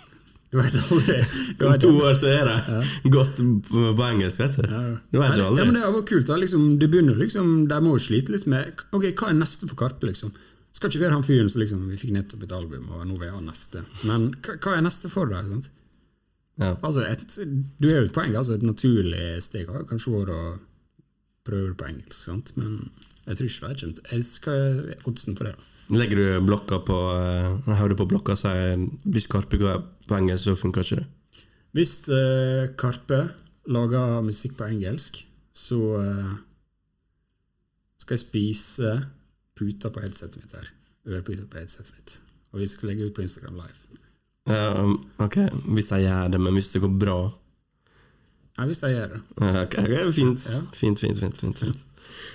Du 0.55 0.61
vet 0.61 0.75
aldri. 0.79 1.15
Du 1.59 1.65
Om 1.67 1.79
to 1.83 1.89
år 2.07 2.13
så 2.15 2.29
er 2.31 2.45
det 2.47 3.11
godt 3.11 3.41
på, 3.67 4.05
engelsk, 4.07 4.39
vet 4.45 4.59
du. 4.61 4.69
Ja. 4.71 4.83
Du 5.11 5.19
vet 5.19 5.39
jo 5.41 5.49
Ja, 5.49 5.65
men 5.65 5.75
det 5.75 5.83
har 5.83 5.95
vært 5.97 6.11
kult. 6.13 6.29
da, 6.29 6.37
liksom, 6.39 6.79
Det 6.79 6.91
begynner 6.93 7.19
liksom, 7.19 7.49
De 7.67 7.79
må 7.83 7.97
jo 7.97 8.05
slite 8.05 8.31
litt 8.31 8.47
med 8.47 8.85
Ok, 8.95 9.09
hva 9.19 9.33
er 9.33 9.41
neste 9.41 9.67
for 9.67 9.81
Karpe, 9.81 10.07
liksom? 10.07 10.31
Skal 10.75 10.91
ikke 10.91 11.05
være 11.05 11.15
han 11.15 11.27
fyren 11.27 11.51
som 11.53 11.63
liksom 11.63 11.87
Vi 11.87 12.01
fikk 12.01 12.15
nettopp 12.17 12.45
et 12.47 12.55
album, 12.57 12.89
og 12.91 13.07
nå 13.07 13.17
vil 13.19 13.29
jeg 13.29 13.37
ha 13.37 13.43
neste. 13.45 13.85
Men 14.09 14.33
hva, 14.43 14.75
er 14.75 14.85
neste 14.85 15.11
for 15.13 15.31
deg? 15.31 15.47
sant? 15.51 15.71
Ja. 16.59 16.75
Altså, 16.87 17.05
et, 17.07 17.25
Du 17.79 17.89
er 17.89 18.01
jo 18.01 18.09
et 18.09 18.15
poeng. 18.15 18.35
altså 18.37 18.57
Et 18.59 18.67
naturlig 18.67 19.43
steg 19.43 19.71
har 19.71 19.87
kanskje 19.91 20.15
vært 20.15 20.35
å 20.35 20.43
prøve 21.45 21.71
det 21.71 21.79
på 21.79 21.87
engelsk, 21.91 22.17
sant? 22.17 22.55
men 22.57 22.89
jeg 23.25 23.37
tror 23.37 23.49
ikke 23.49 23.69
det 23.69 23.71
er 23.75 23.81
kjent. 23.83 24.03
Jeg 24.11 24.27
skal 24.27 25.09
oddsen 25.09 25.37
for 25.39 25.49
det. 25.49 25.55
da. 25.57 25.71
Legger 25.93 26.17
du 26.17 26.47
blokka 26.49 26.79
på 26.81 26.97
uh, 27.13 27.61
Jeg 27.67 27.77
hører 27.77 27.99
på 27.99 28.07
blokka 28.09 28.33
og 28.33 28.41
sier 28.41 28.81
hvis 29.05 29.29
Karpe 29.29 29.61
går 29.61 29.83
på 30.09 30.17
engelsk, 30.17 30.47
så 30.47 30.57
funker 30.57 30.85
ikke 30.85 31.03
det. 31.03 31.43
Hvis 31.77 31.93
uh, 32.09 32.71
Karpe 32.81 33.21
lager 33.69 34.25
musikk 34.25 34.57
på 34.59 34.69
engelsk, 34.69 35.21
så 35.53 35.81
uh, 36.01 36.33
skal 38.01 38.17
jeg 38.17 38.25
spise 38.25 38.95
puter 39.59 39.91
på 39.95 40.03
headsetet 40.05 40.41
mitt 40.43 40.55
her. 40.57 40.69
Øreputa 41.09 41.47
på 41.51 41.61
headsetet 41.61 41.95
mitt. 41.99 42.17
Og 42.55 42.61
vi 42.63 42.67
skal 42.71 42.89
legge 42.93 43.07
ut 43.09 43.15
på 43.17 43.23
Instagram 43.25 43.55
live. 43.61 44.01
Um, 44.47 44.99
ok, 45.25 45.37
hvis 45.73 45.89
jeg 45.95 46.05
gjør 46.05 46.29
det, 46.35 46.41
men 46.45 46.53
hvis 46.59 46.73
det 46.75 46.83
går 46.85 46.91
bra 47.01 47.17
Ja, 48.59 48.67
hvis 48.69 48.83
jeg 48.85 48.93
gjør 48.93 49.15
det. 49.15 49.21
ja, 49.41 49.63
ok, 49.65 49.75
ok, 49.81 50.13
Fint. 50.15 50.43
Ja. 50.53 50.61
Fint, 50.77 51.01
fint, 51.01 51.19
fint, 51.19 51.39
fint, 51.41 51.59
fint. 51.59 51.85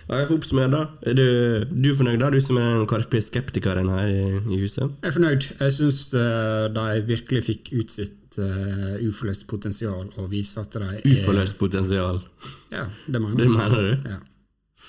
Ja, 0.09 0.15
jeg 0.17 0.27
får 0.27 0.39
oppsummere, 0.39 0.71
da. 0.73 0.79
Er 1.05 1.13
du, 1.13 1.25
du 1.69 1.91
er 1.91 1.95
fornøyd, 1.99 2.17
da? 2.23 2.31
Du 2.33 2.39
som 2.41 2.57
er 2.57 2.71
den 2.79 2.87
Karpe-skeptikeren 2.89 3.91
her 3.93 4.09
i, 4.09 4.23
i 4.41 4.57
huset? 4.63 4.89
Jeg 5.03 5.11
er 5.11 5.15
fornøyd. 5.15 5.45
Jeg 5.59 5.75
syns 5.77 5.99
de 6.15 6.87
virkelig 7.07 7.43
fikk 7.45 7.69
ut 7.77 7.93
sitt 7.93 8.39
uh, 8.41 8.97
uforløst 9.05 9.45
potensial, 9.47 10.09
og 10.17 10.31
viser 10.33 10.65
at 10.65 10.73
de 10.75 10.89
er 10.89 11.05
Uforløst 11.13 11.59
potensial. 11.61 12.19
Ja, 12.73 12.87
det 13.05 13.21
mener 13.21 13.37
Det 13.37 13.49
mener 13.53 13.85
du? 13.85 14.09
Ja. 14.15 14.17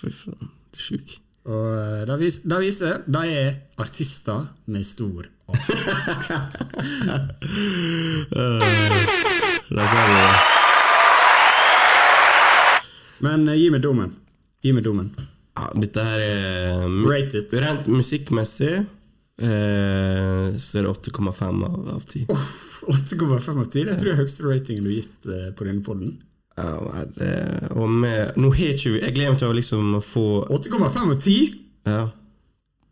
Fy 0.00 0.08
faen, 0.14 0.50
det 0.72 0.80
er 0.80 0.88
sjukt. 0.88 1.18
Og 1.48 1.66
eh, 1.72 2.02
det 2.08 2.16
vis, 2.20 2.42
det 2.44 2.58
viser 2.60 3.00
de 3.08 3.22
er 3.32 3.54
artister 3.80 4.46
med 4.66 4.84
stor 4.84 5.24
A. 5.48 5.52
Der 9.70 9.86
ser 9.86 10.06
du 10.06 10.12
det. 10.18 10.34
Men 13.24 13.48
eh, 13.48 13.58
gi 13.60 13.68
meg 13.72 13.82
dommen. 13.84 14.14
Gi 14.64 14.72
meg 14.76 14.84
dommen. 14.84 15.10
Ja, 15.56 15.68
dette 15.76 16.04
her 16.04 16.20
er 16.24 16.86
Rate 17.08 17.42
it. 17.42 17.54
Rent 17.60 17.88
musikkmessig 17.90 18.72
eh, 18.76 20.46
så 20.60 20.80
er 20.80 20.86
det 20.86 20.92
8,5 20.92 21.64
av, 21.66 21.78
av 21.96 22.02
10. 22.04 22.26
8,5 22.90 23.60
av 23.60 23.66
10. 23.68 23.88
Det 23.88 23.96
tror 23.98 24.08
jeg 24.10 24.16
er 24.16 24.20
høyeste 24.22 24.46
ratingen 24.46 24.84
du 24.86 24.90
har 24.90 24.98
gitt 25.00 25.30
eh, 25.30 25.48
på 25.56 25.68
denne 25.68 25.84
podden. 25.86 26.18
Ja, 26.60 27.04
og 27.72 27.88
med, 27.88 28.34
nå 28.36 28.50
har 28.52 28.74
ikke 28.74 28.90
vi 28.92 29.00
Jeg 29.00 29.14
gleder 29.16 29.32
meg 29.32 29.40
til 29.40 29.48
å 29.48 29.56
liksom 29.56 29.94
få 30.04 30.24
8,5 30.52 31.14
og 31.14 31.16
10? 31.16 31.54
Ja, 31.88 32.02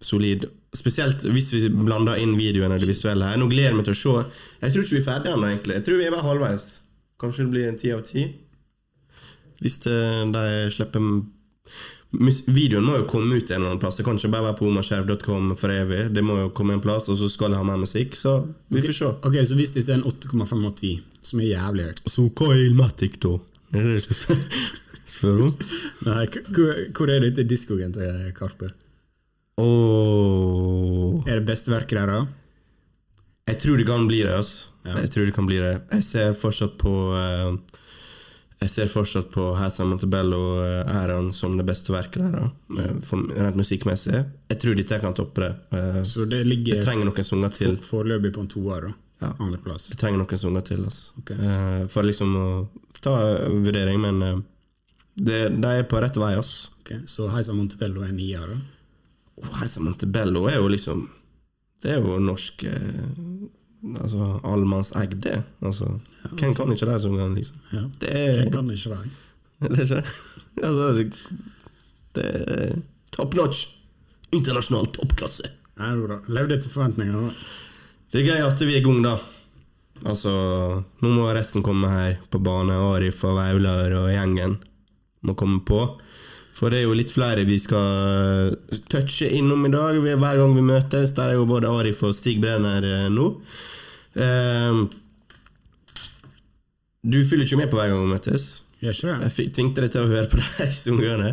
solid. 0.01 0.49
Spesielt 0.77 1.25
hvis 1.29 1.53
vi 1.53 1.69
blander 1.73 2.21
inn 2.23 2.37
videoen 2.39 2.73
og 2.73 2.81
det 2.81 2.89
visuelle 2.89 3.29
her. 3.29 3.41
Nå 3.41 3.49
gleder 3.51 3.73
jeg 3.73 3.79
meg 3.81 3.89
til 3.89 3.97
å 3.97 4.03
se. 4.03 4.43
Jeg 4.63 4.75
tror 4.75 4.85
ikke 4.85 4.97
vi 4.97 5.01
er 5.03 5.09
ferdige 5.09 5.37
ennå, 5.37 5.49
egentlig. 5.53 5.79
Jeg 5.79 5.87
tror 5.87 5.99
vi 6.01 6.07
er 6.09 6.15
bare 6.15 6.29
halvveis. 6.29 6.69
Kanskje 7.21 7.45
det 7.47 7.53
blir 7.55 7.69
en 7.69 7.81
ti 7.81 7.91
av 7.93 8.05
ti. 8.07 8.29
Hvis 9.59 9.81
de 9.85 10.47
slipper 10.77 11.03
Videoen 12.09 12.87
må 12.89 12.95
jo 12.97 13.05
komme 13.05 13.37
ut 13.37 13.51
en 13.51 13.59
eller 13.59 13.75
annen 13.75 13.81
plass. 13.83 13.99
Det 14.01 14.05
kan 14.07 14.17
ikke 14.17 14.31
bare 14.33 14.47
være 14.47 14.57
på 14.63 14.69
omaskjerv.com 14.71 15.51
for 15.61 15.73
evig. 15.75 16.07
Det 16.17 16.23
må 16.25 16.39
jo 16.39 16.47
komme 16.57 16.79
en 16.79 16.81
plass, 16.81 17.11
og 17.13 17.19
så 17.21 17.29
skal 17.29 17.53
det 17.53 17.59
ha 17.61 17.67
mer 17.69 17.77
musikk. 17.83 18.17
Så 18.17 18.39
vi 18.73 18.81
får 18.81 18.97
se. 18.97 19.11
Ok, 19.29 19.37
Så 19.45 19.59
hvis 19.59 19.75
dette 19.77 19.93
er 19.93 20.01
en 20.01 20.09
8,5 20.09 20.65
av 20.65 20.73
10, 20.73 20.95
som 21.21 21.43
er 21.43 21.51
jævlig 21.51 21.85
høyt 21.85 22.03
Så 22.09 22.25
hva 22.33 22.49
er 22.55 22.63
Ilmatic, 22.65 23.19
da? 23.21 23.35
Er 23.73 23.83
det 23.83 23.85
det 23.85 23.95
du 23.99 24.01
skal 24.01 24.37
spørre 25.19 25.49
om? 25.49 25.55
Nei, 26.07 26.27
Hvor 26.97 27.11
er 27.13 27.21
dette 27.27 27.45
diskogen 27.49 27.93
til 27.97 28.33
Karpe? 28.37 28.71
Oh. 29.59 31.19
Er 31.27 31.41
det 31.41 31.47
beste 31.49 31.73
verket 31.73 32.07
da? 32.09 32.21
Jeg 33.49 33.59
tror 33.63 33.79
det 33.81 33.87
kan 33.89 34.07
bli 34.09 34.21
det. 34.23 34.35
altså. 34.37 34.69
Ja. 34.85 34.97
Jeg 35.03 35.11
tror 35.13 35.25
det 35.29 35.35
kan 35.37 35.47
bli 35.49 35.59
det. 35.63 35.75
Jeg 35.93 36.05
ser 36.05 36.35
fortsatt 36.37 36.75
på 36.81 36.93
uh, 37.13 37.57
Jeg 38.61 38.71
ser 38.73 38.91
fortsatt 38.93 39.31
på 39.33 39.47
Hasa 39.57 39.85
Montebello-æraen 39.89 41.31
som 41.37 41.57
det 41.59 41.65
beste 41.69 41.93
verket 41.95 42.23
der. 42.23 42.37
da, 42.37 42.87
for- 43.09 43.29
Rent 43.35 43.57
musikkmessig. 43.59 44.21
Jeg 44.53 44.61
tror 44.63 44.77
dette 44.79 45.01
kan 45.03 45.17
toppe 45.17 45.45
det. 45.47 45.53
Uh, 45.73 46.03
Så 46.05 46.27
det 46.29 46.43
ligger 46.47 46.77
Jeg 46.81 46.85
trenger 46.89 47.09
noen 47.09 47.25
sanger 47.25 47.55
til. 47.57 47.77
for- 47.79 48.05
foreløpig 48.05 48.35
på 48.37 48.45
en 48.45 48.49
toer, 48.53 48.89
da. 48.89 48.95
Ja. 49.25 49.33
Andreplass. 49.43 49.89
Jeg 49.91 49.99
trenger 49.99 50.21
noen 50.23 50.39
sanger 50.45 50.63
til. 50.69 50.85
Altså. 50.85 51.17
Okay. 51.25 51.37
Eh, 51.43 51.87
For 51.91 52.03
liksom 52.07 52.37
å 52.39 52.49
ta 53.05 53.15
en 53.47 53.63
vurdering, 53.65 54.01
men 54.03 54.23
eh, 54.23 54.41
det, 55.19 55.39
de 55.59 55.71
er 55.81 55.87
på 55.91 56.01
rett 56.03 56.17
vei. 56.17 56.35
altså. 56.39 56.73
Okay, 56.83 57.01
Så 57.11 57.29
Heisa 57.33 57.55
Montebello 57.57 58.05
er 58.07 58.13
nier, 58.17 58.47
da? 58.49 58.59
Oh, 59.43 59.53
Heisa 59.61 59.83
Montebello 59.85 60.47
er 60.51 60.59
jo 60.59 60.69
liksom 60.73 61.09
Det 61.83 61.93
er 61.95 62.01
jo 62.03 62.19
norsk 62.23 62.65
eh, 62.67 63.05
Altså 64.03 64.41
allemannseid, 64.43 65.15
det. 65.23 65.37
Altså, 65.63 65.93
Hvem 66.33 66.55
kan 66.55 66.73
ikke 66.75 66.89
de 66.89 66.99
sangene, 67.01 67.35
liksom? 67.37 67.61
Ja. 67.73 67.85
Det 68.01 68.11
er 68.11 68.41
Hvem 68.43 68.53
kan 68.53 68.71
ikke 68.75 68.91
være? 68.97 69.11
Det 69.61 69.79
er 69.79 69.85
ikke 69.85 70.03
altså, 70.63 70.89
det, 70.95 71.13
det 72.15 72.25
er 72.55 72.77
top 73.15 73.35
notch. 73.35 73.65
Internasjonal 74.35 74.87
toppklasse. 74.95 75.51
Nei. 75.79 75.93
Levde 76.29 76.59
etter 76.59 76.71
forventningene. 76.71 77.31
da. 77.31 77.49
Det 78.13 78.23
er 78.23 78.29
gøy 78.29 78.45
at 78.47 78.63
vi 78.63 78.75
er 78.75 78.81
i 78.81 78.85
gang, 78.85 79.01
da. 79.05 79.17
Altså, 80.07 80.33
nå 81.03 81.11
må 81.11 81.27
resten 81.35 81.65
komme 81.67 81.91
her 81.91 82.19
på 82.31 82.41
bane. 82.45 82.77
Arif 82.93 83.25
og 83.27 83.39
Vaular 83.39 83.95
og 83.99 84.13
gjengen 84.13 84.59
må 85.27 85.35
komme 85.39 85.63
på. 85.67 85.81
For 86.59 86.75
det 86.75 86.81
er 86.81 86.89
jo 86.89 86.97
litt 86.99 87.13
flere 87.15 87.45
vi 87.47 87.59
skal 87.63 88.55
touche 88.91 89.29
innom 89.39 89.67
i 89.69 89.73
dag. 89.75 89.99
Hver 90.03 90.41
gang 90.41 90.55
vi 90.57 90.65
møtes. 90.67 91.15
Der 91.17 91.33
er 91.33 91.39
jo 91.39 91.49
både 91.51 91.71
Arif 91.71 92.03
og 92.07 92.17
Stig 92.19 92.41
Brenner 92.43 92.87
eh, 92.87 93.07
nå. 93.15 93.29
Eh, 94.19 94.81
du 97.09 97.21
fyller 97.25 97.47
ikke 97.47 97.61
med 97.63 97.71
på 97.71 97.79
hver 97.79 97.93
gang 97.93 98.03
vi 98.03 98.15
møtes. 98.17 98.49
Jeg? 98.83 98.95
Jeg 99.03 99.53
tvingte 99.55 99.83
deg 99.83 99.95
til 99.95 100.05
å 100.05 100.11
høre 100.11 100.31
på 100.31 100.39
de 100.43 100.71
sangene. 100.75 101.33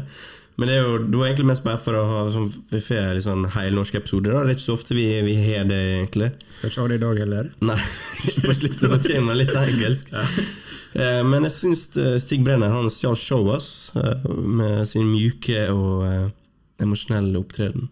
Men 0.58 0.70
det 0.72 0.76
er 0.78 0.86
jo 0.88 0.99
det 1.03 1.18
var 1.20 1.28
egentlig 1.28 1.47
mest 1.49 1.64
bare 1.66 1.80
for 1.84 1.97
å 1.99 2.03
ha 2.08 2.20
sånn, 2.32 2.45
vi 2.72 2.80
får 2.80 3.10
litt 3.18 3.26
sånn 3.26 3.43
helnorsk 3.51 3.97
episode. 3.99 4.30
Da. 4.32 4.43
Det 4.45 4.53
er 4.53 4.56
ikke 4.56 4.64
så 4.70 4.76
ofte 4.78 4.95
vi, 4.95 5.03
vi 5.26 5.34
har 5.49 5.66
det, 5.68 5.80
egentlig. 5.97 6.30
Skal 6.47 6.70
ikke 6.72 6.82
ha 6.86 6.88
det 6.93 6.99
i 6.99 7.03
dag 7.03 7.20
heller. 7.26 7.49
Nei, 7.68 7.76
på 8.45 8.56
slutten 8.56 8.93
så 8.93 8.99
kommer 9.10 9.36
litt 9.36 9.51
engelsk. 9.60 10.14
Eh, 10.95 11.20
Men 11.28 11.43
jeg 11.49 11.51
syns 11.58 11.84
eh, 11.99 12.16
Stig 12.24 12.45
Brenner 12.47 12.72
han 12.72 12.88
stjal 12.93 13.18
showet 13.20 13.58
oss 13.58 13.70
eh, 13.99 14.30
med 14.32 14.86
sin 14.88 15.10
mjuke 15.12 15.66
og 15.74 16.06
eh, 16.08 16.30
emosjonelle 16.86 17.36
opptreden. 17.43 17.89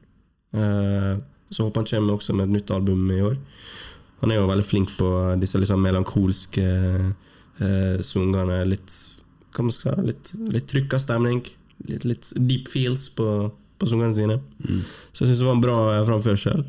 Eh, 0.56 1.14
Så 1.54 1.68
håper 1.68 1.84
han 1.84 1.90
kommer 1.92 2.16
også 2.16 2.34
med 2.34 2.48
et 2.48 2.56
nytt 2.62 2.72
album 2.74 3.04
i 3.12 3.20
år. 3.28 3.36
Han 4.24 4.32
er 4.32 4.40
jo 4.40 4.48
veldig 4.48 4.64
flink 4.66 4.94
på 4.96 5.10
disse 5.42 5.60
sånn 5.68 5.84
melankolske 5.84 6.64
eh, 6.64 8.00
sangene. 8.02 8.62
Litt 8.72 8.96
hva 9.54 9.68
man 9.68 9.76
skal 9.76 10.00
si, 10.00 10.08
litt, 10.08 10.32
litt 10.56 10.66
trykka 10.72 10.98
stemning. 11.04 11.44
Litt, 11.90 12.06
litt 12.08 12.30
deep 12.48 12.70
feels 12.72 13.10
på, 13.18 13.28
på 13.80 13.90
sangene 13.90 14.14
sine. 14.16 14.40
Så 15.12 15.26
jeg 15.26 15.34
syns 15.34 15.42
det 15.44 15.48
var 15.50 15.58
en 15.58 15.66
bra 15.66 15.78
framførsel. 16.08 16.64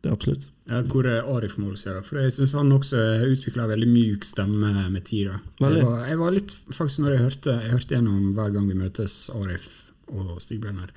Det 0.00 0.08
er 0.08 0.14
absolutt. 0.16 0.46
Ja, 0.70 0.78
hvor 0.88 1.04
er 1.04 1.26
Arif 1.28 1.58
Målsjø? 1.60 1.92
da? 1.98 2.00
For 2.06 2.16
jeg 2.22 2.32
syns 2.32 2.54
han 2.56 2.70
også 2.72 3.00
utvikla 3.26 3.66
veldig 3.68 3.88
myk 3.90 4.24
stemme 4.24 4.70
med 4.88 5.04
tida. 5.04 5.34
Jeg 5.60 5.82
var, 5.84 6.06
jeg 6.08 6.20
var 6.22 6.32
litt, 6.32 6.54
faktisk 6.72 7.02
når 7.04 7.12
jeg 7.16 7.24
hørte 7.26 7.56
Jeg 7.66 7.72
hørte 7.74 7.96
gjennom 7.98 8.30
hver 8.38 8.54
gang 8.54 8.68
vi 8.70 8.78
møtes, 8.80 9.16
Arif 9.36 9.66
og 10.08 10.38
Stig 10.40 10.62
Brenner 10.62 10.88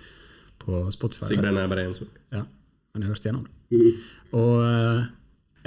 på 0.64 0.86
Spotify. 0.96 1.28
Stig 1.28 1.42
Brenner 1.44 1.66
er 1.66 1.74
bare 1.74 1.84
én 1.90 1.98
sang. 1.98 2.08
Ja, 2.32 2.46
men 2.94 3.04
jeg 3.04 3.12
hørte 3.12 3.28
gjennom 3.28 3.44
det. 3.50 3.84
Og 4.40 4.64
eh, 4.70 5.04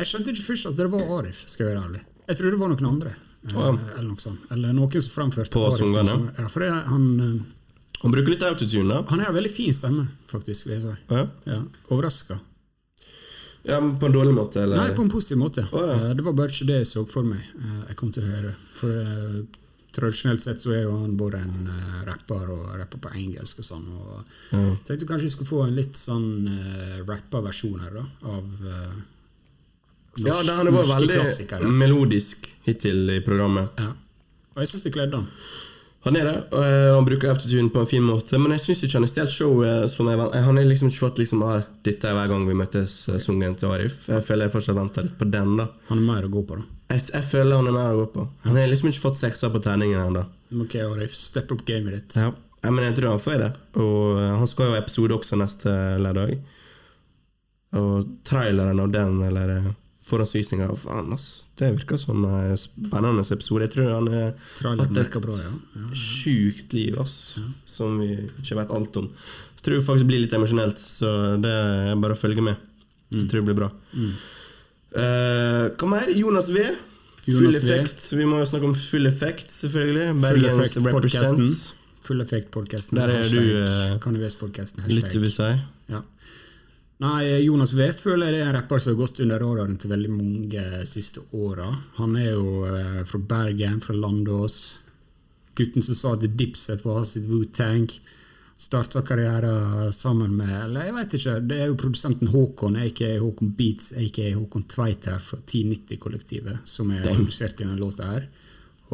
jeg 0.01 0.09
skjønte 0.15 0.33
ikke 0.33 0.47
først 0.49 0.71
at 0.73 0.81
det 0.81 0.89
var 0.97 1.13
Arif, 1.19 1.43
skal 1.51 1.67
jeg 1.67 1.75
være 1.75 1.85
ærlig. 1.91 2.03
Jeg 2.31 2.39
trodde 2.41 2.55
det 2.57 2.63
var 2.63 2.73
noen 2.73 2.89
andre. 2.95 3.13
eh, 3.51 3.53
ja. 3.53 3.69
Eller 3.99 4.09
noe 4.09 4.23
sånt. 4.25 4.49
Eller 4.57 4.73
noen 4.81 4.97
som 4.97 5.13
framførte 5.13 5.53
På 5.53 5.67
Arif 5.69 5.85
som. 5.85 6.25
Ja, 6.41 6.49
for 6.49 6.65
det, 6.65 6.73
han, 6.89 7.07
eh, 7.21 7.37
Han 8.03 8.13
bruker 8.13 8.35
litt 8.35 8.45
autotune, 8.45 8.89
da. 8.93 9.05
han 9.09 9.23
har 9.23 9.33
en 9.33 9.39
veldig 9.39 9.53
fin 9.53 9.75
stemme, 9.75 10.07
faktisk. 10.31 10.67
vil 10.67 10.77
jeg 10.77 10.85
si. 10.85 10.95
Ja. 11.11 11.27
Ja, 11.49 11.63
Overraska. 11.89 12.39
Ja, 13.67 13.81
men 13.81 13.99
På 13.99 14.07
en 14.07 14.13
dårlig 14.13 14.35
måte, 14.35 14.63
eller? 14.63 14.77
Nei, 14.77 14.95
på 14.95 15.03
en 15.03 15.11
positiv 15.11 15.39
måte. 15.41 15.67
Oh, 15.73 15.81
ja. 15.83 15.95
Eh, 15.95 16.15
Det 16.15 16.23
var 16.23 16.37
bare 16.39 16.53
ikke 16.53 16.69
det 16.69 16.83
jeg 16.83 16.91
så 16.93 17.03
for 17.11 17.27
meg 17.27 17.41
eh, 17.43 17.81
jeg 17.89 17.97
kom 17.99 18.13
til 18.15 18.23
å 18.23 18.31
høre. 18.31 18.53
For 18.79 19.01
uh, 19.03 19.41
tradisjonelt 19.97 20.45
sett 20.45 20.63
så 20.63 20.75
er 20.77 20.85
jo 20.85 20.95
han 21.01 21.17
både 21.19 21.41
en 21.43 21.67
uh, 21.73 21.99
rapper 22.07 22.53
og 22.55 22.69
rapper 22.79 23.03
på 23.03 23.13
engelsk 23.17 23.65
og 23.65 23.67
sånn. 23.67 23.91
Og 23.91 24.31
mm. 24.53 24.73
tenkte 24.87 25.09
kanskje 25.09 25.27
vi 25.27 25.35
skulle 25.35 25.51
få 25.51 25.65
en 25.67 25.75
litt 25.75 25.99
sånn 25.99 26.31
uh, 26.47 27.03
rappa 27.09 27.43
versjon 27.49 27.83
her, 27.83 27.99
da, 27.99 28.07
av 28.37 28.47
Ja, 30.17 30.31
norsk- 30.31 30.47
det, 30.47 30.57
han 30.61 30.71
har 30.71 30.75
vært 30.79 30.93
veldig 30.95 31.73
melodisk 31.83 32.47
hittil 32.69 33.17
i 33.17 33.23
programmet. 33.25 33.83
Ja. 33.83 33.97
Og 34.55 34.63
jeg 34.63 34.71
syns 34.71 34.87
det 34.87 34.95
kledde 34.95 35.25
han. 35.25 35.27
Han 36.07 36.17
er 36.17 36.29
det, 36.29 36.35
eh, 36.55 36.95
han 36.95 37.05
bruker 37.05 37.33
aptitude 37.33 37.67
på 37.75 37.83
en 37.83 37.89
fin 37.91 38.05
måte, 38.07 38.39
men 38.39 38.55
jeg 38.55 38.63
syns 38.63 38.85
ikke 38.87 39.01
han 39.01 39.07
har 39.09 39.11
stjålet 39.11 39.35
showet 39.35 39.91
som 39.91 40.07
jeg. 40.07 40.21
Han 40.47 40.61
har 40.61 40.69
liksom 40.69 40.93
ikke 40.93 41.03
fått 41.03 41.19
liksom, 41.19 41.43
ah, 41.43 41.65
dette 41.83 42.07
er 42.07 42.15
hver 42.15 42.31
gang 42.31 42.45
vi 42.47 42.55
møtes, 42.55 42.95
eh, 43.11 43.19
sungen 43.23 43.57
til 43.59 43.75
Arif. 43.75 44.05
Jeg 44.07 44.23
føler 44.23 44.47
jeg 44.47 44.55
fortsatt 44.55 44.79
venter 44.79 45.09
litt 45.09 45.17
på 45.19 45.27
den, 45.27 45.57
da. 45.59 45.67
Han 45.89 45.99
er 45.99 46.07
mer 46.07 46.29
å 46.29 46.31
gå 46.31 46.45
på, 46.47 46.61
da. 46.61 46.69
Jeg, 46.95 47.09
jeg 47.11 47.27
føler 47.27 47.59
han 47.59 47.71
er 47.73 47.75
mer 47.75 47.97
å 47.97 48.05
gå 48.05 48.07
på. 48.15 48.27
Han 48.47 48.61
har 48.61 48.71
liksom 48.71 48.93
ikke 48.93 49.03
fått 49.09 49.19
sekser 49.19 49.51
på 49.51 49.63
terningen 49.65 50.05
ennå. 50.05 50.23
Ok, 50.63 50.77
Arif, 50.85 51.17
step 51.19 51.51
up 51.51 51.65
gamet 51.67 51.99
ditt. 51.99 52.21
Ja. 52.23 52.31
Jeg, 52.63 52.75
men 52.75 52.87
jeg 52.87 52.97
tror 53.01 53.17
han 53.17 53.25
får 53.27 53.43
det. 53.43 53.51
Og 53.83 54.21
eh, 54.21 54.37
han 54.39 54.53
skal 54.53 54.71
jo 54.71 54.77
ha 54.77 54.85
episode 54.85 55.19
også 55.19 55.41
neste 55.43 55.75
lørdag. 56.03 56.37
Og 57.83 58.07
traileren 58.27 58.79
av 58.83 58.95
den, 58.95 59.19
eller 59.27 59.57
eh, 59.57 59.69
forhåndsvisninga 60.07 60.69
Faen, 60.79 61.11
ass. 61.15 61.27
Det 61.59 61.73
virker 61.81 61.99
som 61.99 62.25
en 62.25 62.59
spennende 62.61 63.25
episode. 63.25 63.67
Jeg 63.67 63.75
tror 63.75 63.91
han 63.91 64.09
har 64.13 64.81
hatt 64.85 64.95
virker 64.95 65.25
bra, 65.25 65.35
ja. 65.35 65.53
ja. 65.81 65.89
sjukt 65.99 66.77
liv, 66.77 66.99
ass. 67.03 67.37
Som 67.67 67.99
vi 68.03 68.13
ikke 68.15 68.61
vet 68.61 68.75
alt 68.77 69.01
om. 69.03 69.11
Jeg 69.57 69.67
tror 69.67 69.79
det 69.81 69.87
faktisk 69.89 70.11
blir 70.11 70.23
litt 70.23 70.35
emosjonelt, 70.37 70.79
så 70.79 71.13
det 71.43 71.53
er 71.53 72.03
bare 72.03 72.15
å 72.15 72.21
følge 72.21 72.45
med. 72.47 72.67
Jeg 73.15 73.27
tror 73.31 73.43
det 73.43 73.49
blir 73.51 73.61
bra. 73.65 73.71
Eh, 74.97 75.65
hva 75.75 75.89
mer? 75.91 76.13
Jonas 76.15 76.53
V. 76.55 76.63
Jonas 77.27 77.41
full 77.41 77.57
V. 77.57 77.59
effekt. 77.59 78.07
Vi 78.15 78.29
må 78.29 78.39
jo 78.43 78.47
snakke 78.53 78.71
om 78.71 78.77
full 78.79 79.11
effekt, 79.11 79.51
selvfølgelig. 79.55 80.07
Full 80.13 80.23
Bergens 80.27 80.79
represents. 80.87 81.65
Full 82.07 82.23
effekt-podkasten. 82.23 83.01
Der 83.01 83.11
er 83.11 83.27
du, 83.27 83.41
uh. 83.67 84.87
Litt 84.87 85.11
til 85.11 85.25
vil 85.27 85.35
si? 85.35 85.51
Ja. 85.91 86.05
Nei, 87.05 87.43
Jonas 87.45 87.75
V 87.77 87.91
føler 87.93 88.33
jeg 88.33 88.41
er 88.41 88.49
en 88.49 88.57
rapper 88.57 88.81
som 88.81 88.95
har 88.95 89.03
gått 89.03 89.19
under 89.21 89.43
radaren 89.43 89.77
til 89.77 89.93
veldig 89.93 90.13
mange 90.15 90.63
siste 90.89 91.21
åra. 91.37 91.69
Han 91.99 92.15
er 92.17 92.31
jo 92.31 92.63
eh, 92.71 93.03
fra 93.09 93.19
Bergen, 93.21 93.83
fra 93.85 93.97
Landås. 93.97 94.61
Gutten 95.57 95.85
som 95.85 95.99
sa 95.99 96.15
at 96.17 96.25
Dipset 96.39 96.85
var 96.87 97.03
sitt 97.09 97.27
Wu-Tang. 97.29 97.91
Starta 98.57 99.03
karrieren 99.05 99.93
sammen 99.93 100.31
med 100.39 100.55
Eller 100.63 100.87
jeg 100.87 100.95
vet 100.97 101.15
ikke, 101.19 101.33
det 101.45 101.57
er 101.61 101.67
jo 101.69 101.75
produsenten 101.77 102.31
Håkon, 102.33 102.79
aka 102.81 103.11
Håkon 103.21 103.51
Beats, 103.59 103.91
aka 104.01 104.31
Håkon 104.33 104.65
Tveit 104.65 105.09
her 105.11 105.19
fra 105.21 105.37
1090-kollektivet, 105.43 106.63
som 106.65 106.89
er 106.95 107.03
Damn. 107.05 107.19
produsert 107.21 107.61
i 107.61 107.67
denne 107.67 107.77
låta 107.77 108.09
her. 108.09 108.25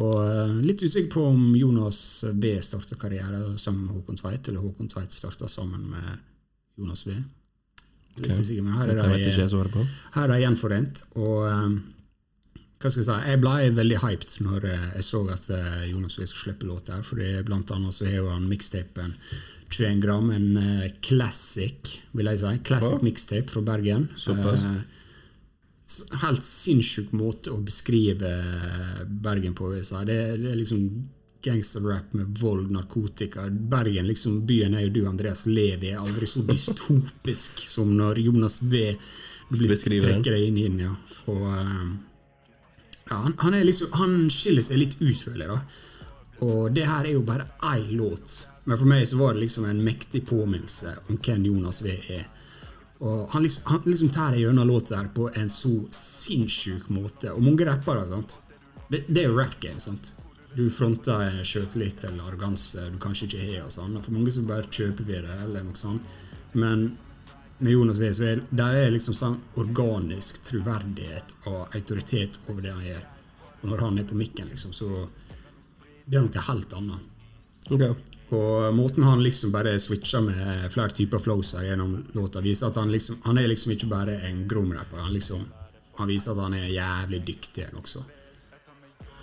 Og 0.03 0.17
eh, 0.25 0.57
litt 0.67 0.83
usikker 0.83 1.07
på 1.13 1.23
om 1.29 1.53
Jonas 1.55 2.01
B 2.35 2.57
starta 2.59 2.99
karriere 2.99 3.53
sammen 3.55 3.87
med 3.87 3.95
Håkon 4.01 4.19
Tveit, 4.19 4.51
eller 4.51 4.67
Håkon 4.67 4.91
Tveit 4.91 5.15
starta 5.15 5.47
sammen 5.47 5.87
med 5.93 6.19
Jonas 6.75 7.07
V. 7.07 7.15
Litt 8.17 8.31
Ok. 8.31 8.43
usikker, 8.43 8.61
men 8.61 8.77
her 8.77 8.91
er 8.91 8.93
de, 8.93 9.01
jeg 9.25 9.49
her 10.13 10.23
er 10.23 10.33
de 10.33 10.41
gjenforent. 10.43 11.03
Og 11.17 11.47
eh, 11.49 11.77
hva 12.83 12.91
skal 12.91 12.99
jeg 12.99 13.07
si, 13.07 13.29
jeg 13.31 13.39
ble 13.39 13.71
veldig 13.77 13.97
hyped 14.03 14.31
når 14.43 14.65
jeg 14.67 15.05
så 15.07 15.21
at 15.31 15.45
eh, 15.55 15.83
Jonas 15.87 16.17
V 16.19 16.27
skulle 16.27 16.41
slippe 16.41 16.67
låt 16.67 16.91
her. 16.91 17.01
fordi 17.01 17.29
blant 17.47 17.71
annet 17.71 17.95
så 17.95 18.05
har 18.09 18.17
jo 18.19 18.29
han 18.29 18.49
mikstapen 18.49 19.15
21 19.73 20.01
gram, 20.03 20.29
en 20.35 20.57
eh, 20.59 20.91
classic, 21.01 21.93
vil 22.11 22.29
jeg 22.29 22.41
si. 22.43 22.51
Classic 22.67 22.99
oh. 22.99 23.05
mixtape 23.05 23.49
fra 23.49 23.63
Bergen. 23.65 24.09
Såpass. 24.19 24.67
Eh, 24.67 26.19
helt 26.21 26.45
sinnssyk 26.45 27.15
måte 27.15 27.53
å 27.53 27.61
beskrive 27.63 28.35
Bergen 29.07 29.55
på. 29.55 29.71
vil 29.71 29.81
jeg. 29.81 30.05
Det, 30.11 30.19
det 30.43 30.51
er 30.51 30.59
liksom 30.59 30.83
gangsterrap 31.43 32.13
med 32.13 32.39
vold, 32.39 32.71
narkotika. 32.71 33.47
Bergen, 33.49 34.07
liksom 34.07 34.45
byen 34.47 34.77
er 34.77 34.87
jo 34.87 34.93
du, 34.95 35.03
Andreas, 35.07 35.45
lever 35.45 35.91
i, 35.91 35.93
aldri 35.97 36.29
så 36.29 36.43
dystopisk 36.47 37.63
som 37.75 37.93
når 37.97 38.23
Jonas 38.23 38.61
V 38.63 38.95
Beskriver 39.53 40.07
trekker 40.07 40.33
deg 40.33 40.47
inn 40.47 40.57
i 40.57 40.67
den. 40.67 40.79
Ja. 40.87 40.93
Og, 41.29 41.43
eh, 41.51 41.89
ja, 43.09 43.17
han, 43.25 43.35
han, 43.37 43.57
liksom, 43.67 43.91
han 43.99 44.15
skiller 44.33 44.65
seg 44.65 44.79
litt 44.81 44.95
ut, 45.01 45.19
føler 45.19 45.45
jeg. 45.45 45.57
da. 45.57 45.89
Og 46.47 46.71
det 46.73 46.87
her 46.87 47.05
er 47.05 47.13
jo 47.13 47.25
bare 47.27 47.45
én 47.73 47.91
låt. 47.97 48.47
Men 48.63 48.79
for 48.79 48.89
meg 48.89 49.03
så 49.07 49.19
var 49.19 49.35
det 49.35 49.43
liksom 49.43 49.67
en 49.67 49.83
mektig 49.83 50.23
påminnelse 50.27 50.95
om 51.09 51.19
hvem 51.19 51.45
Jonas 51.49 51.83
V 51.83 51.93
er. 52.15 52.25
Og 53.03 53.27
han 53.33 53.43
liksom, 53.43 53.67
han 53.67 53.85
liksom 53.85 54.11
tærer 54.15 54.39
gjennom 54.39 54.67
låta 54.67 54.97
her 55.01 55.11
på 55.15 55.27
en 55.35 55.49
så 55.51 55.75
sinnssyk 55.91 56.87
måte. 56.95 57.33
Og 57.35 57.43
mange 57.43 57.67
rappere, 57.67 58.07
sant. 58.07 58.37
Det, 58.87 59.03
det 59.09 59.23
er 59.23 59.31
jo 59.31 59.37
rap 59.37 59.57
game, 59.59 59.81
sant. 59.83 60.13
Du 60.55 60.69
fronter 60.69 61.21
en 61.21 61.45
sjøltillit 61.45 62.03
eller 62.05 62.27
arroganse 62.27 62.85
du 62.93 62.99
kanskje 63.01 63.25
ikke 63.29 63.45
har. 63.45 63.63
og 63.65 63.73
sånn. 63.73 63.97
For 64.01 64.13
mange 64.13 64.31
så 64.31 64.43
bare 64.45 64.69
kjøper 64.69 65.07
vi 65.07 65.17
det, 65.17 65.39
eller 65.45 65.65
noe 65.65 65.79
sånt. 65.79 66.05
Men 66.53 66.91
med 67.57 67.71
Jonas 67.71 67.97
V 67.97 68.11
så 68.13 68.27
er 68.27 68.43
der 68.51 68.77
er 68.77 68.93
liksom 68.93 69.15
sånn 69.17 69.39
organisk 69.61 70.43
troverdighet 70.45 71.35
og 71.49 71.75
autoritet 71.75 72.39
over 72.49 72.61
det 72.61 72.73
han 72.73 72.85
gjør. 72.85 73.03
Og 73.61 73.69
når 73.71 73.83
han 73.87 73.99
er 73.99 74.07
på 74.09 74.17
mikken, 74.19 74.49
liksom, 74.51 74.73
så 74.75 75.07
det 76.05 76.19
er 76.19 76.25
noe 76.25 76.47
helt 76.49 76.73
annet. 76.75 77.09
Okay. 77.71 77.93
Og 78.33 78.73
måten 78.75 79.05
han 79.05 79.21
liksom 79.23 79.53
bare 79.53 79.77
switcher 79.79 80.23
med 80.25 80.71
flere 80.73 80.91
typer 80.95 81.21
flows 81.21 81.53
her 81.55 81.69
gjennom 81.69 81.95
låta, 82.17 82.41
viser 82.41 82.67
at 82.67 82.79
han 82.81 82.91
liksom 82.91 83.21
Han 83.23 83.37
er 83.37 83.47
liksom 83.47 83.71
ikke 83.75 83.87
bare 83.87 84.17
en 84.27 84.47
gromrapper. 84.47 84.99
Han 84.99 85.13
liksom 85.13 85.45
Han 85.97 86.09
viser 86.09 86.31
at 86.31 86.41
han 86.41 86.53
er 86.57 86.67
jævlig 86.73 87.21
dyktig 87.27 87.67
også. 87.77 88.01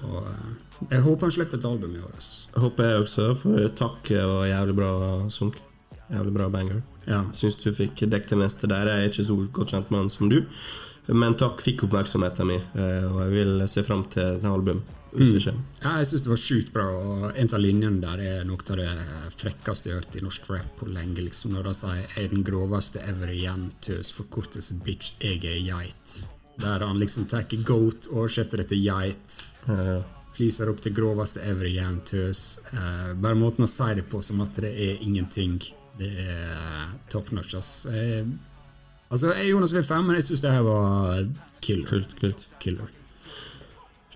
Og 0.08 0.26
eh, 0.26 0.52
jeg 0.90 1.02
håper 1.04 1.28
han 1.28 1.34
slipper 1.36 1.58
et 1.60 1.66
album 1.68 1.96
i 1.96 2.04
år. 2.04 2.14
Jeg 2.20 2.62
Håper 2.62 2.88
jeg 2.88 3.02
også, 3.06 3.26
for 3.42 3.72
takk 3.76 4.12
var 4.12 4.46
jævlig 4.48 4.76
bra 4.78 4.92
sunk. 5.30 5.58
Jævlig 6.10 6.32
bra 6.34 6.48
banger. 6.50 6.80
Ja. 7.06 7.24
Syns 7.36 7.58
du 7.60 7.70
fikk 7.74 8.00
dekket 8.02 8.32
det 8.34 8.38
meste 8.40 8.70
der. 8.70 8.88
Jeg 8.88 9.04
er 9.04 9.12
ikke 9.12 9.26
så 9.28 9.36
godt 9.52 9.74
kjent 9.74 9.90
med 9.92 10.04
han 10.04 10.08
som 10.10 10.30
du. 10.32 10.40
Men 11.10 11.36
takk 11.38 11.62
fikk 11.64 11.84
oppmerksomheten 11.86 12.48
min, 12.48 12.64
eh, 12.78 13.04
og 13.08 13.20
jeg 13.24 13.34
vil 13.34 13.68
se 13.70 13.84
fram 13.86 14.04
til 14.10 14.36
et 14.38 14.48
album. 14.48 14.82
Kommer. 15.10 15.56
Ja, 15.82 15.96
jeg 15.98 16.06
syns 16.06 16.22
det 16.22 16.30
var 16.30 16.38
sjukt 16.38 16.68
bra, 16.70 16.84
og 16.86 17.22
en 17.34 17.48
av 17.50 17.58
linjene 17.58 17.98
der 17.98 18.20
er 18.22 18.44
noe 18.46 18.62
av 18.62 18.78
det 18.78 18.90
frekkeste 19.40 19.90
jeg 19.90 19.96
har 19.96 20.04
hørt 20.04 20.18
i 20.20 20.22
norsk 20.22 20.50
rap 20.52 20.68
på 20.78 20.86
lenge. 20.86 21.24
liksom, 21.26 21.50
Når 21.50 21.64
de 21.64 21.74
sier 21.74 21.96
'jeg 21.96 22.24
er 22.24 22.28
den 22.28 22.44
groveste 22.44 23.02
ever 23.02 23.26
igjen', 23.26 23.72
tøs, 23.80 24.12
forkortelse 24.12 24.78
'bitch, 24.84 25.18
jeg 25.20 25.44
er 25.44 25.58
geit'. 25.66 26.26
Der 26.60 26.86
han 26.86 26.98
liksom 27.00 27.26
tar 27.30 27.46
goat, 27.64 28.08
oversetter 28.12 28.62
det 28.62 28.70
til 28.72 28.82
geit. 28.84 29.42
Flyser 29.66 30.02
Fliser 30.36 30.70
opp 30.72 30.80
til 30.80 30.94
groveste 30.96 31.42
ever 31.44 31.68
igjen, 31.68 32.00
tøs. 32.06 32.60
Eh, 32.72 33.10
bare 33.14 33.36
måten 33.36 33.66
å 33.66 33.70
si 33.70 33.90
det 33.98 34.06
på 34.08 34.22
som 34.24 34.40
at 34.44 34.60
det 34.62 34.70
er 34.70 35.02
ingenting. 35.04 35.58
Det 35.98 36.10
er 36.22 36.94
top 37.12 37.32
notch, 37.36 37.56
ass. 37.58 37.84
Uh, 37.90 38.24
altså, 39.10 39.34
jeg 39.34 39.42
er 39.42 39.50
Jonas 39.50 39.74
V5, 39.74 40.06
men 40.06 40.16
jeg 40.16 40.30
syns 40.30 40.46
det 40.46 40.54
her 40.54 40.64
var 40.64 41.26
killer. 41.60 41.90
kult, 41.90 42.16
kult. 42.22 42.46
killer. 42.62 42.88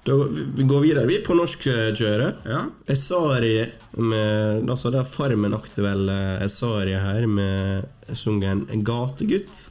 Da, 0.05 0.17
vi 0.57 0.65
går 0.69 0.81
videre, 0.85 1.07
vi, 1.09 1.19
på 1.25 1.37
norsk 1.37 1.67
eh, 1.73 1.91
kjøre. 1.97 2.27
Ja. 2.45 2.59
Esari 2.93 3.55
med 3.97 4.69
Altså 4.69 4.91
det 4.93 5.01
er 5.01 5.09
Farmen-aktuelle 5.09 6.17
Esari 6.45 6.93
her 7.01 7.25
med 7.25 8.13
sungen 8.13 8.67
'Gategutt'. 8.69 9.71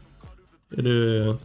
Er 0.73 0.87
du 0.87 1.37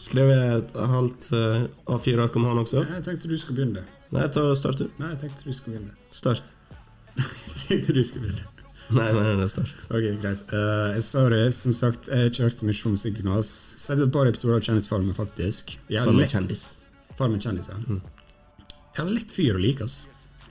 skrevet 0.00 0.54
et 0.58 0.76
halvt 0.94 1.28
uh, 1.36 1.64
A4-ark 1.96 2.36
om 2.40 2.46
han 2.48 2.62
også? 2.62 2.84
Nei, 2.84 2.98
Jeg 3.00 3.06
tenkte 3.08 3.28
du 3.30 3.36
skulle 3.40 3.60
begynne. 3.60 3.84
Nei, 4.14 4.24
ta 4.34 4.46
start, 4.58 4.80
du. 4.82 4.88
Nei, 5.00 5.12
jeg 5.14 5.20
tenkte 5.26 5.44
du 5.46 5.52
skulle 5.56 5.76
begynne. 5.78 5.94
Start. 6.14 6.48
Jeg 7.20 7.58
tenkte 7.66 7.94
du 7.94 8.02
skulle 8.06 8.30
begynne. 8.30 8.46
Nei, 8.90 9.06
nei, 9.14 9.22
det 9.38 9.44
er 9.46 9.50
start. 9.52 9.84
Ok, 9.94 10.06
greit. 10.22 10.40
Uh, 10.50 10.96
sorry, 11.06 11.44
som 11.54 11.74
sagt, 11.78 12.08
jeg 12.10 12.32
kjørte 12.34 12.66
mye 12.66 12.74
på 12.82 12.90
musikkgymnas. 12.96 13.50
Sett 13.78 14.00
et 14.02 14.10
par 14.10 14.26
episoder 14.26 14.56
av 14.58 14.64
Kjendisfarmen, 14.66 15.14
faktisk. 15.14 15.76
Farmen 15.92 16.18
lett- 16.18 16.32
kjendis. 16.34 16.64
Farmen 17.20 17.38
kjendis, 17.44 17.68
ja. 17.70 17.78
Jeg 17.86 18.98
har 19.04 19.12
lett 19.14 19.30
fyr 19.30 19.54
å 19.54 19.62
like, 19.62 19.86
ass. 19.86 20.08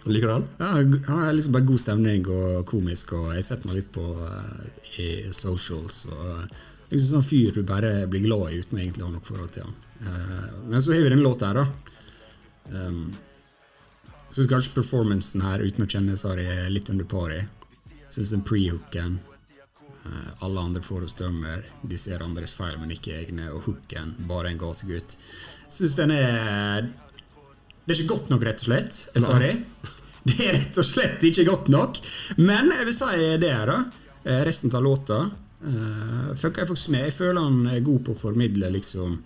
Liker 0.08 0.30
du 0.32 0.34
han? 0.38 0.46
Ja, 0.62 0.70
han 1.10 1.20
har 1.26 1.34
liksom 1.36 1.52
bare 1.58 1.68
god 1.68 1.82
stemning 1.84 2.30
og 2.32 2.62
komisk, 2.70 3.12
og 3.18 3.34
jeg 3.36 3.44
setter 3.44 3.68
meg 3.68 3.82
litt 3.82 3.92
på 3.98 4.06
uh, 4.16 4.64
i 5.04 5.10
socials. 5.36 6.06
og 6.16 6.48
liksom 6.90 7.10
sånn 7.10 7.26
fyr 7.26 7.56
du 7.56 7.64
bare 7.68 8.08
blir 8.10 8.26
glad 8.26 8.52
i 8.54 8.60
uten 8.64 8.80
å 8.80 9.08
ha 9.08 9.14
noe 9.14 9.26
forhold 9.26 9.54
til 9.56 9.68
han. 9.68 9.76
Uh, 10.02 10.70
men 10.72 10.82
så 10.82 10.94
har 10.94 11.06
vi 11.06 11.14
den 11.14 11.24
låta 11.26 11.52
her, 11.52 11.62
da. 11.62 11.68
Um, 12.70 13.10
jeg 14.30 14.38
syns 14.38 14.52
kanskje 14.52 14.76
performancen 14.76 15.42
her, 15.46 15.64
uten 15.66 15.86
å 15.86 15.90
kjenne 15.90 16.18
Sari, 16.20 16.46
er 16.46 16.70
litt 16.74 16.90
under 16.94 17.08
par 17.10 17.34
i. 17.34 17.42
Syns 18.10 18.34
den 18.34 18.42
pre-hooken 18.46 19.20
uh, 20.06 20.46
Alle 20.46 20.64
andre 20.66 20.82
får 20.86 21.06
oss 21.06 21.18
dømmer, 21.18 21.66
de 21.82 21.98
ser 21.98 22.26
andres 22.26 22.56
feil, 22.58 22.78
men 22.82 22.94
ikke 22.94 23.16
egne. 23.18 23.52
Og 23.54 23.70
hooken, 23.70 24.16
bare 24.30 24.54
en 24.54 24.62
gategutt. 24.62 25.18
Syns 25.70 25.98
den 25.98 26.14
er 26.16 26.90
Det 27.86 27.96
er 27.96 28.00
ikke 28.00 28.14
godt 28.16 28.30
nok, 28.34 28.46
rett 28.46 28.62
og 28.62 28.70
slett. 28.70 29.02
Jeg 29.16 29.26
sa 29.26 29.40
det. 29.42 29.56
Det 30.30 30.36
er 30.44 30.58
rett 30.58 30.78
og 30.78 30.86
slett 30.86 31.24
ikke 31.26 31.46
godt 31.48 31.70
nok. 31.74 32.00
Men 32.38 32.74
jeg 32.74 32.88
vil 32.90 32.96
si 32.98 33.30
det 33.42 33.54
her, 33.54 33.70
da. 33.70 33.78
Eh, 34.26 34.42
Resten 34.46 34.74
av 34.76 34.84
låta 34.84 35.20
uh, 35.66 36.32
fucker 36.36 36.64
jeg 36.64 36.72
faktisk 36.72 36.94
med. 36.96 37.08
Jeg 37.10 37.18
føler 37.18 37.42
han 37.42 37.68
er 37.72 37.86
god 37.86 38.06
på 38.06 38.16
å 38.16 38.22
formidle 38.28 38.72
liksom 38.74 39.18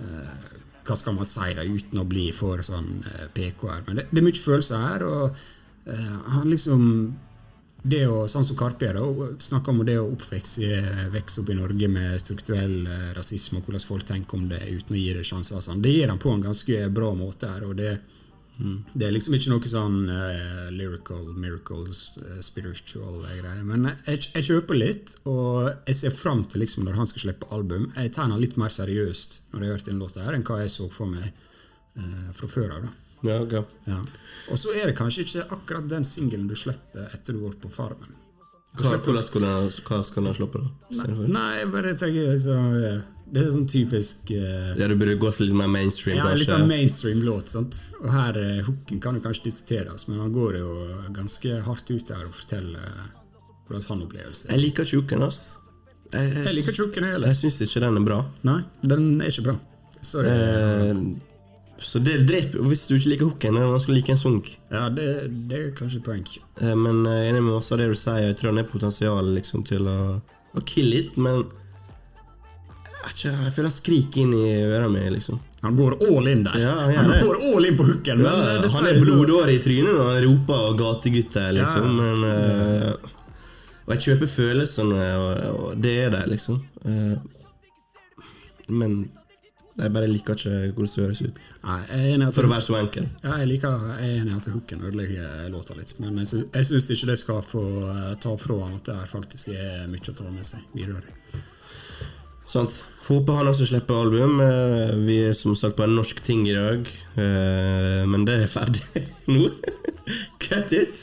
uh, 0.00 0.48
Hva 0.88 0.96
skal 0.96 1.16
man 1.18 1.28
si, 1.28 1.52
da, 1.56 1.64
uten 1.64 2.00
å 2.00 2.08
bli 2.08 2.28
for 2.32 2.64
sånn 2.64 2.90
uh, 3.04 3.24
PK 3.34 3.64
her. 3.68 3.86
Men 3.86 4.00
det, 4.00 4.08
det 4.10 4.22
er 4.22 4.28
mye 4.28 4.44
følelser 4.44 4.84
her, 4.84 5.04
og 5.04 5.40
eh, 5.88 6.14
han 6.32 6.48
liksom 6.48 6.84
det 7.82 8.02
å, 8.10 8.24
sånn 8.28 8.44
som 8.44 8.56
Karpe 8.58 8.88
er, 8.90 8.98
snakker 9.42 9.72
om 9.72 9.84
det 9.86 9.98
å 10.00 10.08
oppvekse 10.10 10.80
vokse 11.14 11.42
opp 11.42 11.52
i 11.52 11.56
Norge 11.56 11.88
med 11.92 12.18
strukturell 12.20 12.80
eh, 12.86 13.10
rasisme, 13.16 13.60
og 13.60 13.68
hvordan 13.68 13.84
folk 13.84 14.06
tenker 14.08 14.38
om 14.38 14.48
det 14.50 14.60
uten 14.66 14.96
å 14.96 14.98
gi 14.98 15.12
det 15.14 15.26
sjanser. 15.26 15.62
Sånn. 15.64 15.82
Det 15.84 15.92
gir 15.94 16.10
han 16.10 16.20
på 16.20 16.32
en 16.32 16.42
ganske 16.48 16.88
bra 16.94 17.12
måte 17.16 17.52
her. 17.52 17.68
og 17.68 17.76
det, 17.78 17.98
det 18.58 19.06
er 19.06 19.12
liksom 19.14 19.36
ikke 19.36 19.52
noe 19.52 19.70
sånn 19.70 19.98
uh, 20.10 20.68
lyrical, 20.74 21.28
miracles, 21.38 22.00
uh, 22.18 22.38
spiritual 22.42 23.20
greier. 23.22 23.60
Men 23.66 23.92
jeg, 23.92 24.24
jeg 24.34 24.46
kjøper 24.48 24.80
litt, 24.80 25.14
og 25.30 25.68
jeg 25.86 25.98
ser 26.00 26.14
fram 26.16 26.42
til 26.50 26.64
liksom 26.64 26.86
når 26.88 26.98
han 26.98 27.10
skal 27.10 27.28
slippe 27.28 27.50
album. 27.54 27.90
Jeg 27.94 28.14
tegner 28.16 28.40
litt 28.42 28.58
mer 28.58 28.74
seriøst 28.74 29.40
når 29.52 29.62
jeg 29.62 29.70
har 29.70 29.78
hørt 29.78 29.90
den 29.92 30.02
låta 30.02 30.24
her, 30.26 30.34
enn 30.34 30.46
hva 30.48 30.62
jeg 30.64 30.74
så 30.74 30.88
for 30.90 31.10
meg 31.10 31.28
uh, 31.30 32.32
fra 32.34 32.50
før 32.50 32.74
av. 32.78 32.88
da. 32.88 32.96
Ja, 33.26 33.40
ok. 33.42 33.76
Ja. 33.90 33.98
Og 34.52 34.58
så 34.58 34.74
er 34.78 34.90
det 34.90 34.98
kanskje 34.98 35.26
ikke 35.26 35.46
akkurat 35.54 35.86
den 35.90 36.06
singelen 36.06 36.50
du 36.50 36.56
slipper 36.58 37.10
etter 37.14 37.34
du 37.34 37.44
vært 37.46 37.62
på 37.62 37.70
Farmen. 37.72 38.14
Hva, 38.78 38.98
hvordan 39.02 39.24
skal 39.26 40.26
han 40.28 40.34
sluppe, 40.36 40.60
da? 40.62 41.06
Nei, 41.26 41.48
jeg 41.58 41.70
bare 41.72 41.94
tenker 41.98 42.28
liksom, 42.34 42.66
eh, 42.78 43.00
Det 43.28 43.42
er 43.42 43.50
sånn 43.52 43.68
typisk 43.68 44.30
uh, 44.32 44.72
Ja, 44.78 44.88
du 44.88 44.94
burde 44.96 45.18
gått 45.20 45.42
litt 45.42 45.52
mer 45.56 45.68
mainstream, 45.68 46.16
ja, 46.16 46.30
Litt 46.32 46.48
sånn 46.48 46.68
mainstream 46.70 47.20
låt. 47.26 47.52
sant? 47.52 47.76
Og 48.00 48.08
her 48.14 48.38
uh, 48.40 48.64
hooken 48.64 49.02
kan 49.04 49.18
jo 49.18 49.24
kanskje 49.26 49.50
diskuteres, 49.50 50.06
men 50.08 50.22
han 50.24 50.32
går 50.32 50.60
jo 50.62 50.72
ganske 51.16 51.60
hardt 51.66 51.92
ut 51.92 52.12
her 52.14 52.24
og 52.24 52.36
forteller 52.38 52.88
uh, 52.88 53.08
hvordan 53.68 53.88
han 53.88 54.04
opplever 54.06 54.32
det. 54.32 54.48
Jeg 54.48 54.62
liker 54.62 54.88
ikke 54.88 55.02
hooken, 55.02 55.24
ass. 55.28 55.42
Jeg, 56.08 56.28
Jeg 56.32 56.54
liker 56.56 56.72
ikke 56.72 56.84
hooken, 56.86 57.04
jeg 57.04 57.16
heller. 57.18 57.32
Jeg 57.32 57.40
syns 57.42 57.60
ikke 57.66 57.82
den 57.84 58.00
er 58.00 58.04
bra. 58.06 58.18
Nei, 58.48 58.60
den 58.94 59.08
er 59.20 59.32
ikke 59.32 59.50
bra. 59.50 59.56
Sorry. 60.00 60.30
Eh, 60.32 61.00
så 61.78 62.00
det 62.02 62.14
dreper 62.26 62.64
Hvis 62.70 62.86
du 62.88 62.96
ikke 62.96 63.12
liker 63.12 63.28
hooken, 63.28 63.58
er 63.58 63.66
det 63.66 63.74
vanskelig 63.74 63.94
å 63.94 63.98
like 63.98 64.14
en 64.14 64.20
sung. 64.20 64.38
Ja, 64.72 64.86
det, 64.94 65.06
det 65.50 65.60
er 65.60 65.70
kanskje 65.76 66.00
poeng. 66.06 66.24
Eh, 66.62 66.74
men 66.74 67.04
jeg 67.04 67.26
er 67.26 67.30
enig 67.34 67.44
med 67.44 67.58
masse 67.58 67.74
av 67.74 67.82
det 67.82 67.90
du 67.92 67.98
sier. 67.98 68.30
Jeg 68.30 68.38
tror 68.40 68.52
han 68.54 68.62
har 68.62 68.70
potensial 68.72 69.32
liksom, 69.36 69.66
til 69.68 69.90
å, 69.90 69.98
å 70.56 70.64
kill 70.68 70.88
litt, 70.94 71.18
men 71.20 71.42
jeg, 71.42 71.67
ikke, 73.06 73.30
jeg 73.30 73.52
føler 73.54 73.68
han 73.68 73.74
skriker 73.76 74.20
inn 74.24 74.32
i 74.34 74.46
øret 74.66 74.90
mitt, 74.92 75.12
liksom. 75.14 75.38
Han 75.62 75.76
går 75.78 75.96
all 76.06 76.28
in 76.30 76.42
der. 76.46 76.58
Ja, 76.62 76.74
han 76.74 76.94
han 76.94 77.26
går 77.26 77.38
all 77.50 77.66
in 77.66 77.76
på 77.78 77.86
hooken. 77.88 78.22
Ja, 78.24 78.32
eh, 78.32 78.68
han 78.74 78.86
er 78.86 78.94
så- 78.94 79.04
blodåre 79.04 79.54
i 79.54 79.58
trynet 79.62 79.94
når 79.94 80.12
han 80.14 80.24
roper 80.26 80.76
der, 81.32 81.52
liksom. 81.52 81.84
Ja. 81.84 82.02
Men 82.02 82.24
uh, 82.24 82.94
Og 83.88 83.94
jeg 83.94 84.00
kjøper 84.04 84.26
følelsene, 84.28 85.04
og, 85.16 85.62
og 85.64 85.82
det 85.82 85.94
er 86.04 86.10
der, 86.10 86.26
liksom. 86.28 86.62
Uh, 86.84 87.16
men 88.68 89.08
jeg 89.78 89.92
bare 89.94 90.08
liker 90.10 90.34
ikke 90.34 90.72
hvordan 90.74 90.90
det 90.94 91.04
høres 91.04 91.20
ut. 91.22 91.36
Nei, 91.62 91.82
at 92.26 92.34
For 92.34 92.48
å 92.48 92.50
være 92.50 92.66
så 92.66 92.76
enkel. 92.80 93.04
Ja, 93.22 93.36
jeg 93.38 93.50
liker 93.52 93.84
jeg 93.92 94.08
er 94.08 94.22
enig 94.22 94.32
i 94.32 94.38
at 94.40 94.48
hooken 94.50 94.82
ødelegger 94.88 95.44
låta 95.52 95.76
litt, 95.78 95.92
men 96.02 96.18
jeg, 96.18 96.30
sy 96.32 96.40
jeg 96.42 96.66
syns 96.66 96.88
ikke 96.94 97.10
det 97.12 97.18
skal 97.20 97.44
få 97.46 97.62
eh, 97.86 98.16
ta 98.22 98.34
fra 98.42 98.58
han 98.64 98.74
at 98.80 98.90
det 98.90 98.96
faktisk 99.12 99.52
er 99.54 99.86
mye 99.90 100.02
å 100.02 100.16
ta 100.18 100.26
med 100.32 100.48
seg 100.48 100.74
videre. 100.74 101.04
Sant. 102.48 102.72
Får 103.04 103.18
håpe 103.20 103.34
han 103.36 103.50
også 103.50 103.66
slipper 103.68 103.98
album. 104.06 104.38
Eh, 104.40 104.94
Vi 105.04 105.18
er 105.28 105.34
som 105.36 105.56
sagt 105.56 105.76
på 105.76 105.84
en 105.84 105.96
norsk 105.98 106.22
ting 106.24 106.46
i 106.48 106.54
dag, 106.56 106.88
eh, 107.20 108.04
men 108.08 108.24
det 108.24 108.38
er 108.42 108.48
ferdig 108.52 109.04
nå. 109.34 109.50
Cut 110.40 110.72
it! 110.72 110.96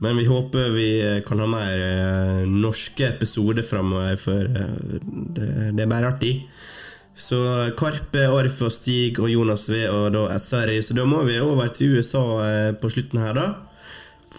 Men 0.00 0.16
vi 0.16 0.24
håper 0.24 0.70
vi 0.72 0.88
kan 1.28 1.42
ha 1.44 1.48
mer 1.50 1.84
eh, 1.84 2.42
norske 2.48 3.04
episoder 3.04 3.66
framover, 3.68 4.16
for 4.16 4.48
det, 4.48 5.84
er 5.84 5.90
bare 5.90 6.14
artig. 6.14 6.34
Så 7.20 7.36
Karpe, 7.76 8.22
Arf 8.32 8.62
og 8.64 8.72
Stig 8.72 9.20
og 9.20 9.28
Jonas 9.28 9.66
V 9.68 9.82
og 9.92 10.06
da 10.14 10.38
Sorry, 10.40 10.80
så 10.80 10.96
da 10.96 11.04
må 11.04 11.20
vi 11.28 11.36
over 11.44 11.68
til 11.68 11.98
USA 11.98 12.22
på 12.80 12.88
slutten 12.88 13.20
her, 13.20 13.36
da. 13.36 13.48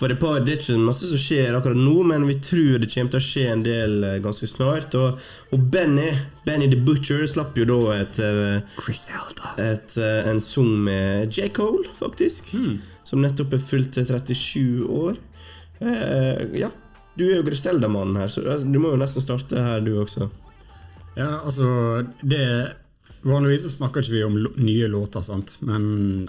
For 0.01 0.09
et 0.09 0.17
par, 0.17 0.39
Det 0.41 0.55
er 0.55 0.57
ikke 0.57 0.81
masse 0.81 1.05
som 1.05 1.19
skjer 1.21 1.53
akkurat 1.53 1.77
nå, 1.77 1.91
men 2.09 2.23
vi 2.25 2.39
tror 2.41 2.79
det 2.81 2.89
kommer 2.89 3.13
til 3.13 3.19
å 3.19 3.25
skje 3.27 3.43
en 3.51 3.65
del 3.65 3.91
eh, 4.07 4.15
ganske 4.23 4.47
snart. 4.49 4.95
Og, 4.97 5.19
og 5.53 5.67
Benny 5.69 6.07
Benny 6.47 6.65
the 6.71 6.79
Butcher 6.81 7.21
slapp 7.29 7.53
jo 7.59 7.67
da 7.69 7.77
et, 7.99 8.17
eh, 8.17 8.79
et, 9.61 9.97
eh, 10.01 10.29
en 10.31 10.41
sang 10.41 10.71
med 10.87 11.29
J. 11.29 11.51
Cole, 11.53 11.85
faktisk. 11.99 12.49
Som 13.05 13.21
nettopp 13.21 13.53
er 13.53 13.61
fylt 13.61 14.01
37 14.01 14.89
år. 14.89 15.21
Eh, 15.85 16.47
ja, 16.63 16.71
du 17.13 17.27
er 17.27 17.37
jo 17.37 17.45
Griselda-mannen 17.51 18.17
her, 18.23 18.33
så 18.33 18.41
altså, 18.41 18.73
du 18.73 18.81
må 18.81 18.95
jo 18.95 19.01
nesten 19.03 19.21
starte 19.21 19.61
her, 19.61 19.85
du 19.85 19.99
også. 20.01 20.31
Ja, 21.13 21.43
altså 21.43 22.07
det 22.23 22.45
Vanligvis 23.21 23.67
så 23.67 23.69
snakker 23.69 24.01
ikke 24.01 24.15
vi 24.15 24.21
om 24.25 24.37
nye 24.65 24.87
låter, 24.89 25.21
sant? 25.21 25.59
men 25.61 25.83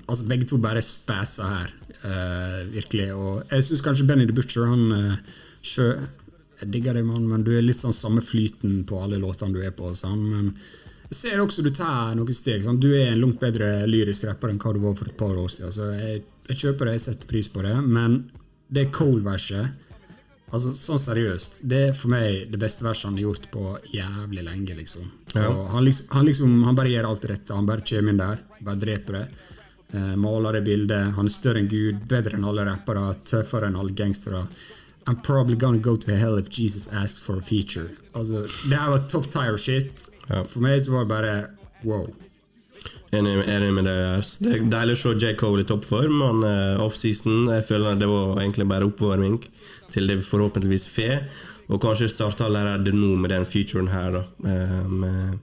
altså, 0.04 0.26
begge 0.28 0.44
to 0.50 0.58
bare 0.60 0.82
spæser 0.84 1.48
her. 1.48 1.70
Eh, 2.06 2.58
virkelig. 2.72 3.08
Og 3.14 3.52
jeg 3.52 3.68
syns 3.68 3.84
kanskje 3.84 4.06
Benny 4.08 4.26
the 4.28 4.36
Butcher 4.36 4.68
han 4.70 4.84
eh, 4.96 5.38
sjø, 5.62 5.92
Jeg 6.62 6.70
digger 6.70 6.94
deg, 6.94 7.06
mann, 7.08 7.26
men 7.26 7.42
du 7.42 7.50
er 7.56 7.64
litt 7.64 7.80
sånn 7.80 7.94
samme 7.96 8.22
flyten 8.22 8.84
på 8.86 9.00
alle 9.02 9.18
låtene 9.18 9.56
du 9.56 9.64
er 9.66 9.72
på. 9.74 9.88
Sånn, 9.98 10.20
men 10.30 10.52
jeg 11.10 11.18
ser 11.18 11.42
også 11.42 11.64
du 11.66 11.72
tar 11.74 12.14
noen 12.16 12.36
steg. 12.36 12.62
Sånn. 12.64 12.78
Du 12.80 12.92
er 12.94 13.10
en 13.10 13.20
langt 13.20 13.40
bedre 13.42 13.82
lyrisk 13.90 14.28
rapper 14.28 14.52
enn 14.52 14.60
hva 14.62 14.74
du 14.76 14.78
var 14.84 14.94
for 14.96 15.10
et 15.10 15.18
par 15.18 15.34
år 15.36 15.50
siden. 15.50 15.74
Så 15.74 15.88
jeg, 15.96 16.22
jeg 16.48 16.60
kjøper 16.62 16.88
det, 16.88 16.94
jeg 16.98 17.06
setter 17.08 17.32
pris 17.32 17.50
på 17.50 17.64
det. 17.66 17.74
Men 17.82 18.20
det 18.72 18.90
Cole-verset 18.94 19.82
Altså, 20.52 20.74
sånn 20.76 21.00
seriøst, 21.00 21.62
det 21.64 21.78
er 21.88 21.94
for 21.96 22.12
meg 22.12 22.50
det 22.52 22.58
beste 22.60 22.84
verset 22.84 23.06
han 23.08 23.14
har 23.16 23.24
gjort 23.24 23.46
på 23.54 23.62
jævlig 23.94 24.42
lenge, 24.44 24.74
liksom. 24.82 25.06
Og 25.32 25.62
han, 25.72 25.86
liksom 25.86 26.12
han 26.12 26.26
liksom, 26.28 26.58
han 26.66 26.76
bare 26.76 26.92
gjør 26.92 27.08
alt 27.08 27.24
rett. 27.30 27.52
Han 27.56 27.68
bare 27.70 27.84
kommer 27.88 28.12
inn 28.12 28.20
der, 28.20 28.42
bare 28.60 28.82
dreper 28.82 29.16
det. 29.16 29.22
Eh, 29.92 30.14
maler 30.16 30.52
det 30.56 30.64
bildet. 30.64 31.12
Han 31.18 31.26
er 31.28 31.34
større 31.34 31.60
enn 31.60 31.68
Gud, 31.68 32.06
bedre 32.08 32.38
enn 32.38 32.46
alle 32.48 32.64
rappere, 32.64 33.02
tøffere 33.28 33.68
enn 33.68 33.76
alle 33.76 33.92
gangstere. 33.92 34.46
I'm 35.06 35.18
probably 35.26 35.56
gonna 35.56 35.78
go 35.82 35.96
to 35.96 36.14
hell 36.16 36.38
if 36.38 36.48
Jesus 36.58 36.88
asks 36.88 37.20
for 37.20 37.36
a 37.36 37.42
feature. 37.42 37.88
Altså, 38.14 38.46
det 38.70 38.78
her 38.78 38.90
var 38.90 39.02
top 39.10 39.26
tire 39.32 39.58
shit. 39.58 40.08
Ja. 40.30 40.42
For 40.44 40.60
meg 40.62 40.80
så 40.84 40.92
var 40.94 41.04
det 41.04 41.10
bare 41.10 41.34
wow. 41.84 42.06
Enig, 43.12 43.34
enig 43.50 43.72
med 43.76 43.84
deg. 43.84 43.98
her. 43.98 44.22
Det 44.40 44.52
er 44.56 44.68
deilig 44.72 44.94
å 44.96 45.00
se 45.02 45.10
J. 45.20 45.34
Cole 45.36 45.64
i 45.64 45.68
toppform. 45.68 46.22
Han 46.24 46.44
er 46.48 46.80
offseason. 46.80 47.50
Jeg 47.52 47.66
føler 47.68 47.98
det 48.00 48.08
var 48.08 48.38
egentlig 48.40 48.68
bare 48.70 48.88
oppvarming 48.88 49.36
til 49.92 50.06
det 50.08 50.16
vi 50.22 50.24
forhåpentligvis 50.30 50.86
får. 50.94 51.18
Og 51.68 51.82
kanskje 51.82 52.08
starte 52.10 52.46
allerede 52.46 52.94
nå 52.96 53.12
med 53.20 53.30
den 53.34 53.44
featuren 53.48 53.90
her, 53.92 54.16
da. 54.16 54.22
eh, 54.48 54.88
Med, 54.88 55.38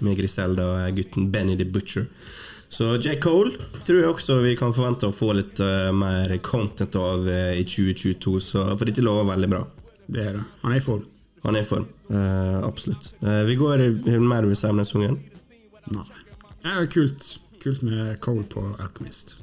med 0.00 0.16
Griselda 0.18 0.70
og 0.86 0.96
gutten 0.96 1.28
Benny 1.34 1.56
the 1.60 1.64
Butcher. 1.68 2.06
Så 2.74 2.96
J. 2.96 3.20
Cole 3.22 3.52
tror 3.86 4.00
jeg 4.00 4.10
også 4.10 4.40
vi 4.42 4.56
kan 4.58 4.72
forvente 4.74 5.06
å 5.06 5.14
få 5.14 5.28
litt 5.38 5.60
uh, 5.62 5.92
mer 5.94 6.32
content 6.42 6.96
av 6.98 7.22
uh, 7.22 7.52
i 7.54 7.62
2022, 7.62 8.32
så, 8.42 8.62
for 8.72 8.88
dette 8.88 9.02
lover 9.04 9.28
veldig 9.28 9.48
bra. 9.52 9.60
Det 10.10 10.24
er 10.24 10.32
det. 10.34 10.40
Han 10.64 10.72
er 10.74 10.80
i 10.80 10.82
form. 10.82 11.04
Han 11.44 11.54
er 11.54 11.62
i 11.62 11.68
form. 11.68 11.84
uh, 12.10 12.64
absolutt. 12.66 13.12
Vi 13.22 13.54
går 13.60 13.84
mer 14.18 14.48
over 14.48 14.58
sangen. 14.58 15.20
Nei. 15.94 16.02
Det 16.64 16.72
er 16.72 16.88
kult. 16.90 17.28
Kult 17.62 17.84
med 17.86 18.16
Cole 18.24 18.42
på 18.50 18.64
Alchemist. 18.82 19.36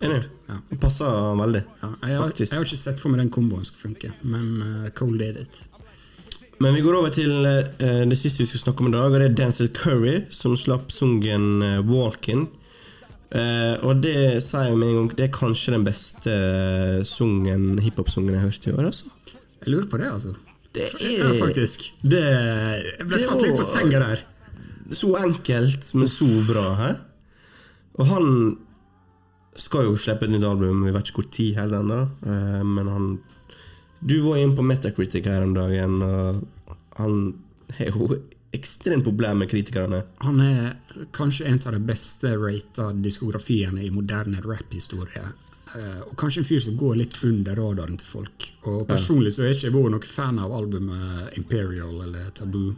Enig? 0.00 0.22
Ja. 0.48 0.56
Det 0.70 0.78
passer 0.80 1.18
veldig, 1.36 1.60
Ja, 1.82 1.90
jeg, 2.00 2.14
har, 2.16 2.30
faktisk. 2.30 2.54
jeg 2.54 2.62
har 2.62 2.70
ikke 2.70 2.78
sett 2.80 3.02
for 3.02 3.12
meg 3.12 3.20
den 3.20 3.32
komboen 3.34 3.66
skal 3.68 3.90
funke, 3.90 4.14
men 4.24 4.88
Cole 4.96 5.20
did 5.20 5.42
it. 5.42 5.60
Men 6.64 6.72
vi 6.78 6.80
går 6.86 6.96
over 6.96 7.12
til 7.12 7.44
det 7.44 8.16
siste 8.16 8.40
vi 8.40 8.48
skal 8.48 8.64
snakke 8.64 8.86
om 8.86 8.88
i 8.88 8.94
dag, 8.96 9.12
og 9.12 9.20
det 9.20 9.28
er 9.28 9.36
Dancer 9.36 9.68
Curry, 9.68 10.22
som 10.32 10.56
slapp 10.56 10.88
sungen 10.96 11.60
'Walkin'. 11.84 12.48
Eh, 13.30 13.74
og 13.86 14.00
det 14.02 14.40
sier 14.42 14.72
jeg 14.72 14.78
med 14.80 14.88
en 14.90 14.96
gang 14.96 15.10
Det 15.14 15.24
er 15.28 15.34
kanskje 15.36 15.70
den 15.76 15.84
beste 15.86 16.32
uh, 16.34 17.02
sungen, 17.06 17.76
hiphop-sungen 17.78 18.32
jeg 18.34 18.40
har 18.40 18.48
hørt 18.50 18.66
i 18.66 18.72
år. 18.74 18.88
altså. 18.88 19.12
Jeg 19.60 19.68
lurer 19.74 19.86
på 19.92 20.00
det, 20.00 20.08
altså. 20.10 20.32
Det 20.74 20.88
Ja, 20.98 21.28
er 21.28 21.36
faktisk. 21.38 21.84
Det, 22.02 22.22
jeg 22.24 23.06
ble 23.06 23.20
Det 23.20 23.28
tatt 23.28 23.44
litt 23.44 23.56
på 23.60 23.66
senga 23.66 24.00
der. 24.02 24.24
så 24.90 25.12
enkelt, 25.20 25.92
men 25.94 26.08
så 26.10 26.26
bra. 26.48 26.64
He? 26.80 26.90
Og 28.00 28.06
han 28.10 28.26
skal 29.60 29.84
jo 29.90 29.94
slippe 29.98 30.26
et 30.26 30.30
nytt 30.34 30.46
album, 30.46 30.82
vi 30.86 30.92
vet 30.94 31.10
ikke 31.10 31.22
hvor 31.22 31.30
tid 31.34 31.54
heller 31.58 31.82
ennå, 31.84 32.00
uh, 32.26 32.62
men 32.66 32.88
han 32.90 33.08
Du 34.02 34.16
var 34.24 34.38
inne 34.40 34.56
på 34.56 34.62
Metacritic 34.64 35.26
her 35.28 35.42
om 35.44 35.54
dagen, 35.54 36.00
og 36.02 36.42
han 36.96 37.34
er 37.78 37.90
jo 37.92 38.16
ekstremt 38.56 39.04
populær 39.06 39.36
med 39.38 39.50
kritikerne. 39.50 40.02
Han 40.24 40.40
er 40.42 40.74
kanskje 41.14 41.46
en 41.50 41.60
av 41.66 41.76
de 41.76 41.80
beste 41.86 42.34
rata 42.36 42.90
diskografiene 42.92 43.84
i 43.86 43.90
moderne 43.94 44.42
rap-historie. 44.44 45.22
Eh, 45.70 46.00
og 46.02 46.16
kanskje 46.18 46.42
en 46.42 46.48
fyr 46.48 46.62
som 46.64 46.76
går 46.78 46.96
litt 46.98 47.18
under 47.26 47.58
radaren 47.60 47.98
til 48.00 48.10
folk. 48.10 48.48
Og 48.66 48.86
personlig 48.90 49.36
så 49.36 49.46
er 49.46 49.54
ikke 49.54 49.68
jeg 49.68 49.76
vært 49.76 49.94
noen 49.94 50.08
fan 50.08 50.40
av 50.42 50.54
albumet 50.56 51.36
Imperial 51.38 52.00
eller 52.08 52.32
Taboo. 52.34 52.74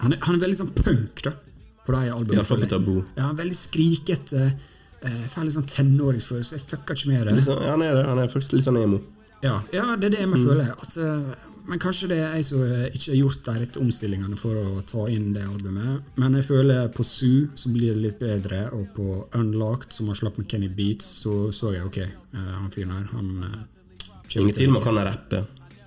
Han 0.00 0.16
er, 0.16 0.22
han 0.24 0.38
er 0.38 0.46
veldig 0.46 0.60
sånn 0.62 0.72
punk, 0.76 1.20
da, 1.26 1.34
på 1.84 1.92
de 1.94 2.06
albumene. 2.08 2.40
Iallfall 2.40 2.64
på 2.64 2.70
Taboo. 2.72 3.02
Ja, 3.14 3.26
han 3.28 3.36
er 3.36 3.42
veldig 3.44 3.58
skrikete. 3.58 4.46
Uh, 5.04 5.24
Får 5.28 5.44
litt 5.44 5.58
sånn 5.58 5.68
tenåringsfølelse. 5.68 6.56
Jeg 6.56 6.64
fucker 6.64 6.96
ikke 6.96 7.10
med 7.12 7.28
det. 7.28 7.44
Sånn, 7.44 7.60
han 7.68 7.84
er 7.84 7.98
det. 7.98 8.06
Han 8.08 8.22
er 8.22 8.32
faktisk 8.32 8.56
litt 8.56 8.64
sånn 8.66 8.80
emo. 8.80 9.02
Ja, 9.44 9.58
ja 9.74 9.90
det 10.00 10.08
er 10.08 10.14
det 10.16 10.22
jeg 10.22 10.40
føler. 10.40 10.72
At, 10.72 10.96
eh, 10.96 11.50
men 11.68 11.80
kanskje 11.80 12.10
det 12.10 12.18
er 12.20 12.36
jeg 12.36 12.46
som 12.50 12.62
ikke 12.66 13.10
har 13.10 13.18
gjort 13.18 13.46
de 13.46 13.54
rette 13.62 13.80
omstillingene 13.80 14.36
for 14.40 14.58
å 14.60 14.82
ta 14.88 15.06
inn 15.12 15.30
det 15.32 15.46
albumet. 15.48 16.10
Men 16.20 16.36
jeg 16.38 16.48
føler 16.50 16.90
på 16.92 17.06
Zoo 17.08 17.48
så 17.56 17.72
blir 17.72 17.94
det 17.94 18.04
litt 18.04 18.20
bedre, 18.20 18.66
og 18.76 18.90
på 18.96 19.08
Unlocked, 19.38 19.94
som 19.96 20.10
har 20.12 20.20
slapp 20.20 20.36
med 20.40 20.48
Kenny 20.50 20.68
Beats, 20.68 21.08
så 21.24 21.48
så 21.56 21.72
jeg 21.72 21.88
ok, 21.88 22.00
eh, 22.04 22.52
han 22.52 22.72
fyren 22.74 22.96
her, 22.98 23.08
han 23.16 23.30
eh, 23.48 23.62
Ingen 24.34 24.56
tvil 24.56 24.72
om 24.72 24.80
han 24.80 24.84
kan 24.88 25.04
rappe. 25.06 25.44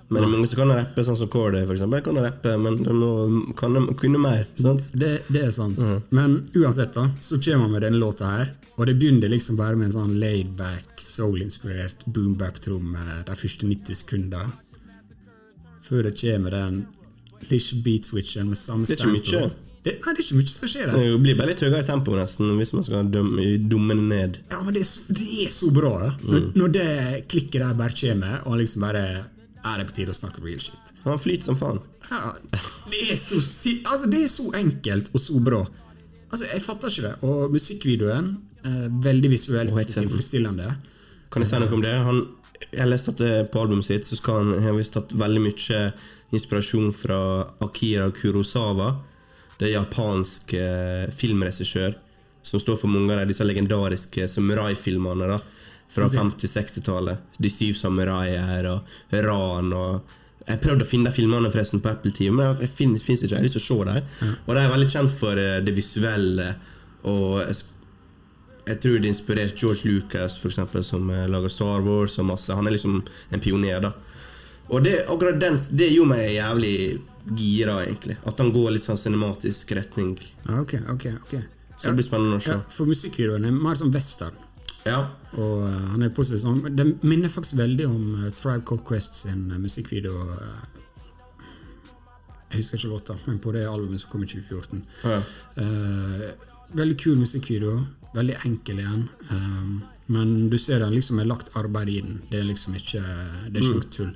Men 0.08 0.22
det 0.22 0.26
er 0.26 0.32
mange 0.32 0.48
som 0.48 0.60
kan 0.62 0.70
rappe, 0.72 1.02
sånn 1.04 1.18
som 1.20 1.28
Corday, 1.28 1.66
eksempel. 1.68 1.98
Jeg 1.98 2.06
kan 2.06 2.20
rappe, 2.24 2.52
men 2.56 2.78
de 2.80 2.94
må 2.96 3.10
kan 3.58 3.74
de 3.76 3.82
kunne 3.98 4.20
mer. 4.22 4.46
sant? 4.56 4.86
Det, 4.96 5.10
det 5.28 5.42
er 5.44 5.50
sant. 5.52 5.82
Men 6.16 6.38
uansett, 6.56 6.94
da, 6.96 7.10
så 7.20 7.36
kommer 7.44 7.66
han 7.66 7.74
med 7.74 7.84
denne 7.84 8.00
låta 8.00 8.30
her. 8.32 8.54
Og 8.78 8.86
det 8.88 8.94
begynner 8.96 9.28
liksom 9.28 9.58
bare 9.58 9.76
med 9.76 9.90
en 9.90 9.96
sånn 9.98 10.16
laid-back, 10.22 10.94
soul-inspirert 11.02 12.06
boom-bap-tromme 12.06 13.20
de 13.26 13.36
første 13.36 13.68
90 13.68 14.00
sekunder. 14.00 14.48
Før 15.88 16.02
det 16.08 16.14
kommer 16.20 16.50
den 16.54 16.82
lish 17.50 17.74
beat-switchen 17.84 18.48
med 18.50 18.58
samme 18.60 18.86
Det 18.86 18.98
er 19.00 19.14
ikke 19.14 19.40
mye. 19.40 19.50
Det, 19.86 19.92
nei, 20.04 20.12
det 20.12 20.20
er 20.20 20.24
ikke 20.26 20.36
mye 20.40 20.50
som 20.52 20.68
skjer 20.68 20.90
der. 20.90 20.98
Det 20.98 21.20
blir 21.22 21.36
bare 21.38 21.52
litt 21.52 21.60
høyere 21.64 21.84
tempo, 21.86 22.12
nesten, 22.18 22.50
hvis 22.58 22.72
man 22.74 22.84
skal 22.84 23.06
dømme, 23.14 23.44
dumme 23.70 23.94
den 23.96 24.08
ned. 24.10 24.38
Ja, 24.50 24.58
men 24.66 24.74
det 24.74 24.82
er, 24.82 24.88
så- 24.90 25.14
det 25.14 25.28
er 25.44 25.48
så 25.54 25.70
bra, 25.72 25.92
da. 26.02 26.10
Når, 26.26 26.48
når 26.58 26.72
det 26.74 26.88
klikket 27.30 27.62
der 27.62 27.74
bare 27.78 27.94
kommer, 28.00 28.40
og 28.44 28.52
han 28.52 28.60
liksom 28.64 28.82
bare 28.84 29.04
Er 29.68 29.78
det 29.80 29.86
på 29.88 29.94
tide 29.96 30.12
å 30.12 30.14
snakke 30.18 30.42
real 30.44 30.60
shit? 30.62 30.92
Han 31.04 31.18
flyter 31.18 31.44
som 31.48 31.56
faen. 31.58 31.80
Ja, 32.10 32.32
det 32.90 33.00
er 33.10 33.16
så, 33.18 33.36
altså, 33.84 34.06
det 34.10 34.20
er 34.24 34.28
så 34.30 34.44
enkelt 34.54 35.10
og 35.14 35.20
så 35.20 35.40
bra. 35.44 35.62
Altså, 36.30 36.44
Jeg 36.52 36.62
fatter 36.62 36.88
ikke 36.92 37.02
det. 37.08 37.14
Og 37.26 37.50
musikkvideoen, 37.52 38.28
eh, 38.64 38.86
veldig 39.08 39.30
visuelt 39.30 39.74
tilfredsstillende. 39.74 40.68
Kan 41.30 41.42
jeg 41.42 41.48
si 41.50 41.58
noe 41.60 41.72
om 41.74 41.82
det? 41.82 41.94
Han, 42.06 42.22
jeg 42.70 42.88
leste 42.88 43.14
at 43.14 43.20
det 43.22 43.34
på 43.52 43.62
albumet 43.62 43.86
sitt 43.86 44.06
så 44.06 44.18
skal 44.18 44.42
han, 44.42 44.50
han 44.58 44.66
har 44.70 44.76
visst 44.78 44.96
tatt 44.96 45.14
veldig 45.16 45.44
mye 45.44 45.82
inspirasjon 46.36 46.90
fra 46.92 47.20
Akira 47.64 48.10
Kurosawa. 48.12 48.92
Det 49.58 49.68
er 49.68 49.78
japansk 49.78 50.52
eh, 50.58 51.06
filmregissør 51.14 51.96
som 52.42 52.60
står 52.60 52.78
for 52.80 52.92
mange 52.92 53.16
av 53.16 53.28
disse 53.28 53.44
legendariske 53.44 54.28
samuraifilmene 54.30 55.38
fra 55.88 56.08
50-60-tallet. 56.12 57.24
De 57.40 57.50
syv 57.52 57.74
samuraier 57.76 58.68
og 58.70 59.14
Ran 59.24 59.72
og 59.76 60.14
Jeg 60.48 60.62
prøvde 60.62 60.84
å 60.86 60.88
finne 60.88 61.10
de 61.10 61.12
filmene 61.12 61.50
forresten 61.52 61.82
på 61.84 61.90
Apple 61.90 62.08
TV, 62.16 62.30
men 62.32 62.54
jeg 62.62 62.70
finnes, 62.72 63.02
finnes 63.04 63.20
ikke. 63.20 63.34
Jeg 63.34 63.36
har 63.36 63.44
lyst 63.44 63.58
til 63.58 63.64
å 63.64 63.66
se 63.66 63.88
dem. 63.90 64.30
Og 64.46 64.54
de 64.56 64.60
er 64.62 64.70
veldig 64.72 64.86
kjent 64.94 65.12
for 65.12 65.40
eh, 65.42 65.58
det 65.60 65.74
visuelle. 65.76 66.46
Og 67.04 67.42
jeg 68.68 68.80
tror 68.84 68.98
det 69.02 69.10
inspirerte 69.12 69.56
George 69.58 69.88
Lucas, 69.90 70.38
for 70.42 70.52
eksempel, 70.52 70.84
som 70.84 71.08
eh, 71.10 71.26
lager 71.30 71.48
Star 71.52 71.80
Wars 71.86 72.18
og 72.22 72.28
masse. 72.30 72.54
Han 72.54 72.66
er 72.68 72.76
liksom 72.76 73.00
en 73.32 73.40
pioner, 73.44 73.80
da. 73.88 73.92
Og 74.68 74.82
det, 74.84 74.98
akkurat 75.08 75.38
den, 75.40 75.56
det 75.80 75.86
gjorde 75.94 76.10
meg 76.12 76.26
jævlig 76.34 76.74
gira, 77.38 77.78
egentlig. 77.86 78.18
At 78.28 78.40
han 78.42 78.50
går 78.52 78.74
litt 78.74 78.84
sånn 78.84 79.00
cinematisk 79.00 79.72
retning. 79.78 80.12
Ok, 80.60 80.74
ok, 80.92 81.06
ok. 81.22 81.32
Så 81.78 81.88
det 81.88 81.94
blir 82.00 82.04
spennende 82.08 82.36
å 82.36 82.42
se. 82.44 82.56
Ja, 82.56 82.60
for 82.74 82.90
musikkvideoen 82.90 83.46
er 83.48 83.54
mer 83.56 83.78
sånn 83.80 83.92
western. 83.94 84.36
Ja. 84.84 84.98
Og 85.36 85.62
uh, 85.64 85.72
han 85.94 86.02
er 86.04 86.12
positiv 86.16 86.42
sånn. 86.42 86.60
Det 86.76 86.84
minner 87.06 87.32
faktisk 87.32 87.56
veldig 87.60 87.86
om 87.88 88.04
uh, 88.24 88.28
Tribe 88.34 88.64
Called 88.68 88.84
Quest 88.88 89.16
sin 89.22 89.46
uh, 89.52 89.58
musikkvideo. 89.62 90.24
eh, 90.36 90.78
Jeg 92.50 92.62
husker 92.62 92.78
ikke 92.80 92.92
låta, 92.94 93.16
men 93.26 93.38
på 93.44 93.52
det 93.52 93.66
albumet 93.68 94.00
som 94.00 94.10
kom 94.12 94.22
i 94.24 94.28
2014. 94.30 94.84
Ja. 95.04 95.18
Eh, 95.60 96.22
veldig 96.78 96.96
kul 97.02 97.18
musikkvideo. 97.20 97.74
Veldig 98.16 98.36
enkel 98.46 98.82
igjen. 98.82 99.06
Um, 99.30 99.78
men 100.08 100.34
du 100.48 100.56
ser 100.58 100.80
den 100.80 100.94
liksom 100.96 101.20
er 101.20 101.28
lagt 101.28 101.50
arbeid 101.58 101.90
i 101.92 102.00
den. 102.00 102.20
Det 102.30 102.40
er 102.40 102.46
liksom 102.48 102.76
ikke 102.78 103.02
Det 103.02 103.58
er 103.58 103.64
ikke 103.64 103.80
noe 103.80 103.90
tull. 103.92 104.12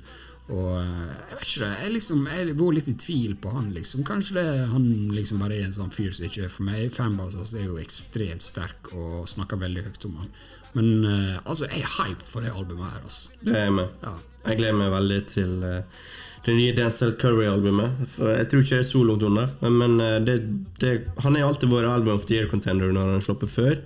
Og 0.51 0.71
eh, 0.75 1.11
jeg 1.29 1.37
vet 1.37 1.45
ikke, 1.47 1.67
jeg 1.71 1.91
liksom 1.93 2.23
Jeg 2.27 2.55
var 2.59 2.73
litt 2.75 2.89
i 2.91 2.95
tvil 2.99 3.35
på 3.39 3.53
han, 3.53 3.69
liksom. 3.77 4.03
Kanskje 4.07 4.35
det 4.41 4.65
han 4.73 4.89
liksom 5.15 5.39
bare 5.39 5.55
er 5.55 5.69
en 5.69 5.75
sånn 5.75 5.93
fyr 5.93 6.11
som 6.11 6.27
ikke 6.27 6.47
er 6.47 6.51
for 6.51 6.67
meg. 6.67 6.89
Fanbase 6.91 7.39
altså, 7.39 7.61
er 7.61 7.69
jo 7.69 7.79
ekstremt 7.79 8.43
sterk 8.43 8.91
og 8.91 9.29
snakker 9.31 9.61
veldig 9.61 9.85
høyt 9.87 10.09
om 10.09 10.19
han. 10.19 10.33
Men 10.73 10.91
uh, 11.05 11.37
altså, 11.45 11.69
jeg 11.69 11.85
er 11.85 11.95
hyped 11.99 12.27
for 12.27 12.43
det 12.43 12.51
albumet 12.51 12.91
her, 12.91 13.05
altså. 13.05 13.37
Det 13.39 13.55
er 13.55 13.67
jeg 13.69 13.77
med. 13.77 13.97
Ja. 14.03 14.13
Jeg 14.43 14.59
gleder 14.59 14.75
meg 14.81 14.89
veldig 14.91 15.17
til 15.31 15.51
eh, 15.63 16.01
det 16.45 16.55
nye 16.57 16.73
Denzel 16.75 17.13
Curry-albumet. 17.19 17.99
Jeg 18.19 18.47
tror 18.51 18.63
ikke 18.63 18.75
det 18.75 18.81
er 18.81 18.87
så 18.87 19.03
langt 19.07 19.23
unna, 19.23 19.45
men, 19.63 19.99
eh, 20.03 20.17
det, 20.27 20.39
det, 20.81 20.95
han 21.23 21.37
har 21.37 21.47
alltid 21.47 21.71
vært 21.71 21.91
album 21.91 22.17
of 22.17 22.25
the 22.27 22.35
year 22.35 22.49
contender 22.51 22.91
når 22.91 23.07
han 23.07 23.17
har 23.17 23.27
sluppet 23.27 23.53
før. 23.53 23.77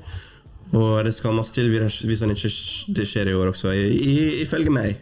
Og 0.76 1.06
det 1.06 1.14
skal 1.16 1.38
masse 1.38 1.56
til 1.56 1.70
hvis 1.72 2.24
han 2.24 2.34
ikke 2.34 2.52
det 2.98 3.06
skjer 3.08 3.30
i 3.32 3.36
år 3.38 3.54
også, 3.54 3.72
ifølge 4.44 4.74
meg. 4.74 4.98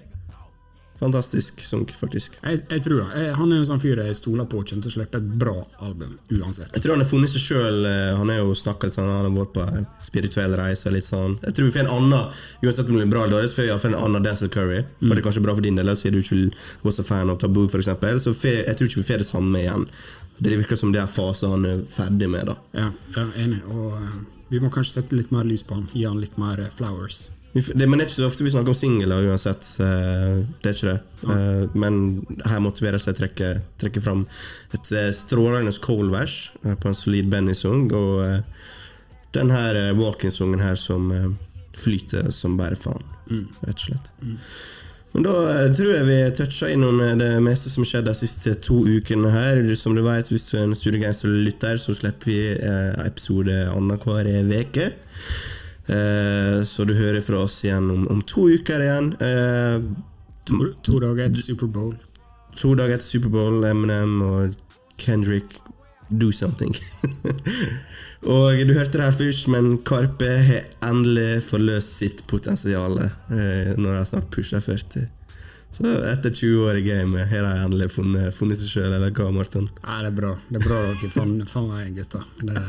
Fantastisk 1.06 1.64
sang, 1.66 1.86
faktisk. 1.96 2.36
Jeg, 2.42 2.64
jeg 2.70 2.84
tror 2.86 3.04
det. 3.04 3.26
Han 3.40 3.54
er 3.54 3.62
en 3.62 3.70
sånn 3.70 3.82
fyr 3.84 4.02
jeg 4.04 4.18
stoler 4.18 4.50
på 4.50 4.64
kommer 4.66 4.86
til 4.86 4.92
å 4.92 4.96
slippe 4.98 5.22
et 5.22 5.32
bra 5.40 5.56
album 5.86 6.18
uansett. 6.34 6.74
Jeg 6.74 6.84
tror 6.84 6.96
han 6.96 7.06
har 7.06 7.10
funnet 7.10 7.32
seg 7.32 7.44
sjøl. 7.46 7.86
Han 8.20 8.32
har 8.34 8.42
jo 8.42 8.56
snakket 8.58 8.90
litt 8.90 8.98
sånn, 8.98 9.12
han 9.12 9.28
har 9.30 9.36
vært 9.36 9.54
på 9.56 9.66
en 9.66 9.88
spirituell 10.06 10.58
reise. 10.60 10.94
Litt 10.94 11.08
sånn. 11.08 11.38
Jeg 11.46 11.58
tror 11.58 11.70
vi 11.70 11.76
får 11.78 11.86
en 11.86 11.94
annen 12.00 12.14
Uansett 12.66 12.90
om 12.90 12.96
det 12.98 13.04
blir 13.04 13.12
bra 13.14 13.24
eller 13.24 13.38
dårlig, 13.38 13.50
så 13.52 13.62
får 13.62 13.68
vi 13.70 13.90
en 13.92 13.98
annen 14.00 14.24
Dazzle 14.26 14.50
Curry. 14.50 14.82
Og 15.02 15.12
det 15.12 15.20
er 15.20 15.26
kanskje 15.26 15.44
bra 15.46 15.56
for 15.56 15.66
din 15.66 15.78
del, 15.80 15.92
siden 15.98 16.20
du 16.20 16.24
ikke 16.24 16.86
var 16.86 16.96
så 16.96 17.06
fan 17.06 17.32
av 17.32 17.40
Taboo, 17.42 17.70
eksempel 17.70 18.22
Så 18.22 18.34
jeg 18.42 18.76
tror 18.78 18.90
ikke 18.90 19.02
vi 19.02 19.10
får 19.10 19.24
det 19.24 19.28
samme 19.30 19.62
igjen. 19.62 19.88
Det 20.38 20.52
virker 20.58 20.76
som 20.80 20.92
det 20.92 21.00
er 21.00 21.12
fasen 21.12 21.54
han 21.54 21.68
er 21.70 21.84
ferdig 21.90 22.30
med. 22.32 22.50
da 22.52 22.56
Ja, 22.76 22.90
jeg 23.16 23.22
er 23.24 23.44
enig. 23.46 23.62
Og 23.72 23.94
eh, 23.96 24.18
vi 24.52 24.60
må 24.60 24.72
kanskje 24.74 25.00
sette 25.00 25.16
litt 25.16 25.32
mer 25.32 25.48
lys 25.48 25.64
på 25.64 25.78
han. 25.78 25.88
Gi 25.94 26.04
han 26.06 26.20
litt 26.20 26.36
mer 26.42 26.60
eh, 26.60 26.72
flowers. 26.76 27.30
Det, 27.56 27.88
Men 27.88 27.96
det 27.98 28.04
er 28.04 28.10
ikke 28.10 28.18
så 28.18 28.28
ofte 28.28 28.44
vi 28.44 28.52
snakker 28.52 28.74
om 28.74 28.76
singler 28.76 29.30
uansett. 29.30 29.64
eh, 29.80 30.44
Det 30.60 30.70
er 30.70 30.76
ikke 30.76 30.92
det. 30.92 31.00
Ja. 31.24 31.68
Men 31.74 32.26
her 32.44 32.60
måtte 32.60 32.84
vi 32.84 32.92
å 32.92 33.00
trekke, 33.00 33.52
trekke 33.80 34.04
fram 34.04 34.26
et 34.76 34.92
eh, 34.92 35.12
strålende 35.16 35.72
Cole-vers 35.80 36.52
eh, 36.66 36.76
på 36.76 36.92
en 36.92 36.98
solid 37.00 37.32
Benny-sang. 37.32 37.88
Og 37.96 38.26
eh, 38.26 38.42
den 39.40 39.56
her 39.56 39.80
eh, 39.80 39.94
Walking-sangen 39.96 40.60
her 40.60 40.76
som 40.76 41.08
eh, 41.16 41.30
flyter 41.80 42.28
som 42.36 42.58
bare 42.60 42.76
faen. 42.76 43.04
Rett 43.64 43.80
og 43.80 43.86
slett. 43.88 44.12
Men 45.16 45.24
da 45.24 45.34
eh, 45.54 45.72
tror 45.72 45.94
jeg 45.94 46.06
vi 46.10 46.20
toucha 46.36 46.68
innom 46.76 47.00
eh, 47.00 47.16
det 47.24 47.32
meste 47.44 47.72
som 47.72 47.88
skjedde 47.88 48.12
de 48.12 48.20
siste 48.20 48.58
to 48.68 48.82
ukene 48.84 49.32
her. 49.32 49.64
Som 49.80 49.96
du 49.96 50.04
vet, 50.04 50.28
hvis 50.28 50.50
du 50.52 50.58
er 50.60 50.68
en 50.68 50.76
Studiogangster-lytter, 50.76 51.80
så 51.80 51.96
slipper 51.96 52.34
vi 52.34 52.40
eh, 52.52 53.06
episode 53.08 53.62
annenhver 53.72 54.28
uke. 54.60 54.92
Eh, 55.88 56.64
så 56.66 56.86
du 56.90 56.96
hører 56.98 57.22
fra 57.22 57.44
oss 57.46 57.60
igjen 57.66 57.90
om, 57.94 58.08
om 58.10 58.22
to 58.26 58.48
uker 58.56 58.82
igjen. 58.86 59.14
Eh, 59.22 59.80
To, 60.46 60.60
to 60.86 61.00
dager 61.02 61.26
etter 61.26 61.42
Superbowl. 61.42 61.96
to 62.56 62.76
dager 62.78 63.00
etter 63.00 63.08
Superbowl, 63.08 63.64
Eminem 63.66 64.20
og 64.22 64.54
Kendrick 65.02 65.56
do 66.10 66.30
something. 66.32 66.70
og 68.36 68.62
du 68.68 68.74
hørte 68.78 69.00
det 69.00 69.08
her 69.08 69.16
først, 69.18 69.48
men 69.50 69.80
Karpe 69.82 70.30
har 70.46 70.68
endelig 70.86 71.42
forløst 71.48 71.98
sitt 71.98 72.22
potensial 72.30 73.00
eh, 73.08 73.74
når 73.74 73.98
de 73.98 74.06
snart 74.12 74.30
pusher 74.36 74.62
40. 74.62 75.08
Så 75.76 75.96
etter 76.14 76.30
20 76.32 76.62
år 76.70 76.78
i 76.80 76.86
gamet 76.86 77.26
har 77.34 77.42
de 77.44 77.66
endelig 77.66 77.90
funnet, 77.98 78.30
funnet 78.38 78.62
seg 78.62 78.70
sjøl, 78.70 78.94
eller 78.94 79.12
hva, 79.18 79.32
Martin? 79.34 79.66
Nei, 79.82 79.98
det 80.06 80.14
er 80.14 80.20
bra. 80.22 80.36
Det 80.48 80.62
er 80.62 80.68
bra 80.70 80.78
dere 80.86 81.12
fant 81.50 81.72
meg, 81.74 81.90
gutta. 81.98 82.22
Det 82.46 82.62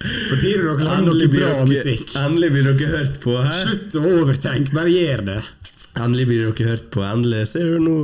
på 0.00 0.36
tide 0.40 0.62
dere 0.64 0.84
lager 0.86 1.02
noe 1.04 1.26
bra 1.28 1.48
musikk. 1.68 2.14
Endelig 2.16 2.48
blir 2.54 2.68
dere 2.70 2.92
hørt 2.94 3.18
på 3.20 3.34
her. 3.36 3.66
Slutt 3.66 3.98
å 4.00 4.04
overtenke, 4.22 4.72
bare 4.72 4.92
gjør 4.94 5.22
det. 5.26 5.40
Endelig 6.00 6.24
blir 6.30 6.46
dere 6.46 6.68
hørt 6.70 6.86
på. 6.94 7.02
Endelig 7.04 7.42
ser 7.50 7.74
du 7.74 7.84
nå 7.84 7.96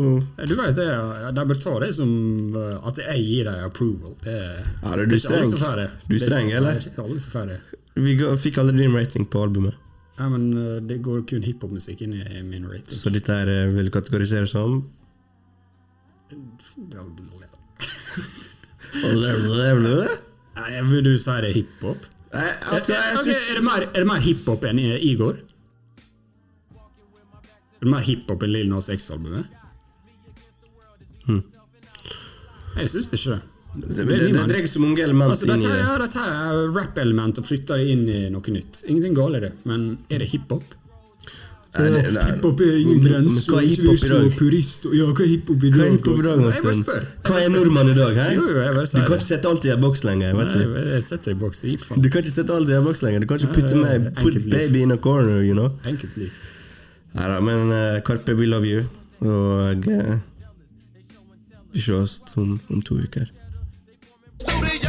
Du 0.51 0.53
vet 0.59 0.77
det, 0.77 0.89
De 1.39 1.47
bør 1.49 1.61
ta 1.63 1.79
det 1.87 1.93
som 1.97 2.11
uh, 2.53 2.77
at 2.91 3.01
jeg 3.01 3.25
gir 3.25 3.49
dem 3.49 3.65
approval. 3.65 4.13
Det, 4.27 4.37
Ja, 4.83 4.93
du 4.93 5.07
er 5.07 5.17
ikke 5.17 5.23
streng. 5.25 5.89
Du 6.11 6.19
streng, 6.21 6.53
eller? 6.53 6.83
Det 6.85 6.93
er 6.93 7.03
alle 7.07 7.19
som 7.23 7.33
får 7.39 7.51
det. 7.55 7.59
Vi 7.97 8.19
fikk 8.45 8.61
aldri 8.61 8.77
din 8.83 8.93
rating 8.93 9.25
på 9.33 9.47
albumet, 9.47 9.81
Ja, 10.19 10.29
men 10.29 10.51
uh, 10.53 10.77
det 10.85 11.01
går 11.07 11.25
kun 11.31 11.47
hiphopmusikk 11.49 12.05
inn 12.05 12.19
i 12.21 12.43
min 12.45 12.69
rating. 12.69 12.93
så 12.93 13.09
dette 13.15 13.33
her 13.33 13.73
vil 13.73 13.89
du 13.89 13.95
kategorisere 13.95 14.49
som 14.51 14.83
Nei, 19.17 20.17
Vil 20.91 21.03
du 21.05 21.13
si 21.21 21.31
det 21.43 21.51
er 21.51 21.57
hiphop? 21.61 22.07
Jeg 22.37 22.55
ok, 22.73 22.89
syns- 23.23 23.43
er 23.51 23.55
det 23.59 23.65
mer, 23.65 23.83
er 23.87 24.01
det 24.03 24.07
mer 24.09 24.21
hiphop 24.25 24.65
enn 24.69 24.79
Igor? 24.81 25.37
Er 27.77 27.85
det 27.85 27.91
mer 27.93 28.05
hiphop 28.07 28.43
enn 28.47 28.53
Lil 28.55 28.69
Nas 28.73 28.89
X-albumet? 28.93 29.47
Hm. 31.27 31.43
Jeg 32.77 32.89
syns 32.93 33.13
ikke 33.13 33.37
det. 33.37 33.43
Det, 33.77 33.89
Det 33.97 34.07
det, 34.09 34.33
det 34.33 34.45
dreier 34.49 34.67
så 34.73 34.81
mange 34.81 35.03
element 35.05 35.31
Altså, 35.35 35.45
inn 35.53 35.61
i 35.61 35.67
det. 35.69 35.79
ja, 35.83 35.97
dette 36.01 36.23
er 36.25 36.61
rap-element 36.73 37.39
og 37.39 37.45
flytter 37.45 37.77
det 37.83 37.89
inn 37.93 38.07
i 38.09 38.21
noe 38.33 38.55
nytt. 38.55 38.85
Ingenting 38.89 39.15
galt 39.19 39.37
i 39.37 39.41
det, 39.45 39.53
men 39.69 39.99
er 40.09 40.19
det 40.25 40.31
hiphop? 40.33 40.65
Nei, 41.77 42.03
hiphop 42.31 42.61
er 42.64 42.77
ingen 42.81 43.01
grenser. 43.05 43.53
hva 43.53 43.61
er 43.61 43.66
hiphop 43.68 44.05
i 44.07 44.09
dag? 44.12 44.29
Purist, 44.39 44.87
ja, 44.97 45.07
hva 45.11 45.24
er 45.24 45.31
hiphop 45.33 45.64
i 45.66 45.70
Hva 45.70 45.77
er 45.77 45.83
dag? 45.83 45.97
hiphop 45.97 46.18
i 46.18 46.27
dag, 46.27 46.43
Martin? 46.47 46.85
Hva 47.27 47.41
er 47.43 47.49
nordmann 47.53 47.91
i 47.93 47.97
dag? 47.99 48.20
Jo, 48.37 48.47
jo, 48.49 48.59
jeg 48.64 48.74
bare 48.79 48.87
Du 48.87 49.01
kan 49.11 49.16
ikke 49.20 49.29
sette 49.29 49.51
alt 49.51 49.64
i 49.68 49.72
en 49.74 49.81
boks 49.85 50.05
lenger. 50.09 50.37
Vet 50.41 50.53
du. 50.55 50.62
Nei, 50.72 50.85
jeg 50.95 51.05
setter 51.11 51.35
i 51.35 51.39
boks. 51.43 51.64
i 51.64 51.77
faen. 51.83 52.03
Du 52.03 52.09
kan 52.11 52.24
ikke 52.24 52.35
sette 52.39 52.57
alt 52.57 52.72
i 52.72 52.77
en 52.79 52.85
boks 52.87 53.03
lenger. 53.05 53.20
Du 53.20 53.27
kan 53.33 53.43
ikke 53.43 53.55
putte 53.61 53.77
meg 53.83 54.09
Put 54.22 54.39
baby 54.51 54.83
in 54.87 54.91
a 54.93 54.97
corner, 54.97 55.43
you 55.45 55.55
know. 55.55 55.70
Enkelt 55.85 56.16
liv. 56.16 56.31
Neida, 57.16 57.41
men 57.41 57.70
eh, 57.72 58.01
Karpe, 58.05 58.35
we 58.37 58.47
love 58.47 58.66
you. 58.68 58.85
Og 59.20 59.87
uh, 59.89 60.16
vi 61.72 61.81
ses 61.81 62.20
om, 62.37 62.59
om 62.70 62.83
to 62.83 62.99
uker. 63.01 63.31
Studio 64.41 64.86